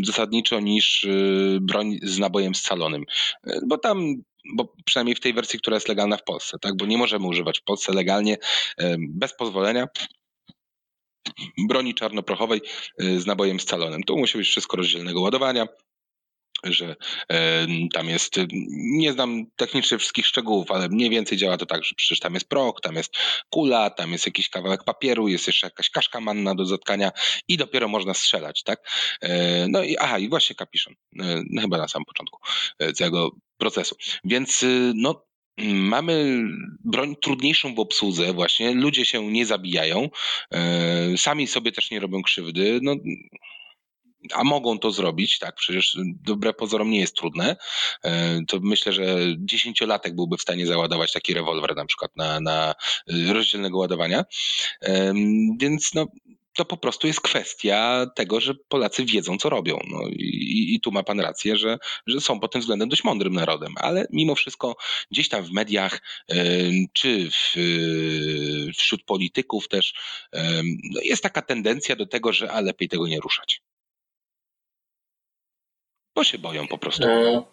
zasadniczo 0.04 0.60
niż 0.60 1.04
y, 1.04 1.58
broń 1.62 1.98
z 2.04 2.20
nabojem 2.20 2.56
scalonym. 2.56 3.04
Y, 3.48 3.60
bo 3.68 3.78
tam 3.78 4.16
bo 4.56 4.74
przynajmniej 4.86 5.16
w 5.16 5.20
tej 5.20 5.34
wersji, 5.34 5.60
która 5.60 5.76
jest 5.76 5.88
legalna 5.88 6.18
w 6.18 6.24
Polsce, 6.24 6.58
tak? 6.60 6.78
Bo 6.78 6.86
nie 6.86 6.98
możemy 6.98 7.28
używać 7.28 7.60
w 7.60 7.64
Polsce 7.64 7.94
legalnie 7.94 8.34
y, 8.34 8.96
bez 9.00 9.36
pozwolenia 9.36 9.88
broni 11.68 11.96
czarnoprochowej 11.96 12.62
z 12.98 13.26
nabojem 13.26 13.60
scalonym. 13.60 14.04
Tu 14.04 14.18
musi 14.18 14.38
być 14.38 14.48
wszystko 14.48 14.78
rozdzielnego 14.78 15.22
ładowania, 15.22 15.68
że 16.64 16.96
e, 17.30 17.68
tam 17.94 18.10
jest, 18.10 18.36
nie 18.70 19.14
znam 19.14 19.46
technicznie 19.56 19.98
wszystkich 19.98 20.28
szczegółów, 20.28 20.72
ale 20.72 20.90
mniej 20.90 21.10
więcej 21.10 21.38
działa 21.38 21.58
to 21.58 21.66
tak, 21.66 21.84
że 21.84 21.96
przecież 21.96 22.20
tam 22.20 22.34
jest 22.34 22.50
prok, 22.50 22.82
tam 22.82 22.96
jest 22.96 23.14
kula, 23.50 23.90
tam 23.90 24.12
jest 24.12 24.26
jakiś 24.26 24.50
kawałek 24.50 24.84
papieru, 24.84 25.28
jest 25.28 25.48
jeszcze 25.48 25.68
jakaś 25.68 25.90
kaszka 25.90 26.20
manna 26.20 26.56
do 26.56 26.66
zatkania 26.66 27.12
i 27.48 27.58
dopiero 27.58 27.88
można 27.88 28.14
strzelać, 28.14 28.64
tak? 28.64 28.90
E, 29.22 29.68
no 29.68 29.84
i 29.84 29.98
aha, 29.98 30.20
i 30.20 30.30
właśnie 30.30 30.56
kapiszon, 30.56 30.94
e, 31.20 31.42
no 31.50 31.62
chyba 31.62 31.78
na 31.78 31.88
samym 31.88 32.06
początku 32.06 32.40
całego 32.96 33.32
procesu. 33.58 33.96
Więc 34.24 34.66
no 34.96 35.26
mamy 35.68 36.44
broń 36.84 37.16
trudniejszą 37.22 37.76
w 37.76 37.80
obsłudze 37.80 38.34
właśnie, 38.34 38.74
ludzie 38.74 39.06
się 39.06 39.32
nie 39.32 39.46
zabijają, 39.46 40.10
sami 41.18 41.48
sobie 41.48 41.72
też 41.72 41.92
nie 41.92 42.00
robią 42.00 42.22
krzywdy, 42.22 42.80
no 42.82 42.96
a 44.34 44.44
mogą 44.44 44.80
to 44.80 44.92
zrobić, 44.92 45.40
tak, 45.40 45.56
przecież 45.56 45.98
dobre 46.24 46.54
pozorom 46.54 46.90
nie 46.90 47.00
jest 47.00 47.16
trudne, 47.16 47.56
e, 48.04 48.40
to 48.48 48.60
myślę, 48.62 48.94
że 48.94 49.18
dziesięciolatek 49.38 50.16
byłby 50.16 50.38
w 50.38 50.42
stanie 50.42 50.68
załadować 50.68 51.12
taki 51.12 51.34
rewolwer 51.34 51.76
na 51.76 51.86
przykład 51.86 52.12
na, 52.16 52.40
na 52.40 52.76
y, 53.12 53.34
rozdzielnego 53.34 53.78
ładowania, 53.78 54.26
więc 55.60 55.94
no, 55.94 56.08
to 56.56 56.66
po 56.66 56.78
prostu 56.78 57.08
jest 57.08 57.22
kwestia 57.22 58.06
tego, 58.16 58.40
że 58.40 58.54
Polacy 58.68 59.06
wiedzą, 59.06 59.38
co 59.38 59.50
robią. 59.50 59.80
No 59.88 60.00
i, 60.10 60.76
i, 60.76 60.80
tu 60.82 60.92
ma 60.92 61.04
pan 61.04 61.20
rację, 61.20 61.58
że, 61.58 61.78
że 62.08 62.22
są 62.22 62.40
pod 62.40 62.52
tym 62.52 62.62
względem 62.62 62.90
dość 62.90 63.04
mądrym 63.04 63.34
narodem, 63.34 63.74
ale 63.76 64.08
mimo 64.12 64.36
wszystko 64.36 64.76
gdzieś 65.12 65.30
tam 65.30 65.44
w 65.44 65.52
mediach, 65.52 66.02
czy 66.94 67.30
w, 67.32 67.56
wśród 68.78 69.04
polityków 69.04 69.68
też 69.68 69.94
no 70.92 71.02
jest 71.04 71.24
taka 71.24 71.42
tendencja 71.42 71.96
do 71.96 72.06
tego, 72.06 72.34
że 72.34 72.52
a 72.52 72.62
lepiej 72.62 72.90
tego 72.90 73.08
nie 73.08 73.20
ruszać. 73.20 73.62
Bo 76.16 76.24
się 76.24 76.38
boją 76.38 76.68
po 76.68 76.78
prostu. 76.78 77.08
E, 77.08 77.44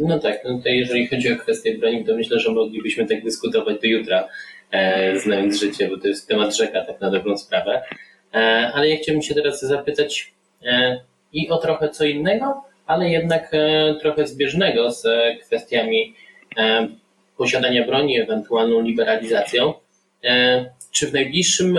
no 0.00 0.18
tak, 0.18 0.44
no 0.44 0.60
to 0.62 0.68
jeżeli 0.68 1.06
chodzi 1.06 1.32
o 1.32 1.36
kwestię 1.36 1.78
broni, 1.78 2.04
to 2.04 2.14
myślę, 2.14 2.38
że 2.40 2.50
moglibyśmy 2.50 3.06
tak 3.06 3.24
dyskutować 3.24 3.80
do 3.80 3.86
jutra, 3.86 4.28
e, 4.70 5.20
znając 5.20 5.60
życie, 5.60 5.88
bo 5.88 5.96
to 5.96 6.08
jest 6.08 6.28
temat 6.28 6.56
rzeka, 6.56 6.84
tak 6.84 7.00
na 7.00 7.10
dobrą 7.10 7.38
sprawę. 7.38 7.82
E, 8.34 8.70
ale 8.74 8.88
ja 8.88 8.96
chciałbym 8.96 9.22
się 9.22 9.34
teraz 9.34 9.60
zapytać 9.60 10.32
e, 10.64 11.00
i 11.32 11.48
o 11.48 11.58
trochę 11.58 11.88
co 11.88 12.04
innego, 12.04 12.64
ale 12.86 13.08
jednak 13.08 13.50
e, 13.52 13.94
trochę 14.00 14.26
zbieżnego 14.26 14.90
z 14.90 15.06
kwestiami 15.46 16.14
e, 16.56 16.88
posiadania 17.36 17.86
broni, 17.86 18.20
ewentualną 18.20 18.80
liberalizacją. 18.80 19.74
Czy 20.90 21.06
w 21.06 21.12
najbliższym 21.12 21.78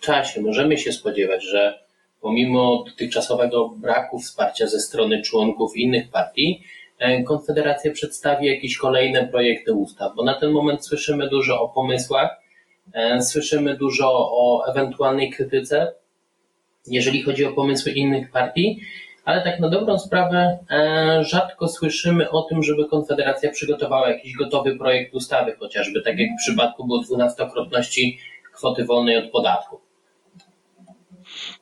czasie 0.00 0.40
możemy 0.40 0.78
się 0.78 0.92
spodziewać, 0.92 1.44
że 1.44 1.78
pomimo 2.26 2.84
dotychczasowego 2.86 3.68
braku 3.68 4.18
wsparcia 4.18 4.66
ze 4.66 4.80
strony 4.80 5.22
członków 5.22 5.76
innych 5.76 6.10
partii, 6.10 6.62
e, 6.98 7.22
Konfederacja 7.22 7.92
przedstawi 7.92 8.46
jakieś 8.46 8.76
kolejne 8.76 9.28
projekty 9.28 9.72
ustaw, 9.72 10.12
bo 10.16 10.24
na 10.24 10.34
ten 10.34 10.50
moment 10.50 10.86
słyszymy 10.86 11.28
dużo 11.28 11.62
o 11.62 11.68
pomysłach, 11.68 12.30
e, 12.92 13.22
słyszymy 13.22 13.76
dużo 13.76 14.10
o 14.12 14.64
ewentualnej 14.70 15.30
krytyce, 15.30 15.92
jeżeli 16.86 17.22
chodzi 17.22 17.44
o 17.44 17.52
pomysły 17.52 17.92
innych 17.92 18.30
partii, 18.30 18.80
ale 19.24 19.42
tak 19.44 19.60
na 19.60 19.68
dobrą 19.68 19.98
sprawę 19.98 20.58
e, 20.70 21.24
rzadko 21.24 21.68
słyszymy 21.68 22.30
o 22.30 22.42
tym, 22.42 22.62
żeby 22.62 22.88
Konfederacja 22.88 23.50
przygotowała 23.50 24.10
jakiś 24.10 24.34
gotowy 24.34 24.76
projekt 24.76 25.14
ustawy, 25.14 25.56
chociażby 25.58 26.02
tak 26.02 26.18
jak 26.18 26.28
w 26.30 26.42
przypadku 26.46 26.86
było 26.86 26.98
dwunastokrotności 26.98 28.18
kwoty 28.52 28.84
wolnej 28.84 29.16
od 29.16 29.30
podatku. 29.30 29.85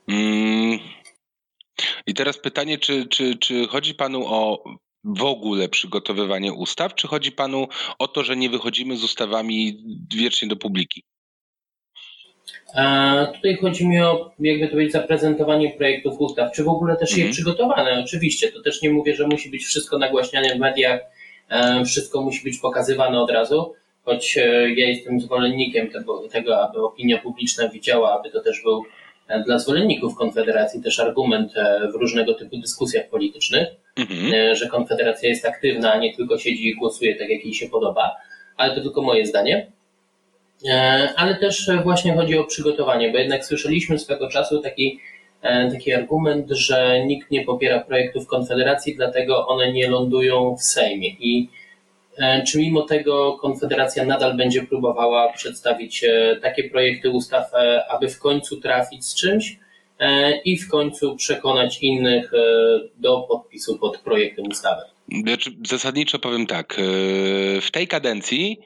Mm. 0.09 0.79
I 2.07 2.15
teraz 2.15 2.39
pytanie, 2.39 2.79
czy, 2.79 3.07
czy, 3.07 3.39
czy 3.39 3.67
chodzi 3.67 3.95
panu 3.95 4.27
o 4.27 4.65
w 5.05 5.23
ogóle 5.23 5.69
przygotowywanie 5.69 6.53
ustaw, 6.53 6.95
czy 6.95 7.09
chodzi 7.09 7.33
panu 7.33 7.69
o 7.99 8.09
to, 8.09 8.25
że 8.25 8.37
nie 8.37 8.51
wychodzimy 8.51 8.97
z 8.97 9.05
ustawami 9.05 9.85
wiecznie 10.17 10.49
do 10.49 10.57
publiki? 10.57 11.05
E, 12.75 13.27
tutaj 13.35 13.57
chodzi 13.57 13.89
mi 13.89 14.03
o, 14.03 14.31
jakby 14.39 14.67
to 14.67 14.73
powiedzieć, 14.73 14.93
zaprezentowanie 14.93 15.71
projektów 15.71 16.21
ustaw, 16.21 16.53
czy 16.53 16.65
w 16.65 16.69
ogóle 16.69 16.97
też 16.97 17.11
je 17.11 17.17
mhm. 17.17 17.33
przygotowane. 17.33 18.03
Oczywiście, 18.05 18.53
to 18.53 18.63
też 18.63 18.83
nie 18.83 18.91
mówię, 18.91 19.15
że 19.15 19.27
musi 19.27 19.51
być 19.51 19.65
wszystko 19.65 19.99
nagłaśniane 19.99 20.55
w 20.55 20.59
mediach, 20.59 21.01
e, 21.49 21.85
wszystko 21.85 22.23
musi 22.23 22.45
być 22.45 22.59
pokazywane 22.59 23.21
od 23.21 23.31
razu, 23.31 23.75
choć 24.05 24.39
e, 24.39 24.41
ja 24.71 24.89
jestem 24.89 25.21
zwolennikiem 25.21 25.91
tego, 25.91 26.29
tego, 26.29 26.69
aby 26.69 26.85
opinia 26.85 27.19
publiczna 27.19 27.69
widziała, 27.69 28.21
aby 28.21 28.31
to 28.31 28.41
też 28.41 28.63
był 28.63 28.85
dla 29.47 29.59
zwolenników 29.59 30.15
Konfederacji 30.15 30.83
też 30.83 31.01
argument 31.01 31.53
w 31.93 31.95
różnego 31.95 32.35
typu 32.35 32.57
dyskusjach 32.57 33.09
politycznych, 33.09 33.69
mhm. 33.97 34.55
że 34.57 34.69
Konfederacja 34.69 35.29
jest 35.29 35.47
aktywna, 35.47 35.93
a 35.93 35.99
nie 35.99 36.15
tylko 36.17 36.39
siedzi 36.39 36.69
i 36.69 36.75
głosuje 36.75 37.17
tak, 37.17 37.29
jak 37.29 37.45
jej 37.45 37.55
się 37.55 37.69
podoba, 37.69 38.17
ale 38.57 38.75
to 38.75 38.81
tylko 38.81 39.03
moje 39.03 39.27
zdanie. 39.27 39.67
E, 40.69 41.09
ale 41.17 41.35
też 41.35 41.71
właśnie 41.83 42.15
chodzi 42.15 42.39
o 42.39 42.45
przygotowanie, 42.45 43.13
bo 43.13 43.19
jednak 43.19 43.45
słyszeliśmy 43.45 43.99
swego 43.99 44.29
czasu 44.29 44.61
taki, 44.61 45.01
e, 45.43 45.71
taki 45.71 45.93
argument, 45.93 46.51
że 46.51 47.05
nikt 47.07 47.31
nie 47.31 47.45
popiera 47.45 47.81
projektów 47.81 48.27
Konfederacji, 48.27 48.97
dlatego 48.97 49.47
one 49.47 49.73
nie 49.73 49.89
lądują 49.89 50.57
w 50.57 50.63
Sejmie. 50.63 51.09
I 51.09 51.49
e, 51.49 51.64
czy 52.47 52.59
mimo 52.59 52.83
tego 52.83 53.39
Konfederacja 53.39 54.05
nadal 54.05 54.37
będzie 54.37 54.63
próbowała 54.63 55.33
przedstawić 55.33 56.05
takie 56.43 56.71
projekty 56.71 57.11
ustaw, 57.11 57.45
aby 57.89 58.09
w 58.09 58.19
końcu 58.19 58.61
trafić 58.61 59.07
z 59.07 59.15
czymś 59.15 59.59
i 60.45 60.59
w 60.59 60.69
końcu 60.69 61.17
przekonać 61.17 61.79
innych 61.83 62.33
do 62.97 63.21
podpisu 63.21 63.79
pod 63.79 63.99
projektem 63.99 64.47
ustawy? 64.47 64.83
Znaczy, 65.27 65.51
zasadniczo 65.67 66.19
powiem 66.19 66.47
tak. 66.47 66.77
W 67.61 67.69
tej 67.73 67.89
kadencji 67.89 68.59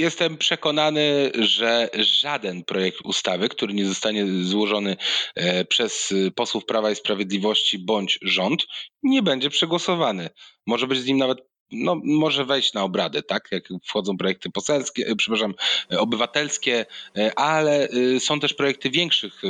Jestem 0.00 0.36
przekonany, 0.36 1.32
że 1.38 1.88
żaden 1.98 2.64
projekt 2.64 3.00
ustawy, 3.04 3.48
który 3.48 3.74
nie 3.74 3.86
zostanie 3.86 4.26
złożony 4.42 4.96
e, 5.34 5.64
przez 5.64 6.14
posłów 6.34 6.64
Prawa 6.64 6.90
i 6.90 6.94
Sprawiedliwości 6.94 7.78
bądź 7.78 8.18
rząd, 8.22 8.66
nie 9.02 9.22
będzie 9.22 9.50
przegłosowany. 9.50 10.30
Może 10.66 10.86
być 10.86 10.98
z 10.98 11.06
nim 11.06 11.18
nawet 11.18 11.38
no, 11.72 12.00
może 12.04 12.44
wejść 12.44 12.74
na 12.74 12.84
obrady, 12.84 13.22
tak? 13.22 13.48
Jak 13.50 13.68
wchodzą 13.84 14.16
projekty 14.16 14.50
poselskie, 14.50 15.06
e, 15.06 15.16
przepraszam, 15.16 15.54
e, 15.92 16.00
obywatelskie, 16.00 16.86
ale 17.36 17.88
są 18.18 18.40
też 18.40 18.54
projekty 18.54 18.90
większych 18.90 19.42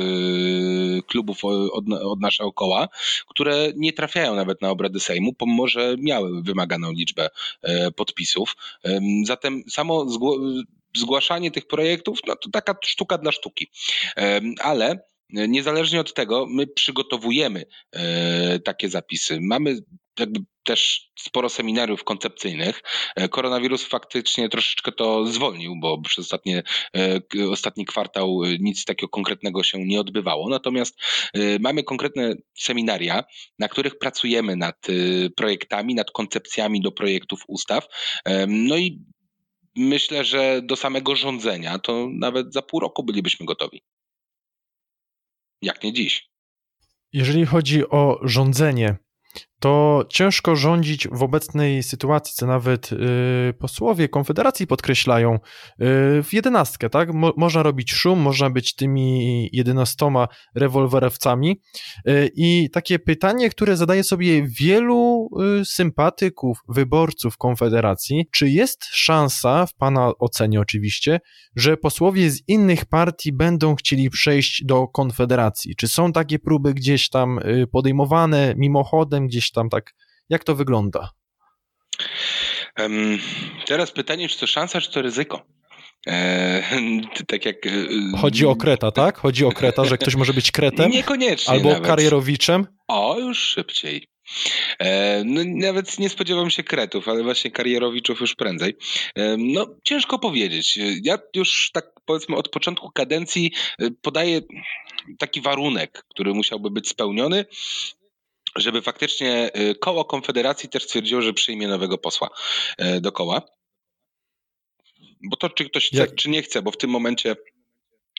klubów 1.07 1.45
od, 1.45 1.85
od 2.03 2.19
naszego 2.19 2.53
koła, 2.53 2.87
które 3.27 3.71
nie 3.75 3.93
trafiają 3.93 4.35
nawet 4.35 4.61
na 4.61 4.69
obrady 4.69 4.99
Sejmu, 4.99 5.33
pomimo 5.33 5.67
że 5.67 5.95
miały 5.99 6.43
wymaganą 6.43 6.91
liczbę 6.91 7.29
podpisów. 7.95 8.55
Zatem 9.25 9.63
samo 9.69 10.05
zgłaszanie 10.97 11.51
tych 11.51 11.67
projektów, 11.67 12.19
no 12.27 12.35
to 12.35 12.49
taka 12.49 12.75
sztuka 12.83 13.17
dla 13.17 13.31
sztuki. 13.31 13.67
Ale 14.59 14.99
niezależnie 15.29 15.99
od 15.99 16.13
tego, 16.13 16.45
my 16.49 16.67
przygotowujemy 16.67 17.65
takie 18.63 18.89
zapisy. 18.89 19.39
Mamy 19.41 19.75
jakby 20.19 20.39
też 20.63 21.11
sporo 21.19 21.49
seminariów 21.49 22.03
koncepcyjnych. 22.03 22.81
E, 23.15 23.29
koronawirus 23.29 23.85
faktycznie 23.85 24.49
troszeczkę 24.49 24.91
to 24.91 25.25
zwolnił, 25.25 25.75
bo 25.79 26.01
przez 26.01 26.25
ostatnie, 26.25 26.63
e, 26.95 27.49
ostatni 27.49 27.85
kwartał 27.85 28.43
e, 28.43 28.57
nic 28.59 28.85
takiego 28.85 29.09
konkretnego 29.09 29.63
się 29.63 29.85
nie 29.85 29.99
odbywało. 29.99 30.49
Natomiast 30.49 30.99
mamy 31.59 31.83
konkretne 31.83 32.35
seminaria, 32.57 33.23
na 33.59 33.67
których 33.67 33.97
pracujemy 33.97 34.55
nad 34.55 34.87
projektami, 35.35 35.95
nad 35.95 36.11
koncepcjami 36.11 36.81
do 36.81 36.91
projektów 36.91 37.43
ustaw. 37.47 37.87
No 38.47 38.77
i 38.77 39.05
myślę, 39.75 40.23
że 40.23 40.61
do 40.63 40.75
samego 40.75 41.15
rządzenia 41.15 41.79
to 41.79 42.07
nawet 42.19 42.53
za 42.53 42.61
pół 42.61 42.79
roku 42.79 43.03
bylibyśmy 43.03 43.45
gotowi. 43.45 43.83
Jak 45.61 45.83
nie 45.83 45.93
dziś. 45.93 46.29
Jeżeli 47.13 47.45
chodzi 47.45 47.89
o 47.89 48.19
rządzenie, 48.23 48.97
to 49.61 50.05
ciężko 50.09 50.55
rządzić 50.55 51.07
w 51.07 51.23
obecnej 51.23 51.83
sytuacji, 51.83 52.33
co 52.35 52.47
nawet 52.47 52.91
y, 52.91 52.97
posłowie 53.59 54.09
Konfederacji 54.09 54.67
podkreślają, 54.67 55.35
y, 55.35 55.39
w 56.23 56.27
jedenastkę, 56.33 56.89
tak? 56.89 57.13
Mo 57.13 57.33
można 57.37 57.63
robić 57.63 57.93
szum, 57.93 58.19
można 58.19 58.49
być 58.49 58.75
tymi 58.75 59.49
jedenastoma 59.53 60.27
rewolwerowcami 60.55 61.61
y, 62.07 62.29
i 62.35 62.69
takie 62.73 62.99
pytanie, 62.99 63.49
które 63.49 63.77
zadaje 63.77 64.03
sobie 64.03 64.47
wielu 64.47 65.29
sympatyków, 65.63 66.57
wyborców 66.67 67.37
Konfederacji, 67.37 68.25
czy 68.31 68.49
jest 68.49 68.85
szansa, 68.91 69.65
w 69.65 69.75
Pana 69.75 70.11
ocenie 70.19 70.59
oczywiście, 70.61 71.19
że 71.55 71.77
posłowie 71.77 72.29
z 72.29 72.41
innych 72.47 72.85
partii 72.85 73.33
będą 73.33 73.75
chcieli 73.75 74.09
przejść 74.09 74.65
do 74.65 74.87
Konfederacji? 74.87 75.75
Czy 75.75 75.87
są 75.87 76.11
takie 76.11 76.39
próby 76.39 76.73
gdzieś 76.73 77.09
tam 77.09 77.39
podejmowane 77.71 78.53
mimochodem, 78.57 79.27
gdzieś 79.27 79.50
tam 79.53 79.69
tak, 79.69 79.93
jak 80.29 80.43
to 80.43 80.55
wygląda? 80.55 81.09
Teraz 83.65 83.91
pytanie, 83.91 84.29
czy 84.29 84.39
to 84.39 84.47
szansa, 84.47 84.81
czy 84.81 84.91
to 84.91 85.01
ryzyko? 85.01 85.45
Eee, 86.05 87.01
tak 87.27 87.45
jak. 87.45 87.65
E, 87.65 87.71
Chodzi 88.17 88.45
o 88.45 88.55
kreta, 88.55 88.91
tak? 88.91 89.17
Chodzi 89.17 89.45
o 89.45 89.51
kreta, 89.51 89.85
że 89.85 89.97
ktoś 89.97 90.15
może 90.15 90.33
być 90.33 90.51
kretem? 90.57 90.91
Niekoniecznie. 90.91 91.53
Albo 91.53 91.69
nawet. 91.69 91.87
karierowiczem? 91.87 92.67
O, 92.87 93.19
już 93.19 93.39
szybciej. 93.39 94.07
E, 94.79 95.23
no, 95.25 95.41
nawet 95.45 95.99
nie 95.99 96.09
spodziewam 96.09 96.49
się 96.49 96.63
kretów, 96.63 97.07
ale 97.07 97.23
właśnie 97.23 97.51
karierowiczów 97.51 98.19
już 98.21 98.35
prędzej. 98.35 98.75
E, 99.15 99.35
no, 99.37 99.67
ciężko 99.83 100.19
powiedzieć. 100.19 100.79
Ja 101.03 101.17
już 101.35 101.71
tak 101.73 101.85
powiedzmy 102.05 102.35
od 102.35 102.49
początku 102.49 102.91
kadencji 102.91 103.51
podaję 104.01 104.41
taki 105.17 105.41
warunek, 105.41 106.05
który 106.09 106.33
musiałby 106.33 106.69
być 106.69 106.89
spełniony 106.89 107.45
żeby 108.55 108.81
faktycznie 108.81 109.51
y, 109.57 109.75
koło 109.75 110.05
Konfederacji 110.05 110.69
też 110.69 110.83
stwierdziło, 110.83 111.21
że 111.21 111.33
przyjmie 111.33 111.67
nowego 111.67 111.97
posła 111.97 112.29
y, 112.81 113.01
do 113.01 113.11
koła. 113.11 113.41
Bo 115.29 115.37
to 115.37 115.49
czy 115.49 115.65
ktoś 115.65 115.87
chce, 115.87 116.07
czy 116.07 116.29
nie 116.29 116.41
chce, 116.41 116.61
bo 116.61 116.71
w 116.71 116.77
tym 116.77 116.89
momencie 116.89 117.35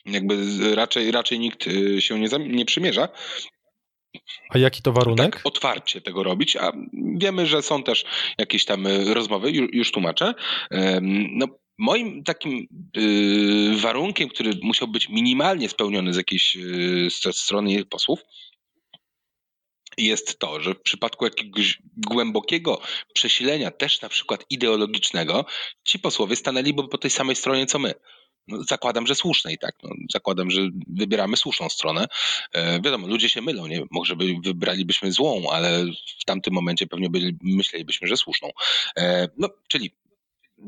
jakby 0.07 0.37
raczej, 0.74 1.11
raczej 1.11 1.39
nikt 1.39 1.66
y, 1.66 2.03
się 2.03 2.20
nie, 2.20 2.28
nie 2.39 2.64
przymierza. 2.64 3.09
A 4.51 4.59
jaki 4.59 4.83
to 4.83 4.93
warunek? 4.93 5.35
Tak 5.35 5.47
otwarcie 5.47 6.01
tego 6.01 6.22
robić, 6.22 6.57
a 6.57 6.72
wiemy, 7.16 7.47
że 7.47 7.62
są 7.62 7.83
też 7.83 8.05
jakieś 8.39 8.64
tam 8.64 8.87
rozmowy, 8.87 9.51
już, 9.51 9.93
tłumaczę. 9.93 10.35
No, 11.30 11.47
moim 11.78 12.24
takim 12.24 12.66
warunkiem, 13.76 14.28
który 14.28 14.51
musiał 14.62 14.89
być 14.89 15.09
minimalnie 15.09 15.68
spełniony 15.68 16.12
z 16.12 16.16
jakiejś 16.16 16.57
strony 17.33 17.85
posłów, 17.85 18.20
jest 19.99 20.38
to, 20.38 20.61
że 20.61 20.74
w 20.74 20.80
przypadku 20.80 21.24
jakiegoś 21.24 21.78
głębokiego 21.97 22.80
przesilenia, 23.14 23.70
też 23.70 24.01
na 24.01 24.09
przykład 24.09 24.45
ideologicznego, 24.51 25.45
ci 25.84 25.99
posłowie 25.99 26.36
stanęliby 26.36 26.88
po 26.88 26.99
tej 26.99 27.11
samej 27.11 27.36
stronie 27.36 27.66
co 27.66 27.78
my. 27.78 27.95
No, 28.49 28.62
zakładam, 28.68 29.07
że 29.07 29.14
słusznej, 29.14 29.59
tak. 29.59 29.74
No, 29.82 29.90
zakładam, 30.12 30.51
że 30.51 30.61
wybieramy 30.86 31.36
słuszną 31.36 31.68
stronę. 31.68 32.07
E, 32.53 32.80
wiadomo, 32.80 33.07
ludzie 33.07 33.28
się 33.28 33.43
mylą, 33.43 33.66
nie? 33.66 33.82
Może 33.90 34.16
by 34.16 34.34
wybralibyśmy 34.45 35.12
złą, 35.12 35.51
ale 35.51 35.84
w 36.20 36.24
tamtym 36.24 36.55
momencie 36.55 36.86
pewnie 36.86 37.09
myślelibyśmy, 37.43 38.09
że 38.09 38.16
słuszną. 38.16 38.51
E, 38.97 39.28
no, 39.38 39.49
czyli 39.68 39.90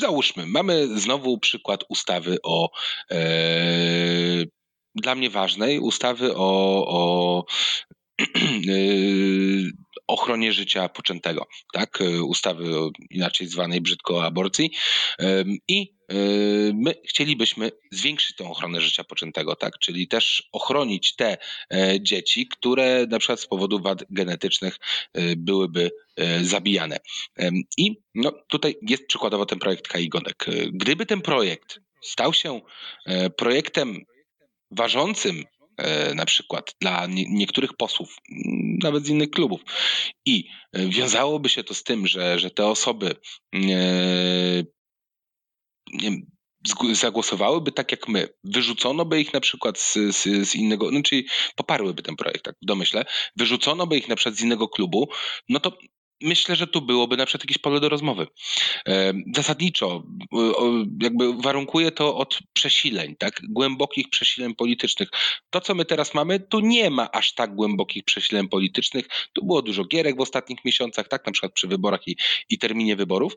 załóżmy, 0.01 0.47
mamy 0.47 1.01
znowu 1.01 1.39
przykład 1.39 1.85
ustawy 1.89 2.37
o 2.43 2.71
e, 3.11 3.17
dla 4.95 5.15
mnie 5.15 5.31
ważnej 5.31 5.79
ustawy 5.79 6.37
o, 6.37 6.87
o 6.89 7.45
ochronie 10.07 10.53
życia 10.53 10.89
poczętego, 10.89 11.47
tak? 11.73 11.99
Ustawy 12.27 12.65
inaczej 13.11 13.47
zwanej 13.47 13.81
brzydko 13.81 14.25
aborcji. 14.25 14.71
I 15.69 15.95
my 16.75 16.95
chcielibyśmy 17.09 17.71
zwiększyć 17.93 18.37
tę 18.37 18.45
ochronę 18.45 18.81
życia 18.81 19.05
poczętego, 19.05 19.57
tak? 19.57 19.79
Czyli 19.79 20.09
też 20.09 20.49
ochronić 20.53 21.17
te 21.17 21.37
dzieci, 22.01 22.49
które 22.49 23.07
na 23.11 23.19
przykład 23.19 23.41
z 23.41 23.47
powodu 23.47 23.83
wad 23.83 24.05
genetycznych 24.11 24.79
byłyby 25.37 25.91
zabijane. 26.43 26.97
I 27.79 27.97
no, 28.15 28.33
tutaj 28.49 28.77
jest 28.89 29.07
przykładowo 29.07 29.47
ten 29.47 29.59
projekt 29.59 29.89
Kai 29.89 30.09
Godek. 30.09 30.47
Gdyby 30.73 31.07
ten 31.07 31.21
projekt 31.21 31.81
stał 32.03 32.35
się 32.35 32.61
projektem 33.37 34.01
ważącym 34.71 35.45
E, 35.45 35.54
na 36.15 36.27
przykład 36.27 36.75
dla 36.81 37.07
niektórych 37.09 37.77
posłów, 37.77 38.17
nawet 38.83 39.07
z 39.07 39.09
innych 39.09 39.31
klubów. 39.31 39.61
I 40.27 40.49
e, 40.73 40.89
wiązałoby 40.89 41.49
się 41.49 41.65
to 41.65 41.75
z 41.75 41.83
tym, 41.83 42.07
że, 42.07 42.39
że 42.39 42.51
te 42.51 42.67
osoby 42.67 43.17
e, 43.55 44.65
wiem, 46.01 46.27
zagłosowałyby 46.93 47.73
tak 47.73 47.91
jak 47.91 48.09
my, 48.09 48.29
wyrzucono 48.45 49.05
by 49.05 49.21
ich 49.21 49.33
na 49.33 49.41
przykład 49.41 49.79
z, 49.79 49.93
z, 49.93 50.49
z 50.49 50.55
innego, 50.55 50.91
czyli 51.03 51.27
poparłyby 51.57 52.03
ten 52.03 52.17
projekt, 52.17 52.45
tak 52.45 52.55
domyślę, 52.63 53.05
wyrzucono 53.37 53.87
by 53.87 53.97
ich 53.97 54.09
na 54.09 54.17
przykład 54.17 54.35
z 54.35 54.43
innego 54.43 54.69
klubu, 54.69 55.09
no 55.49 55.61
to 55.61 55.79
myślę, 56.25 56.57
że 56.57 56.67
tu 56.67 56.83
byłoby 56.83 57.17
na 57.17 57.27
przykład 57.27 57.45
jakieś 57.45 57.59
pole 57.59 57.81
do 57.81 57.89
rozmowy. 57.89 58.27
Zasadniczo 59.35 60.03
jakby 61.03 61.35
warunkuje 61.43 61.91
to 61.91 62.17
od 62.17 62.39
przesileń, 62.53 63.17
tak? 63.19 63.41
Głębokich 63.49 64.09
przesileń 64.09 64.55
politycznych. 64.55 65.09
To, 65.51 65.61
co 65.61 65.75
my 65.75 65.85
teraz 65.85 66.15
mamy, 66.15 66.41
tu 66.41 66.61
nie 66.61 66.91
ma 66.91 67.11
aż 67.11 67.35
tak 67.35 67.55
głębokich 67.55 68.05
przesileń 68.05 68.49
politycznych. 68.49 69.09
Tu 69.33 69.47
było 69.47 69.63
dużo 69.63 69.85
gierek 69.85 70.17
w 70.17 70.21
ostatnich 70.21 70.65
miesiącach, 70.65 71.09
tak? 71.09 71.27
Na 71.27 71.33
przykład 71.33 71.53
przy 71.53 71.69
wyborach 71.69 72.09
i, 72.09 72.17
i 72.49 72.59
terminie 72.59 72.97
wyborów. 72.97 73.33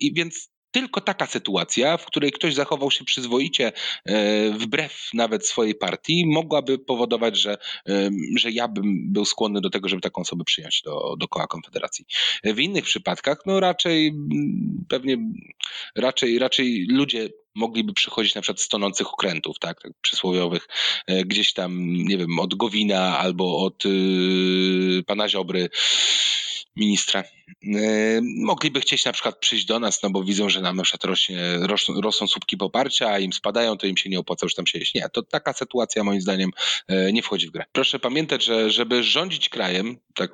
I 0.00 0.14
więc 0.14 0.53
tylko 0.74 1.00
taka 1.00 1.26
sytuacja, 1.26 1.96
w 1.96 2.06
której 2.06 2.32
ktoś 2.32 2.54
zachował 2.54 2.90
się 2.90 3.04
przyzwoicie, 3.04 3.72
e, 4.04 4.50
wbrew 4.50 5.10
nawet 5.14 5.46
swojej 5.46 5.74
partii, 5.74 6.26
mogłaby 6.26 6.78
powodować, 6.78 7.38
że, 7.38 7.58
że 8.36 8.50
ja 8.50 8.68
bym 8.68 9.12
był 9.12 9.24
skłonny 9.24 9.60
do 9.60 9.70
tego, 9.70 9.88
żeby 9.88 10.02
taką 10.02 10.22
osobę 10.22 10.44
przyjąć 10.44 10.82
do, 10.84 11.16
do 11.18 11.28
koła 11.28 11.46
Konfederacji. 11.46 12.06
W 12.44 12.58
innych 12.58 12.84
przypadkach, 12.84 13.38
no 13.46 13.60
raczej 13.60 14.08
mm, 14.08 14.84
pewnie 14.88 15.16
raczej, 15.96 16.38
raczej 16.38 16.86
ludzie 16.90 17.28
mogliby 17.54 17.92
przychodzić 17.92 18.34
na 18.34 18.42
przykład 18.42 18.60
z 18.60 18.68
tonących 18.68 19.12
okrętów, 19.12 19.58
tak, 19.58 19.82
tak 19.82 19.92
przysłowiowych, 20.00 20.68
e, 21.06 21.24
gdzieś 21.24 21.52
tam, 21.52 21.94
nie 22.04 22.18
wiem, 22.18 22.38
od 22.38 22.54
Gowina 22.54 23.18
albo 23.18 23.58
od 23.58 23.86
y, 23.86 25.02
pana 25.06 25.28
Ziobry, 25.28 25.68
ministra. 26.76 27.20
E, 27.22 28.20
mogliby 28.22 28.80
chcieć 28.80 29.04
na 29.04 29.12
przykład 29.12 29.38
przyjść 29.38 29.64
do 29.64 29.80
nas, 29.80 30.02
no 30.02 30.10
bo 30.10 30.24
widzą, 30.24 30.48
że 30.48 30.60
nam 30.60 30.76
na 30.76 30.82
przykład 30.82 31.04
rośnie, 31.04 31.38
rosną, 32.02 32.26
słupki 32.26 32.56
poparcia, 32.56 33.10
a 33.10 33.18
im 33.18 33.32
spadają, 33.32 33.76
to 33.76 33.86
im 33.86 33.96
się 33.96 34.10
nie 34.10 34.18
opłaca 34.18 34.46
już 34.46 34.54
tam 34.54 34.66
siedzieć. 34.66 34.94
Nie, 34.94 35.08
to 35.12 35.22
taka 35.22 35.52
sytuacja 35.52 36.04
moim 36.04 36.20
zdaniem 36.20 36.50
e, 36.88 37.12
nie 37.12 37.22
wchodzi 37.22 37.46
w 37.46 37.50
grę. 37.50 37.64
Proszę 37.72 37.98
pamiętać, 37.98 38.44
że 38.44 38.70
żeby 38.70 39.02
rządzić 39.02 39.48
krajem, 39.48 39.96
tak, 40.14 40.32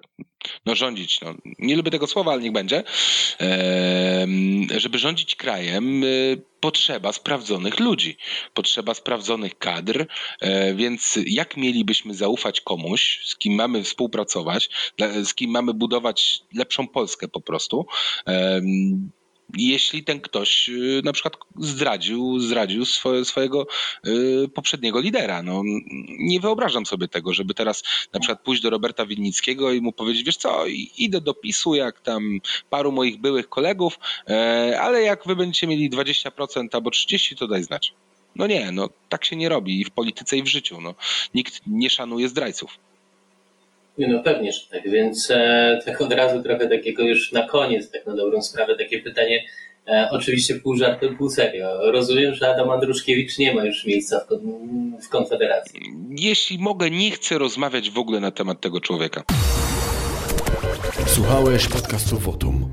no 0.66 0.74
rządzić, 0.74 1.20
no, 1.20 1.34
nie 1.58 1.76
lubię 1.76 1.90
tego 1.90 2.06
słowa, 2.06 2.32
ale 2.32 2.42
niech 2.42 2.52
będzie, 2.52 2.82
e, 3.40 4.26
żeby 4.76 4.98
rządzić 4.98 5.36
krajem, 5.36 6.04
potrzeba 6.60 7.12
sprawdzonych 7.12 7.80
ludzi, 7.80 8.16
potrzeba 8.54 8.94
sprawdzonych 8.94 9.58
kadr, 9.58 10.06
więc 10.74 11.18
jak 11.26 11.56
mielibyśmy 11.56 12.14
zaufać 12.14 12.60
komuś, 12.60 13.20
z 13.24 13.36
kim 13.36 13.54
mamy 13.54 13.84
współpracować, 13.84 14.70
z 15.24 15.34
kim 15.34 15.50
mamy 15.50 15.74
budować 15.74 16.42
lepszą 16.54 16.88
Polskę 16.88 17.28
po 17.28 17.40
prostu, 17.40 17.86
jeśli 19.56 20.04
ten 20.04 20.20
ktoś 20.20 20.68
y, 20.68 21.02
na 21.04 21.12
przykład 21.12 21.36
zdradził, 21.58 22.38
zdradził 22.38 22.84
swoje, 22.84 23.24
swojego 23.24 23.66
y, 24.06 24.48
poprzedniego 24.54 25.00
lidera. 25.00 25.42
No, 25.42 25.62
nie 26.18 26.40
wyobrażam 26.40 26.86
sobie 26.86 27.08
tego, 27.08 27.34
żeby 27.34 27.54
teraz 27.54 27.82
na 28.12 28.20
przykład 28.20 28.40
pójść 28.42 28.62
do 28.62 28.70
Roberta 28.70 29.06
Winnickiego 29.06 29.72
i 29.72 29.80
mu 29.80 29.92
powiedzieć, 29.92 30.24
wiesz 30.24 30.36
co, 30.36 30.64
idę 30.98 31.20
do 31.20 31.34
PiSu, 31.34 31.74
jak 31.74 32.00
tam 32.00 32.40
paru 32.70 32.92
moich 32.92 33.20
byłych 33.20 33.48
kolegów, 33.48 33.98
e, 34.28 34.80
ale 34.80 35.02
jak 35.02 35.26
wy 35.26 35.36
będziecie 35.36 35.66
mieli 35.66 35.90
20% 35.90 36.68
albo 36.72 36.90
30%, 36.90 37.38
to 37.38 37.46
daj 37.46 37.62
znać. 37.62 37.94
No 38.36 38.46
nie, 38.46 38.72
no 38.72 38.88
tak 39.08 39.24
się 39.24 39.36
nie 39.36 39.48
robi 39.48 39.80
i 39.80 39.84
w 39.84 39.90
polityce 39.90 40.36
i 40.36 40.42
w 40.42 40.46
życiu. 40.46 40.80
No, 40.80 40.94
nikt 41.34 41.60
nie 41.66 41.90
szanuje 41.90 42.28
zdrajców. 42.28 42.78
No 43.98 44.22
pewnie, 44.22 44.52
że 44.52 44.60
tak, 44.70 44.90
więc 44.90 45.30
e, 45.30 45.78
tak 45.84 46.00
od 46.00 46.12
razu 46.12 46.42
trochę 46.42 46.68
takiego 46.68 47.02
już 47.02 47.32
na 47.32 47.48
koniec, 47.48 47.90
tak 47.90 48.06
na 48.06 48.14
dobrą 48.16 48.42
sprawę, 48.42 48.76
takie 48.76 49.02
pytanie, 49.02 49.44
e, 49.88 50.08
oczywiście 50.10 50.54
pół 50.54 50.76
żartem, 50.76 51.16
pół 51.16 51.30
serio. 51.30 51.90
Rozumiem, 51.92 52.34
że 52.34 52.48
Adam 52.48 52.70
Andruszkiewicz 52.70 53.38
nie 53.38 53.54
ma 53.54 53.64
już 53.64 53.86
miejsca 53.86 54.20
w, 54.20 55.04
w 55.04 55.08
Konfederacji. 55.08 55.80
Jeśli 56.10 56.58
mogę, 56.58 56.90
nie 56.90 57.10
chcę 57.10 57.38
rozmawiać 57.38 57.90
w 57.90 57.98
ogóle 57.98 58.20
na 58.20 58.30
temat 58.30 58.60
tego 58.60 58.80
człowieka. 58.80 59.22
Słuchałeś 61.06 61.68
podcastu 61.68 62.18
Wotum. 62.18 62.72